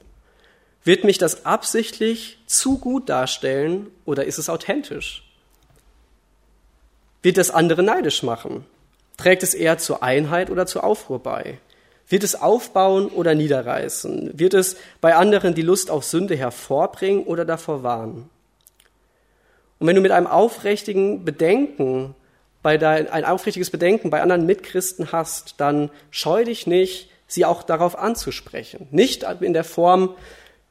Wird 0.85 1.05
mich 1.05 1.19
das 1.19 1.47
absichtlich 1.47 2.39
zu 2.47 2.79
gut 2.79 3.09
darstellen 3.09 3.89
oder 4.05 4.25
ist 4.25 4.39
es 4.39 4.49
authentisch? 4.49 5.25
Wird 7.23 7.37
das 7.37 7.51
andere 7.51 7.83
neidisch 7.83 8.23
machen? 8.23 8.65
Trägt 9.17 9.43
es 9.43 9.55
eher 9.55 9.79
zur 9.79 10.03
Einheit 10.03 10.51
oder 10.51 10.67
zur 10.67 10.83
Aufruhr 10.83 11.23
bei? 11.23 11.59
Wird 12.13 12.25
es 12.25 12.35
aufbauen 12.35 13.09
oder 13.09 13.35
niederreißen? 13.35 14.39
Wird 14.39 14.53
es 14.53 14.77
bei 15.01 15.15
anderen 15.15 15.55
die 15.55 15.63
Lust 15.63 15.91
auf 15.91 16.05
Sünde 16.05 16.37
hervorbringen 16.37 17.25
oder 17.25 17.47
davor 17.47 17.83
warnen? 17.83 18.29
Und 19.79 19.87
wenn 19.87 19.97
du 19.97 20.03
mit 20.03 20.13
einem 20.13 20.27
aufrichtigen 20.27 21.25
Bedenken 21.25 22.15
bei 22.63 22.77
dein, 22.77 23.09
ein 23.09 23.25
aufrichtiges 23.25 23.71
Bedenken 23.71 24.11
bei 24.11 24.21
anderen 24.21 24.45
Mitchristen 24.45 25.11
hast, 25.11 25.55
dann 25.57 25.89
scheu 26.11 26.45
dich 26.45 26.67
nicht, 26.67 27.09
sie 27.29 27.47
auch 27.47 27.63
darauf 27.63 27.99
anzusprechen. 27.99 28.89
Nicht 28.91 29.25
in 29.41 29.55
der 29.55 29.65
Form 29.65 30.15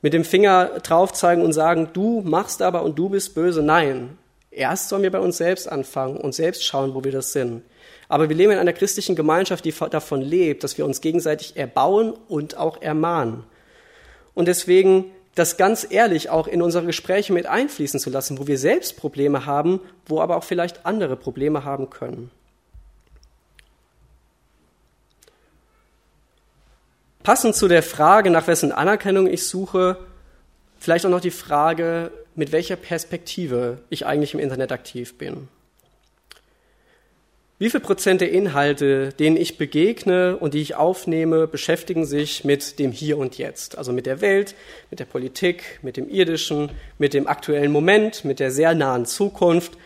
mit 0.04 0.14
dem 0.14 0.24
Finger 0.24 0.66
drauf 0.84 1.12
zeigen 1.12 1.42
und 1.42 1.54
sagen, 1.54 1.90
du 1.92 2.22
machst 2.22 2.62
aber 2.62 2.84
und 2.84 3.00
du 3.00 3.10
bist 3.10 3.34
böse. 3.34 3.64
Nein. 3.64 4.16
Erst 4.52 4.90
sollen 4.90 5.04
wir 5.04 5.12
bei 5.12 5.20
uns 5.20 5.38
selbst 5.38 5.72
anfangen 5.72 6.18
und 6.18 6.36
selbst 6.36 6.66
schauen, 6.66 6.94
wo 6.94 7.04
wir 7.04 7.14
das 7.14 7.32
sind. 7.32 7.64
Aber 8.10 8.28
wir 8.28 8.36
leben 8.36 8.52
in 8.52 8.60
einer 8.60 8.74
christlichen 8.74 9.16
Gemeinschaft, 9.16 9.64
die 9.64 9.74
davon 9.90 10.22
lebt, 10.22 10.66
dass 10.66 10.78
wir 10.78 10.86
uns 10.86 11.00
gegenseitig 11.00 11.56
erbauen 11.56 12.14
und 12.28 12.58
auch 12.58 12.82
ermahnen. 12.82 13.46
Und 14.34 14.50
deswegen 14.50 15.06
das 15.36 15.56
ganz 15.56 15.88
ehrlich 15.90 16.30
auch 16.30 16.48
in 16.48 16.62
unsere 16.62 16.86
Gespräche 16.86 17.32
mit 17.32 17.46
einfließen 17.46 18.02
zu 18.02 18.10
lassen, 18.10 18.38
wo 18.38 18.48
wir 18.48 18.58
selbst 18.58 18.98
Probleme 18.98 19.46
haben, 19.46 19.80
wo 20.06 20.20
aber 20.20 20.36
auch 20.36 20.44
vielleicht 20.44 20.86
andere 20.86 21.16
Probleme 21.16 21.64
haben 21.64 21.90
können. 21.90 22.30
Passend 27.24 27.56
zu 27.56 27.70
der 27.70 27.84
Frage, 27.84 28.30
nach 28.30 28.48
wessen 28.48 28.72
Anerkennung 28.72 29.28
ich 29.28 29.48
suche, 29.48 29.98
vielleicht 30.82 31.06
auch 31.06 31.12
noch 31.12 31.22
die 31.22 31.32
Frage, 31.32 32.12
mit 32.36 32.52
welcher 32.52 32.76
Perspektive 32.76 33.78
ich 33.90 34.06
eigentlich 34.06 34.34
im 34.34 34.40
Internet 34.40 34.72
aktiv 34.72 35.18
bin. 35.18 35.48
Wie 37.60 37.70
viel 37.70 37.80
Prozent 37.80 38.22
der 38.22 38.32
Inhalte, 38.32 39.10
denen 39.20 39.38
ich 39.38 39.60
begegne 39.60 40.36
und 40.36 40.56
die 40.56 40.62
ich 40.62 40.74
aufnehme, 40.74 41.48
beschäftigen 41.48 42.08
sich 42.08 42.44
mit 42.44 42.80
dem 42.80 42.92
Hier 42.92 43.20
und 43.20 43.38
Jetzt, 43.38 43.78
also 43.78 43.94
mit 43.94 44.08
der 44.08 44.20
Welt, 44.22 44.56
mit 44.90 45.00
der 45.00 45.06
Politik, 45.06 45.80
mit 45.84 45.96
dem 45.96 46.10
Irdischen, 46.10 46.72
mit 46.98 47.14
dem 47.14 47.28
aktuellen 47.28 47.72
Moment, 47.72 48.26
mit 48.26 48.40
der 48.40 48.50
sehr 48.50 48.74
nahen 48.74 49.06
Zukunft? 49.06 49.78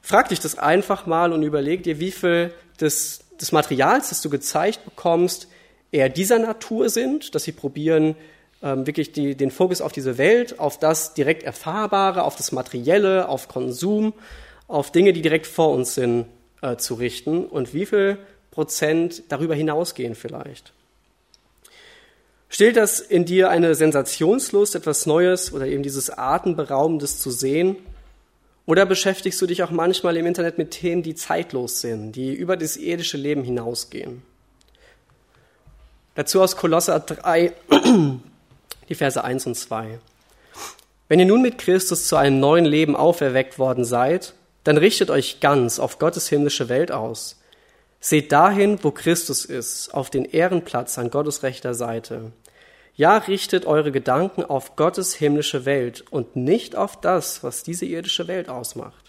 Frag 0.00 0.28
dich 0.28 0.38
das 0.38 0.56
einfach 0.56 1.06
mal 1.06 1.32
und 1.32 1.42
überleg 1.42 1.82
dir, 1.82 1.98
wie 1.98 2.12
viel 2.12 2.52
des, 2.80 3.24
des 3.40 3.50
Materials, 3.50 4.10
das 4.10 4.22
du 4.22 4.30
gezeigt 4.30 4.84
bekommst, 4.84 5.48
eher 5.90 6.08
dieser 6.08 6.38
Natur 6.38 6.88
sind, 6.88 7.34
dass 7.34 7.42
sie 7.42 7.52
probieren, 7.52 8.14
ähm, 8.62 8.86
wirklich 8.86 9.12
die, 9.12 9.34
den 9.34 9.50
Fokus 9.50 9.80
auf 9.80 9.92
diese 9.92 10.18
Welt, 10.18 10.58
auf 10.58 10.78
das 10.78 11.14
direkt 11.14 11.42
Erfahrbare, 11.42 12.24
auf 12.24 12.36
das 12.36 12.52
Materielle, 12.52 13.28
auf 13.28 13.48
Konsum, 13.48 14.12
auf 14.68 14.92
Dinge, 14.92 15.12
die 15.12 15.22
direkt 15.22 15.46
vor 15.46 15.70
uns 15.70 15.94
sind, 15.94 16.26
äh, 16.62 16.76
zu 16.76 16.94
richten 16.94 17.44
und 17.44 17.74
wie 17.74 17.86
viel 17.86 18.18
Prozent 18.50 19.22
darüber 19.28 19.54
hinausgehen 19.54 20.14
vielleicht. 20.14 20.72
Stillt 22.48 22.76
das 22.76 23.00
in 23.00 23.24
dir 23.24 23.48
eine 23.48 23.76
Sensationslust, 23.76 24.74
etwas 24.74 25.06
Neues 25.06 25.52
oder 25.52 25.66
eben 25.66 25.84
dieses 25.84 26.10
Atemberaubendes 26.10 27.20
zu 27.20 27.30
sehen? 27.30 27.76
Oder 28.66 28.86
beschäftigst 28.86 29.40
du 29.40 29.46
dich 29.46 29.62
auch 29.62 29.70
manchmal 29.70 30.16
im 30.16 30.26
Internet 30.26 30.58
mit 30.58 30.72
Themen, 30.72 31.02
die 31.02 31.14
zeitlos 31.14 31.80
sind, 31.80 32.12
die 32.12 32.34
über 32.34 32.56
das 32.56 32.76
irdische 32.76 33.16
Leben 33.16 33.44
hinausgehen? 33.44 34.22
Dazu 36.16 36.42
aus 36.42 36.56
Kolosser 36.56 36.98
3, 37.00 37.52
die 38.90 38.94
Verse 38.94 39.22
1 39.22 39.46
und 39.46 39.54
2. 39.54 39.98
Wenn 41.08 41.18
ihr 41.18 41.26
nun 41.26 41.40
mit 41.40 41.58
Christus 41.58 42.06
zu 42.06 42.16
einem 42.16 42.38
neuen 42.40 42.66
Leben 42.66 42.94
auferweckt 42.94 43.58
worden 43.58 43.84
seid, 43.84 44.34
dann 44.64 44.76
richtet 44.76 45.10
euch 45.10 45.40
ganz 45.40 45.78
auf 45.78 45.98
Gottes 45.98 46.28
himmlische 46.28 46.68
Welt 46.68 46.92
aus. 46.92 47.40
Seht 48.00 48.32
dahin, 48.32 48.78
wo 48.82 48.90
Christus 48.90 49.44
ist, 49.44 49.94
auf 49.94 50.10
den 50.10 50.24
Ehrenplatz 50.24 50.98
an 50.98 51.10
Gottes 51.10 51.42
rechter 51.42 51.74
Seite. 51.74 52.32
Ja, 52.94 53.16
richtet 53.16 53.64
eure 53.64 53.92
Gedanken 53.92 54.44
auf 54.44 54.76
Gottes 54.76 55.14
himmlische 55.14 55.64
Welt 55.64 56.04
und 56.10 56.36
nicht 56.36 56.76
auf 56.76 57.00
das, 57.00 57.42
was 57.42 57.62
diese 57.62 57.86
irdische 57.86 58.28
Welt 58.28 58.48
ausmacht. 58.48 58.99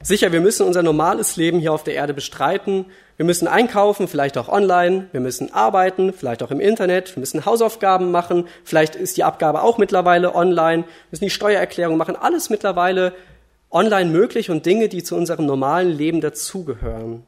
Sicher, 0.00 0.30
wir 0.30 0.40
müssen 0.40 0.64
unser 0.64 0.84
normales 0.84 1.36
Leben 1.36 1.58
hier 1.58 1.72
auf 1.72 1.82
der 1.82 1.94
Erde 1.94 2.14
bestreiten. 2.14 2.86
Wir 3.16 3.26
müssen 3.26 3.48
einkaufen, 3.48 4.06
vielleicht 4.06 4.38
auch 4.38 4.48
online. 4.48 5.08
Wir 5.10 5.20
müssen 5.20 5.52
arbeiten, 5.52 6.12
vielleicht 6.12 6.42
auch 6.44 6.52
im 6.52 6.60
Internet. 6.60 7.16
Wir 7.16 7.20
müssen 7.20 7.44
Hausaufgaben 7.44 8.12
machen. 8.12 8.46
Vielleicht 8.62 8.94
ist 8.94 9.16
die 9.16 9.24
Abgabe 9.24 9.62
auch 9.62 9.76
mittlerweile 9.76 10.36
online. 10.36 10.84
Wir 10.84 11.10
müssen 11.10 11.24
die 11.24 11.30
Steuererklärung 11.30 11.96
machen. 11.96 12.14
Alles 12.14 12.48
mittlerweile 12.48 13.12
online 13.72 14.10
möglich 14.10 14.50
und 14.50 14.66
Dinge, 14.66 14.88
die 14.88 15.02
zu 15.02 15.16
unserem 15.16 15.46
normalen 15.46 15.90
Leben 15.90 16.20
dazugehören. 16.20 17.24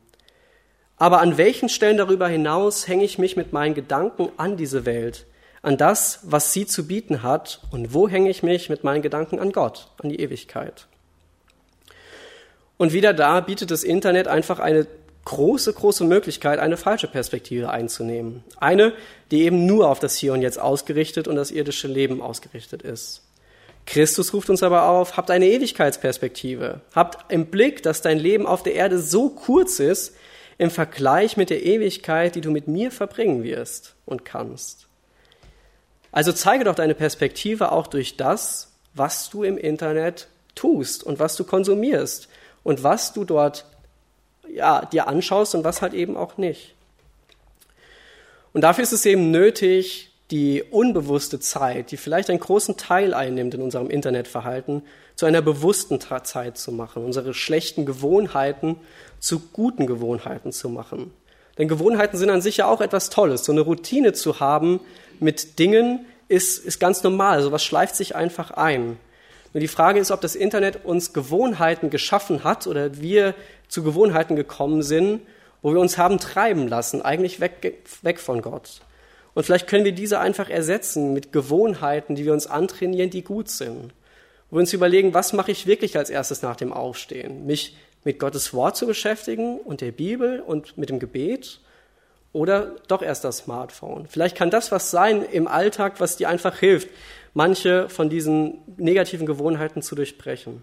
Aber 0.96 1.20
an 1.20 1.38
welchen 1.38 1.68
Stellen 1.68 1.96
darüber 1.96 2.28
hinaus 2.28 2.86
hänge 2.86 3.04
ich 3.04 3.18
mich 3.18 3.36
mit 3.36 3.52
meinen 3.52 3.74
Gedanken 3.74 4.28
an 4.36 4.56
diese 4.56 4.86
Welt, 4.86 5.26
an 5.60 5.76
das, 5.76 6.20
was 6.22 6.52
sie 6.52 6.66
zu 6.66 6.86
bieten 6.86 7.24
hat, 7.24 7.62
und 7.72 7.94
wo 7.94 8.08
hänge 8.08 8.30
ich 8.30 8.44
mich 8.44 8.70
mit 8.70 8.84
meinen 8.84 9.02
Gedanken 9.02 9.40
an 9.40 9.50
Gott, 9.50 9.88
an 10.00 10.08
die 10.08 10.20
Ewigkeit? 10.20 10.86
Und 12.80 12.94
wieder 12.94 13.12
da 13.12 13.40
bietet 13.40 13.70
das 13.70 13.84
Internet 13.84 14.26
einfach 14.26 14.58
eine 14.58 14.86
große, 15.26 15.70
große 15.70 16.02
Möglichkeit, 16.02 16.58
eine 16.58 16.78
falsche 16.78 17.08
Perspektive 17.08 17.68
einzunehmen. 17.68 18.42
Eine, 18.56 18.94
die 19.30 19.42
eben 19.42 19.66
nur 19.66 19.90
auf 19.90 19.98
das 19.98 20.16
Hier 20.16 20.32
und 20.32 20.40
Jetzt 20.40 20.58
ausgerichtet 20.58 21.28
und 21.28 21.36
das 21.36 21.50
irdische 21.50 21.88
Leben 21.88 22.22
ausgerichtet 22.22 22.80
ist. 22.80 23.20
Christus 23.84 24.32
ruft 24.32 24.48
uns 24.48 24.62
aber 24.62 24.84
auf, 24.84 25.18
habt 25.18 25.30
eine 25.30 25.44
Ewigkeitsperspektive. 25.48 26.80
Habt 26.94 27.30
im 27.30 27.48
Blick, 27.48 27.82
dass 27.82 28.00
dein 28.00 28.18
Leben 28.18 28.46
auf 28.46 28.62
der 28.62 28.76
Erde 28.76 28.98
so 28.98 29.28
kurz 29.28 29.78
ist 29.78 30.14
im 30.56 30.70
Vergleich 30.70 31.36
mit 31.36 31.50
der 31.50 31.62
Ewigkeit, 31.62 32.34
die 32.34 32.40
du 32.40 32.50
mit 32.50 32.66
mir 32.66 32.90
verbringen 32.90 33.42
wirst 33.42 33.94
und 34.06 34.24
kannst. 34.24 34.86
Also 36.12 36.32
zeige 36.32 36.64
doch 36.64 36.76
deine 36.76 36.94
Perspektive 36.94 37.72
auch 37.72 37.88
durch 37.88 38.16
das, 38.16 38.72
was 38.94 39.28
du 39.28 39.42
im 39.42 39.58
Internet 39.58 40.28
tust 40.54 41.04
und 41.04 41.18
was 41.18 41.36
du 41.36 41.44
konsumierst 41.44 42.29
und 42.62 42.82
was 42.82 43.12
du 43.12 43.24
dort 43.24 43.64
ja, 44.48 44.84
dir 44.84 45.08
anschaust 45.08 45.54
und 45.54 45.64
was 45.64 45.82
halt 45.82 45.94
eben 45.94 46.16
auch 46.16 46.36
nicht. 46.36 46.74
Und 48.52 48.62
dafür 48.62 48.82
ist 48.82 48.92
es 48.92 49.06
eben 49.06 49.30
nötig, 49.30 50.10
die 50.30 50.62
unbewusste 50.62 51.40
Zeit, 51.40 51.90
die 51.90 51.96
vielleicht 51.96 52.30
einen 52.30 52.40
großen 52.40 52.76
Teil 52.76 53.14
einnimmt 53.14 53.54
in 53.54 53.62
unserem 53.62 53.90
Internetverhalten, 53.90 54.82
zu 55.16 55.26
einer 55.26 55.42
bewussten 55.42 56.00
Zeit 56.00 56.56
zu 56.56 56.72
machen, 56.72 57.04
unsere 57.04 57.34
schlechten 57.34 57.84
Gewohnheiten 57.84 58.76
zu 59.18 59.40
guten 59.52 59.86
Gewohnheiten 59.86 60.52
zu 60.52 60.68
machen. 60.68 61.12
Denn 61.58 61.68
Gewohnheiten 61.68 62.16
sind 62.16 62.30
an 62.30 62.40
sich 62.40 62.58
ja 62.58 62.66
auch 62.66 62.80
etwas 62.80 63.10
Tolles. 63.10 63.44
So 63.44 63.52
eine 63.52 63.60
Routine 63.60 64.12
zu 64.12 64.40
haben 64.40 64.80
mit 65.18 65.58
Dingen 65.58 66.06
ist, 66.28 66.64
ist 66.64 66.78
ganz 66.78 67.02
normal. 67.02 67.42
Sowas 67.42 67.62
schleift 67.62 67.96
sich 67.96 68.14
einfach 68.14 68.52
ein. 68.52 68.98
Nur 69.52 69.60
die 69.60 69.68
Frage 69.68 70.00
ist, 70.00 70.10
ob 70.10 70.20
das 70.20 70.34
Internet 70.34 70.84
uns 70.84 71.12
Gewohnheiten 71.12 71.90
geschaffen 71.90 72.44
hat 72.44 72.66
oder 72.66 73.00
wir 73.00 73.34
zu 73.68 73.82
Gewohnheiten 73.82 74.36
gekommen 74.36 74.82
sind 74.82 75.22
wo 75.62 75.72
wir 75.72 75.80
uns 75.80 75.98
haben 75.98 76.18
treiben 76.18 76.68
lassen, 76.68 77.02
eigentlich 77.02 77.40
weg, 77.40 77.78
weg 78.02 78.18
von 78.18 78.42
Gott. 78.42 78.80
Und 79.34 79.44
vielleicht 79.44 79.68
können 79.68 79.84
wir 79.84 79.92
diese 79.92 80.18
einfach 80.18 80.50
ersetzen 80.50 81.12
mit 81.12 81.32
Gewohnheiten, 81.32 82.14
die 82.14 82.24
wir 82.24 82.32
uns 82.32 82.46
antrainieren, 82.46 83.10
die 83.10 83.22
gut 83.22 83.48
sind. 83.48 83.92
Wo 84.50 84.56
wir 84.56 84.60
uns 84.60 84.72
überlegen, 84.72 85.14
was 85.14 85.32
mache 85.32 85.52
ich 85.52 85.66
wirklich 85.66 85.96
als 85.96 86.10
erstes 86.10 86.42
nach 86.42 86.56
dem 86.56 86.72
Aufstehen? 86.72 87.46
Mich 87.46 87.76
mit 88.02 88.18
Gottes 88.18 88.52
Wort 88.54 88.76
zu 88.76 88.86
beschäftigen 88.86 89.58
und 89.58 89.82
der 89.82 89.92
Bibel 89.92 90.40
und 90.40 90.76
mit 90.76 90.88
dem 90.88 90.98
Gebet 90.98 91.60
oder 92.32 92.76
doch 92.88 93.02
erst 93.02 93.24
das 93.24 93.38
Smartphone. 93.38 94.06
Vielleicht 94.08 94.36
kann 94.36 94.50
das 94.50 94.72
was 94.72 94.90
sein 94.90 95.24
im 95.24 95.46
Alltag, 95.46 96.00
was 96.00 96.16
dir 96.16 96.28
einfach 96.28 96.58
hilft, 96.58 96.88
manche 97.34 97.88
von 97.88 98.10
diesen 98.10 98.58
negativen 98.76 99.26
Gewohnheiten 99.26 99.82
zu 99.82 99.94
durchbrechen. 99.94 100.62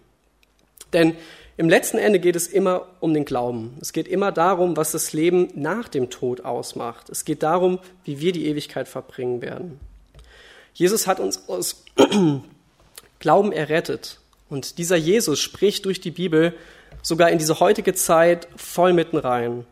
Denn 0.94 1.16
im 1.58 1.70
letzten 1.70 1.98
Ende 1.98 2.20
geht 2.20 2.36
es 2.36 2.48
immer 2.48 2.88
um 3.00 3.14
den 3.14 3.26
Glauben. 3.26 3.78
Es 3.82 3.92
geht 3.92 4.08
immer 4.08 4.32
darum, 4.32 4.78
was 4.78 4.92
das 4.92 5.12
Leben 5.14 5.50
nach 5.56 5.88
dem 5.88 6.10
Tod 6.10 6.46
ausmacht. 6.46 7.10
Es 7.10 7.26
geht 7.26 7.42
darum, 7.42 7.80
wie 8.04 8.20
wir 8.20 8.32
die 8.32 8.46
Ewigkeit 8.48 8.88
verbringen 8.88 9.42
werden. 9.42 9.80
Jesus 10.74 11.08
hat 11.08 11.20
uns 11.20 11.50
aus 11.50 11.84
Glauben 13.20 13.52
errettet. 13.52 14.20
Und 14.50 14.78
dieser 14.78 14.96
Jesus 14.96 15.40
spricht 15.40 15.86
durch 15.86 16.00
die 16.00 16.12
Bibel 16.12 16.54
sogar 17.02 17.32
in 17.32 17.40
diese 17.40 17.60
heutige 17.60 17.96
Zeit 17.96 18.48
voll 18.56 18.94
mitten 18.94 19.18
rein. 19.18 19.66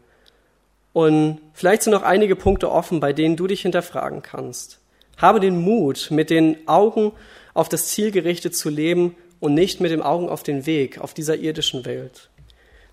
Und 0.91 1.39
vielleicht 1.53 1.83
sind 1.83 1.93
noch 1.93 2.01
einige 2.01 2.35
Punkte 2.35 2.71
offen, 2.71 2.99
bei 2.99 3.13
denen 3.13 3.35
du 3.35 3.45
dich 3.45 3.61
hinterfragen 3.61 4.23
kannst. 4.23 4.79
Habe 5.17 5.39
den 5.39 5.59
Mut, 5.59 6.09
mit 6.11 6.29
den 6.29 6.67
Augen 6.67 7.11
auf 7.53 7.69
das 7.69 7.87
Ziel 7.87 8.11
gerichtet 8.11 8.55
zu 8.55 8.69
leben 8.69 9.15
und 9.39 9.53
nicht 9.53 9.79
mit 9.79 9.91
den 9.91 10.01
Augen 10.01 10.29
auf 10.29 10.43
den 10.43 10.65
Weg, 10.65 10.99
auf 10.99 11.13
dieser 11.13 11.35
irdischen 11.37 11.85
Welt. 11.85 12.29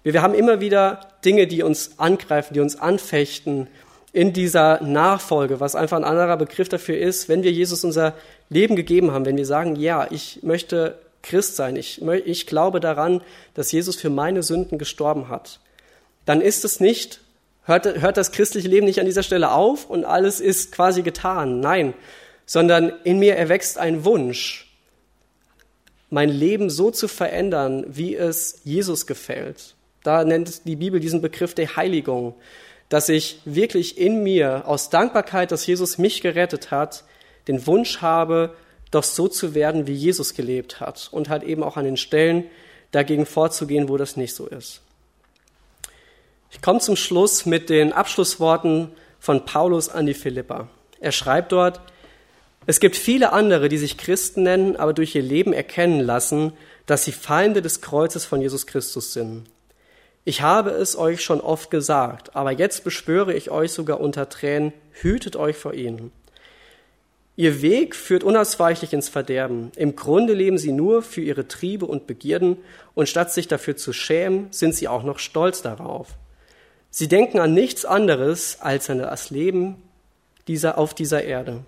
Wir, 0.03 0.13
wir 0.13 0.23
haben 0.23 0.35
immer 0.35 0.61
wieder 0.61 1.01
Dinge, 1.25 1.47
die 1.47 1.63
uns 1.63 1.99
angreifen, 1.99 2.55
die 2.55 2.61
uns 2.61 2.77
anfechten 2.77 3.69
in 4.13 4.33
dieser 4.33 4.83
Nachfolge, 4.83 5.61
was 5.61 5.75
einfach 5.75 5.97
ein 5.97 6.05
anderer 6.05 6.37
Begriff 6.37 6.69
dafür 6.69 6.99
ist, 6.99 7.29
wenn 7.29 7.43
wir 7.43 7.51
Jesus 7.51 7.83
unser 7.83 8.15
Leben 8.51 8.77
gegeben 8.77 9.13
haben, 9.13 9.25
wenn 9.25 9.39
wir 9.39 9.47
sagen, 9.47 9.77
ja, 9.77 10.07
ich 10.11 10.41
möchte 10.43 10.99
Christ 11.23 11.57
sein, 11.57 11.77
ich, 11.77 12.03
ich 12.03 12.47
glaube 12.47 12.81
daran, 12.81 13.23
dass 13.55 13.73
Jesus 13.73 13.97
für 13.97 14.11
meine 14.11 14.43
Sünden 14.43 14.77
gestorben 14.77 15.29
hat, 15.29 15.61
dann 16.27 16.41
ist 16.41 16.65
es 16.65 16.79
nicht, 16.79 17.21
hört, 17.65 17.87
hört 18.01 18.17
das 18.17 18.33
christliche 18.33 18.69
Leben 18.69 18.87
nicht 18.87 19.01
an 19.01 19.07
dieser 19.07 19.23
Stelle 19.23 19.53
auf 19.53 19.89
und 19.89 20.05
alles 20.05 20.41
ist 20.41 20.73
quasi 20.73 21.03
getan. 21.03 21.61
Nein, 21.61 21.95
sondern 22.47 22.93
in 23.05 23.19
mir 23.19 23.37
erwächst 23.37 23.79
ein 23.79 24.05
Wunsch, 24.05 24.69
mein 26.11 26.29
Leben 26.29 26.69
so 26.69 26.91
zu 26.91 27.09
verändern, 27.09 27.85
wie 27.89 28.15
es 28.15 28.61
Jesus 28.65 29.07
gefällt. 29.07 29.75
Da 30.03 30.25
nennt 30.25 30.67
die 30.67 30.77
Bibel 30.77 31.01
diesen 31.01 31.23
Begriff 31.23 31.55
der 31.55 31.77
Heiligung, 31.77 32.35
dass 32.89 33.09
ich 33.09 33.41
wirklich 33.47 33.97
in 33.97 34.23
mir 34.23 34.65
aus 34.67 34.91
Dankbarkeit, 34.91 35.51
dass 35.51 35.67
Jesus 35.67 35.97
mich 35.97 36.21
gerettet 36.21 36.71
hat, 36.71 37.05
den 37.49 37.67
Wunsch 37.67 38.03
habe, 38.03 38.55
doch 38.91 39.05
so 39.05 39.29
zu 39.29 39.55
werden, 39.55 39.87
wie 39.87 39.95
Jesus 39.95 40.35
gelebt 40.35 40.81
hat 40.81 41.09
und 41.11 41.31
halt 41.31 41.43
eben 41.45 41.63
auch 41.63 41.79
an 41.79 41.87
den 41.87 41.97
Stellen 41.97 42.45
dagegen 42.91 43.25
vorzugehen, 43.25 43.89
wo 43.89 43.97
das 43.97 44.19
nicht 44.19 44.35
so 44.35 44.47
ist. 44.47 44.83
Ich 46.53 46.61
komme 46.61 46.81
zum 46.81 46.97
Schluss 46.97 47.47
mit 47.47 47.71
den 47.71 47.93
Abschlussworten 47.95 48.93
von 49.19 49.47
Paulus 49.47 49.89
an 49.89 50.05
die 50.05 50.15
Philippa. 50.15 50.69
Er 51.01 51.11
schreibt 51.11 51.51
dort, 51.51 51.81
es 52.67 52.79
gibt 52.79 52.95
viele 52.95 53.33
andere, 53.33 53.69
die 53.71 53.79
sich 53.79 53.97
Christen 53.97 54.43
nennen, 54.45 54.77
aber 54.77 54.93
durch 54.93 55.15
ihr 55.15 55.23
Leben 55.23 55.55
erkennen 55.55 55.99
lassen, 55.99 56.53
dass 56.87 57.05
sie 57.05 57.13
Feinde 57.13 57.63
des 57.63 57.81
Kreuzes 57.81 58.27
von 58.27 58.41
Jesus 58.41 58.67
Christus 58.67 59.15
sind. 59.15 59.45
Ich 60.25 60.43
habe 60.43 60.71
es 60.71 60.97
euch 60.97 61.25
schon 61.25 61.41
oft 61.41 61.71
gesagt, 61.71 62.37
aber 62.37 62.53
jetzt 62.53 62.85
beschwöre 62.85 63.33
ich 63.33 63.51
euch 63.51 63.73
sogar 63.73 63.99
unter 63.99 64.29
Tränen, 64.29 64.73
hütet 64.93 65.37
euch 65.37 65.57
vor 65.57 65.73
ihnen. 65.73 66.13
Ihr 67.35 67.63
Weg 67.63 67.97
führt 67.97 68.23
unausweichlich 68.23 68.93
ins 68.93 69.09
Verderben. 69.09 69.73
Im 69.75 69.97
Grunde 69.97 70.35
leben 70.35 70.59
sie 70.59 70.73
nur 70.73 71.03
für 71.03 71.23
ihre 71.23 71.49
Triebe 71.49 71.87
und 71.87 72.07
Begierden, 72.07 72.59
und 72.95 73.09
statt 73.09 73.33
sich 73.33 73.49
dafür 73.49 73.77
zu 73.77 73.95
schämen, 73.95 74.49
sind 74.51 74.75
sie 74.75 74.87
auch 74.87 75.03
noch 75.03 75.19
stolz 75.19 75.63
darauf. 75.63 76.09
Sie 76.95 77.09
denken 77.09 77.39
an 77.39 77.55
nichts 77.55 77.87
anderes 77.87 78.59
als 78.61 78.91
an 78.91 78.99
das 78.99 79.31
Leben 79.31 79.83
dieser, 80.47 80.77
auf 80.77 80.93
dieser 80.93 81.25
Erde. 81.25 81.61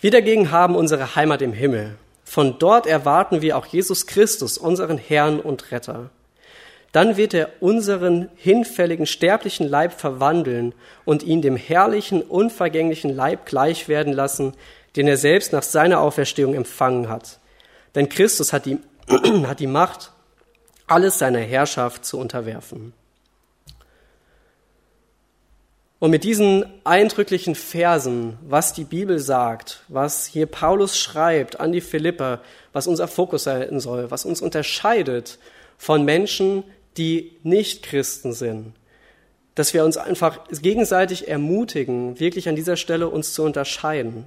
Wir 0.00 0.10
dagegen 0.10 0.50
haben 0.50 0.74
unsere 0.74 1.14
Heimat 1.14 1.40
im 1.40 1.52
Himmel. 1.52 1.94
Von 2.24 2.58
dort 2.58 2.88
erwarten 2.88 3.42
wir 3.42 3.56
auch 3.56 3.66
Jesus 3.66 4.08
Christus, 4.08 4.58
unseren 4.58 4.98
Herrn 4.98 5.38
und 5.38 5.70
Retter. 5.70 6.10
Dann 6.90 7.16
wird 7.16 7.32
er 7.32 7.50
unseren 7.60 8.28
hinfälligen 8.34 9.06
sterblichen 9.06 9.68
Leib 9.68 9.92
verwandeln 9.92 10.74
und 11.04 11.22
ihn 11.22 11.40
dem 11.40 11.56
herrlichen, 11.56 12.22
unvergänglichen 12.22 13.14
Leib 13.14 13.46
gleich 13.46 13.86
werden 13.86 14.12
lassen, 14.12 14.54
den 14.96 15.06
er 15.06 15.16
selbst 15.16 15.52
nach 15.52 15.62
seiner 15.62 16.00
Auferstehung 16.00 16.54
empfangen 16.54 17.08
hat. 17.08 17.38
Denn 17.94 18.08
Christus 18.08 18.52
hat 18.52 18.66
die, 18.66 18.78
hat 19.46 19.60
die 19.60 19.68
Macht, 19.68 20.10
alles 20.88 21.18
seiner 21.18 21.38
Herrschaft 21.38 22.04
zu 22.04 22.18
unterwerfen. 22.18 22.92
Und 25.98 26.10
mit 26.10 26.24
diesen 26.24 26.66
eindrücklichen 26.84 27.54
Versen, 27.54 28.38
was 28.46 28.74
die 28.74 28.84
Bibel 28.84 29.18
sagt, 29.18 29.82
was 29.88 30.26
hier 30.26 30.46
Paulus 30.46 30.98
schreibt 30.98 31.58
an 31.58 31.72
die 31.72 31.80
Philipper, 31.80 32.42
was 32.74 32.86
unser 32.86 33.08
Fokus 33.08 33.44
sein 33.44 33.80
soll, 33.80 34.10
was 34.10 34.26
uns 34.26 34.42
unterscheidet 34.42 35.38
von 35.78 36.04
Menschen, 36.04 36.64
die 36.98 37.32
nicht 37.42 37.82
Christen 37.82 38.34
sind, 38.34 38.74
dass 39.54 39.72
wir 39.72 39.84
uns 39.84 39.96
einfach 39.96 40.40
gegenseitig 40.50 41.28
ermutigen, 41.28 42.20
wirklich 42.20 42.48
an 42.48 42.56
dieser 42.56 42.76
Stelle 42.76 43.08
uns 43.08 43.32
zu 43.32 43.42
unterscheiden. 43.42 44.26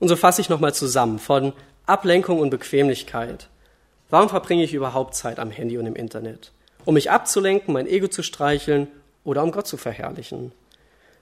Und 0.00 0.08
so 0.08 0.16
fasse 0.16 0.40
ich 0.40 0.48
nochmal 0.48 0.74
zusammen 0.74 1.20
von 1.20 1.52
Ablenkung 1.86 2.40
und 2.40 2.50
Bequemlichkeit. 2.50 3.48
Warum 4.10 4.28
verbringe 4.28 4.64
ich 4.64 4.74
überhaupt 4.74 5.14
Zeit 5.14 5.38
am 5.38 5.52
Handy 5.52 5.78
und 5.78 5.86
im 5.86 5.94
Internet? 5.94 6.50
Um 6.84 6.94
mich 6.94 7.12
abzulenken, 7.12 7.72
mein 7.72 7.86
Ego 7.86 8.08
zu 8.08 8.24
streicheln 8.24 8.88
oder 9.24 9.42
um 9.42 9.52
Gott 9.52 9.66
zu 9.66 9.76
verherrlichen? 9.76 10.52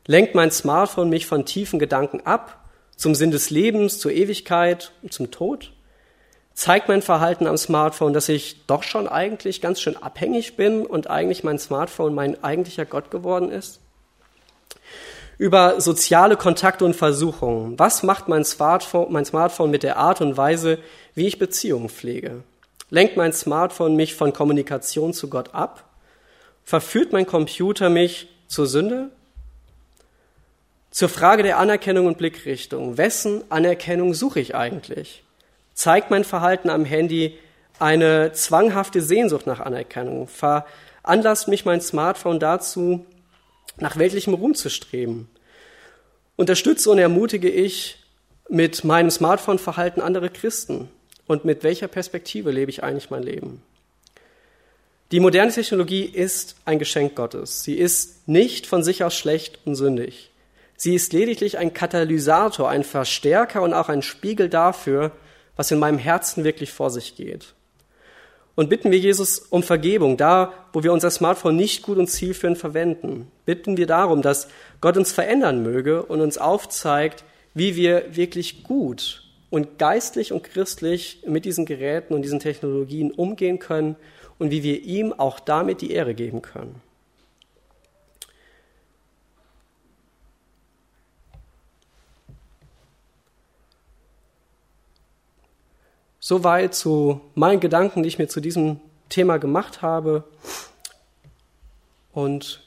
Lenkt 0.06 0.34
mein 0.34 0.50
Smartphone 0.50 1.08
mich 1.08 1.26
von 1.26 1.44
tiefen 1.44 1.78
Gedanken 1.78 2.20
ab, 2.24 2.64
zum 2.96 3.14
Sinn 3.14 3.30
des 3.30 3.50
Lebens, 3.50 3.98
zur 3.98 4.12
Ewigkeit 4.12 4.92
und 5.02 5.12
zum 5.12 5.30
Tod? 5.30 5.72
Zeigt 6.54 6.88
mein 6.88 7.02
Verhalten 7.02 7.46
am 7.46 7.56
Smartphone, 7.56 8.12
dass 8.12 8.28
ich 8.28 8.66
doch 8.66 8.82
schon 8.82 9.08
eigentlich 9.08 9.60
ganz 9.60 9.80
schön 9.80 9.96
abhängig 9.96 10.56
bin 10.56 10.84
und 10.84 11.08
eigentlich 11.08 11.44
mein 11.44 11.58
Smartphone 11.58 12.14
mein 12.14 12.42
eigentlicher 12.42 12.84
Gott 12.84 13.10
geworden 13.10 13.50
ist? 13.50 13.80
Über 15.38 15.80
soziale 15.80 16.36
Kontakte 16.36 16.84
und 16.84 16.94
Versuchungen. 16.94 17.78
Was 17.78 18.02
macht 18.02 18.28
mein 18.28 18.44
Smartphone, 18.44 19.10
mein 19.10 19.24
Smartphone 19.24 19.70
mit 19.70 19.82
der 19.82 19.96
Art 19.96 20.20
und 20.20 20.36
Weise, 20.36 20.78
wie 21.14 21.26
ich 21.26 21.38
Beziehungen 21.38 21.88
pflege? 21.88 22.42
Lenkt 22.90 23.16
mein 23.16 23.32
Smartphone 23.32 23.96
mich 23.96 24.14
von 24.14 24.34
Kommunikation 24.34 25.14
zu 25.14 25.30
Gott 25.30 25.54
ab? 25.54 25.84
Verführt 26.64 27.12
mein 27.12 27.26
Computer 27.26 27.90
mich 27.90 28.28
zur 28.46 28.66
Sünde? 28.66 29.10
Zur 30.90 31.08
Frage 31.08 31.42
der 31.42 31.58
Anerkennung 31.58 32.06
und 32.06 32.18
Blickrichtung. 32.18 32.96
Wessen 32.96 33.44
Anerkennung 33.48 34.12
suche 34.14 34.40
ich 34.40 34.54
eigentlich? 34.54 35.22
Zeigt 35.72 36.10
mein 36.10 36.24
Verhalten 36.24 36.68
am 36.68 36.84
Handy 36.84 37.38
eine 37.78 38.32
zwanghafte 38.32 39.00
Sehnsucht 39.00 39.46
nach 39.46 39.60
Anerkennung? 39.60 40.28
Veranlasst 40.28 41.48
mich 41.48 41.64
mein 41.64 41.80
Smartphone 41.80 42.40
dazu, 42.40 43.06
nach 43.78 43.96
weltlichem 43.96 44.34
Ruhm 44.34 44.54
zu 44.54 44.68
streben? 44.68 45.30
Unterstütze 46.36 46.90
und 46.90 46.98
ermutige 46.98 47.48
ich 47.48 47.98
mit 48.48 48.84
meinem 48.84 49.10
Smartphone-Verhalten 49.10 50.00
andere 50.00 50.28
Christen? 50.28 50.88
Und 51.26 51.44
mit 51.44 51.62
welcher 51.62 51.86
Perspektive 51.86 52.50
lebe 52.50 52.70
ich 52.70 52.82
eigentlich 52.82 53.10
mein 53.10 53.22
Leben? 53.22 53.62
Die 55.12 55.18
moderne 55.18 55.50
Technologie 55.50 56.04
ist 56.04 56.54
ein 56.64 56.78
Geschenk 56.78 57.16
Gottes. 57.16 57.64
Sie 57.64 57.74
ist 57.74 58.28
nicht 58.28 58.68
von 58.68 58.84
sich 58.84 59.02
aus 59.02 59.16
schlecht 59.16 59.58
und 59.64 59.74
sündig. 59.74 60.30
Sie 60.76 60.94
ist 60.94 61.12
lediglich 61.12 61.58
ein 61.58 61.74
Katalysator, 61.74 62.68
ein 62.68 62.84
Verstärker 62.84 63.62
und 63.62 63.74
auch 63.74 63.88
ein 63.88 64.02
Spiegel 64.02 64.48
dafür, 64.48 65.10
was 65.56 65.72
in 65.72 65.80
meinem 65.80 65.98
Herzen 65.98 66.44
wirklich 66.44 66.70
vor 66.70 66.90
sich 66.90 67.16
geht. 67.16 67.54
Und 68.54 68.70
bitten 68.70 68.92
wir 68.92 68.98
Jesus 68.98 69.40
um 69.40 69.64
Vergebung, 69.64 70.16
da 70.16 70.52
wo 70.72 70.84
wir 70.84 70.92
unser 70.92 71.10
Smartphone 71.10 71.56
nicht 71.56 71.82
gut 71.82 71.98
und 71.98 72.06
zielführend 72.06 72.58
verwenden. 72.58 73.32
Bitten 73.46 73.76
wir 73.76 73.88
darum, 73.88 74.22
dass 74.22 74.46
Gott 74.80 74.96
uns 74.96 75.10
verändern 75.10 75.64
möge 75.64 76.04
und 76.04 76.20
uns 76.20 76.38
aufzeigt, 76.38 77.24
wie 77.52 77.74
wir 77.74 78.14
wirklich 78.14 78.62
gut 78.62 79.24
und 79.50 79.76
geistlich 79.80 80.32
und 80.32 80.44
christlich 80.44 81.24
mit 81.26 81.44
diesen 81.44 81.66
Geräten 81.66 82.14
und 82.14 82.22
diesen 82.22 82.38
Technologien 82.38 83.10
umgehen 83.10 83.58
können 83.58 83.96
und 84.40 84.50
wie 84.50 84.62
wir 84.62 84.80
ihm 84.82 85.12
auch 85.12 85.38
damit 85.38 85.82
die 85.82 85.92
Ehre 85.92 86.14
geben 86.14 86.40
können. 86.40 86.80
Soweit 96.18 96.74
zu 96.74 97.20
meinen 97.34 97.60
Gedanken, 97.60 98.02
die 98.02 98.08
ich 98.08 98.18
mir 98.18 98.28
zu 98.28 98.40
diesem 98.40 98.80
Thema 99.10 99.36
gemacht 99.36 99.82
habe. 99.82 100.24
Und 102.12 102.62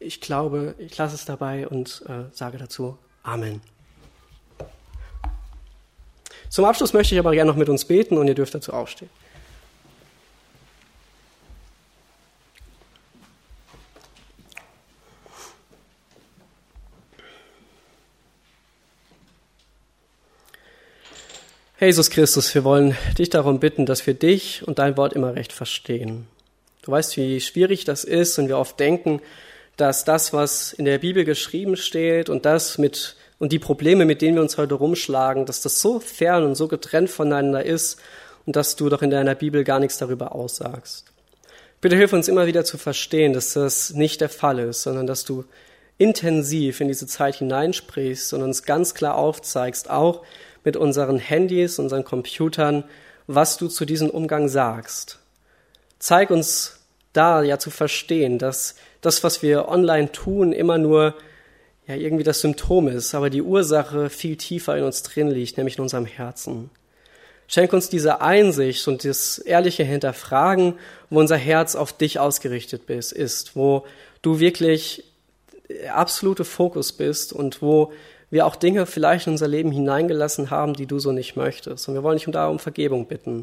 ich 0.00 0.20
glaube, 0.20 0.74
ich 0.78 0.96
lasse 0.98 1.14
es 1.14 1.24
dabei 1.24 1.68
und 1.68 2.02
äh, 2.08 2.24
sage 2.32 2.58
dazu 2.58 2.98
Amen. 3.22 3.60
Zum 6.48 6.64
Abschluss 6.64 6.92
möchte 6.92 7.14
ich 7.14 7.20
aber 7.20 7.32
gerne 7.32 7.50
noch 7.50 7.56
mit 7.56 7.68
uns 7.68 7.84
beten 7.84 8.18
und 8.18 8.26
ihr 8.26 8.34
dürft 8.34 8.54
dazu 8.54 8.72
aufstehen. 8.72 9.10
Jesus 21.82 22.10
Christus, 22.10 22.54
wir 22.54 22.62
wollen 22.62 22.96
dich 23.18 23.28
darum 23.28 23.58
bitten, 23.58 23.86
dass 23.86 24.06
wir 24.06 24.14
dich 24.14 24.62
und 24.64 24.78
dein 24.78 24.96
Wort 24.96 25.14
immer 25.14 25.34
recht 25.34 25.52
verstehen. 25.52 26.28
Du 26.82 26.92
weißt, 26.92 27.16
wie 27.16 27.40
schwierig 27.40 27.84
das 27.84 28.04
ist 28.04 28.38
und 28.38 28.46
wir 28.46 28.56
oft 28.56 28.78
denken, 28.78 29.20
dass 29.76 30.04
das, 30.04 30.32
was 30.32 30.72
in 30.72 30.84
der 30.84 30.98
Bibel 30.98 31.24
geschrieben 31.24 31.76
steht 31.76 32.28
und 32.28 32.46
das 32.46 32.78
mit 32.78 33.16
und 33.40 33.50
die 33.50 33.58
Probleme, 33.58 34.04
mit 34.04 34.22
denen 34.22 34.36
wir 34.36 34.42
uns 34.42 34.58
heute 34.58 34.74
rumschlagen, 34.74 35.44
dass 35.44 35.60
das 35.60 35.80
so 35.80 35.98
fern 35.98 36.44
und 36.44 36.54
so 36.54 36.68
getrennt 36.68 37.10
voneinander 37.10 37.66
ist 37.66 37.98
und 38.46 38.54
dass 38.54 38.76
du 38.76 38.88
doch 38.88 39.02
in 39.02 39.10
deiner 39.10 39.34
Bibel 39.34 39.64
gar 39.64 39.80
nichts 39.80 39.98
darüber 39.98 40.36
aussagst. 40.36 41.06
Bitte 41.80 41.96
hilf 41.96 42.12
uns 42.12 42.28
immer 42.28 42.46
wieder 42.46 42.64
zu 42.64 42.78
verstehen, 42.78 43.32
dass 43.32 43.54
das 43.54 43.92
nicht 43.92 44.20
der 44.20 44.28
Fall 44.28 44.60
ist, 44.60 44.82
sondern 44.84 45.08
dass 45.08 45.24
du 45.24 45.46
intensiv 45.98 46.80
in 46.80 46.86
diese 46.86 47.08
Zeit 47.08 47.34
hineinsprichst 47.34 48.34
und 48.34 48.42
uns 48.42 48.62
ganz 48.62 48.94
klar 48.94 49.16
aufzeigst, 49.16 49.90
auch 49.90 50.22
mit 50.64 50.76
unseren 50.76 51.18
Handys, 51.18 51.78
unseren 51.78 52.04
Computern, 52.04 52.84
was 53.26 53.56
du 53.56 53.68
zu 53.68 53.84
diesem 53.84 54.10
Umgang 54.10 54.48
sagst. 54.48 55.18
Zeig 55.98 56.30
uns 56.30 56.80
da 57.12 57.42
ja 57.42 57.58
zu 57.58 57.70
verstehen, 57.70 58.38
dass 58.38 58.74
das, 59.00 59.22
was 59.22 59.42
wir 59.42 59.68
online 59.68 60.12
tun, 60.12 60.52
immer 60.52 60.78
nur 60.78 61.14
ja 61.86 61.94
irgendwie 61.96 62.24
das 62.24 62.40
Symptom 62.40 62.88
ist, 62.88 63.14
aber 63.14 63.28
die 63.30 63.42
Ursache 63.42 64.08
viel 64.08 64.36
tiefer 64.36 64.76
in 64.76 64.84
uns 64.84 65.02
drin 65.02 65.28
liegt, 65.28 65.56
nämlich 65.56 65.76
in 65.76 65.82
unserem 65.82 66.06
Herzen. 66.06 66.70
Schenk 67.48 67.72
uns 67.72 67.88
diese 67.88 68.20
Einsicht 68.20 68.86
und 68.88 69.04
das 69.04 69.38
ehrliche 69.38 69.84
Hinterfragen, 69.84 70.74
wo 71.10 71.18
unser 71.18 71.36
Herz 71.36 71.74
auf 71.74 71.92
dich 71.92 72.18
ausgerichtet 72.18 72.88
ist, 72.88 73.56
wo 73.56 73.84
du 74.22 74.38
wirklich 74.38 75.04
absolute 75.92 76.44
Fokus 76.44 76.92
bist 76.92 77.32
und 77.32 77.60
wo 77.60 77.92
wir 78.32 78.46
auch 78.46 78.56
Dinge 78.56 78.86
vielleicht 78.86 79.26
in 79.26 79.34
unser 79.34 79.46
Leben 79.46 79.70
hineingelassen 79.70 80.50
haben, 80.50 80.72
die 80.72 80.86
du 80.86 80.98
so 80.98 81.12
nicht 81.12 81.36
möchtest. 81.36 81.86
Und 81.86 81.94
wir 81.94 82.02
wollen 82.02 82.16
dich 82.16 82.26
um 82.26 82.32
darum 82.32 82.58
Vergebung 82.58 83.06
bitten. 83.06 83.40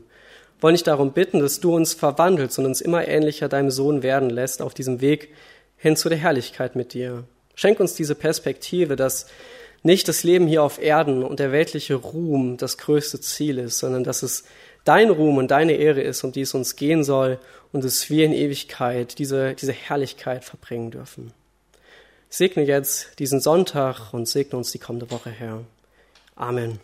Wir 0.57 0.63
wollen 0.63 0.73
dich 0.73 0.83
darum 0.83 1.13
bitten, 1.13 1.39
dass 1.39 1.59
du 1.59 1.75
uns 1.75 1.93
verwandelst 1.93 2.57
und 2.57 2.65
uns 2.65 2.81
immer 2.81 3.07
ähnlicher 3.07 3.47
deinem 3.47 3.69
Sohn 3.69 4.01
werden 4.01 4.31
lässt 4.31 4.63
auf 4.63 4.73
diesem 4.73 4.99
Weg 4.99 5.29
hin 5.77 5.95
zu 5.95 6.09
der 6.09 6.17
Herrlichkeit 6.17 6.75
mit 6.75 6.93
dir. 6.93 7.23
Schenk 7.53 7.79
uns 7.79 7.93
diese 7.93 8.15
Perspektive, 8.15 8.95
dass 8.95 9.27
nicht 9.83 10.07
das 10.07 10.23
Leben 10.23 10.47
hier 10.47 10.63
auf 10.63 10.81
Erden 10.81 11.23
und 11.23 11.39
der 11.39 11.51
weltliche 11.51 11.93
Ruhm 11.93 12.57
das 12.57 12.79
größte 12.79 13.21
Ziel 13.21 13.59
ist, 13.59 13.77
sondern 13.77 14.03
dass 14.03 14.23
es 14.23 14.43
dein 14.85 15.11
Ruhm 15.11 15.37
und 15.37 15.51
deine 15.51 15.73
Ehre 15.73 16.01
ist, 16.01 16.23
um 16.23 16.31
die 16.31 16.41
es 16.41 16.55
uns 16.55 16.75
gehen 16.75 17.03
soll 17.03 17.37
und 17.71 17.83
dass 17.83 18.09
wir 18.09 18.25
in 18.25 18.33
Ewigkeit 18.33 19.19
diese, 19.19 19.53
diese 19.53 19.71
Herrlichkeit 19.71 20.43
verbringen 20.43 20.89
dürfen. 20.89 21.31
Segne 22.29 22.63
jetzt 22.63 23.19
diesen 23.19 23.39
Sonntag 23.39 24.13
und 24.13 24.27
segne 24.27 24.57
uns 24.57 24.71
die 24.71 24.79
kommende 24.79 25.09
Woche, 25.09 25.31
Herr. 25.31 25.63
Amen. 26.35 26.79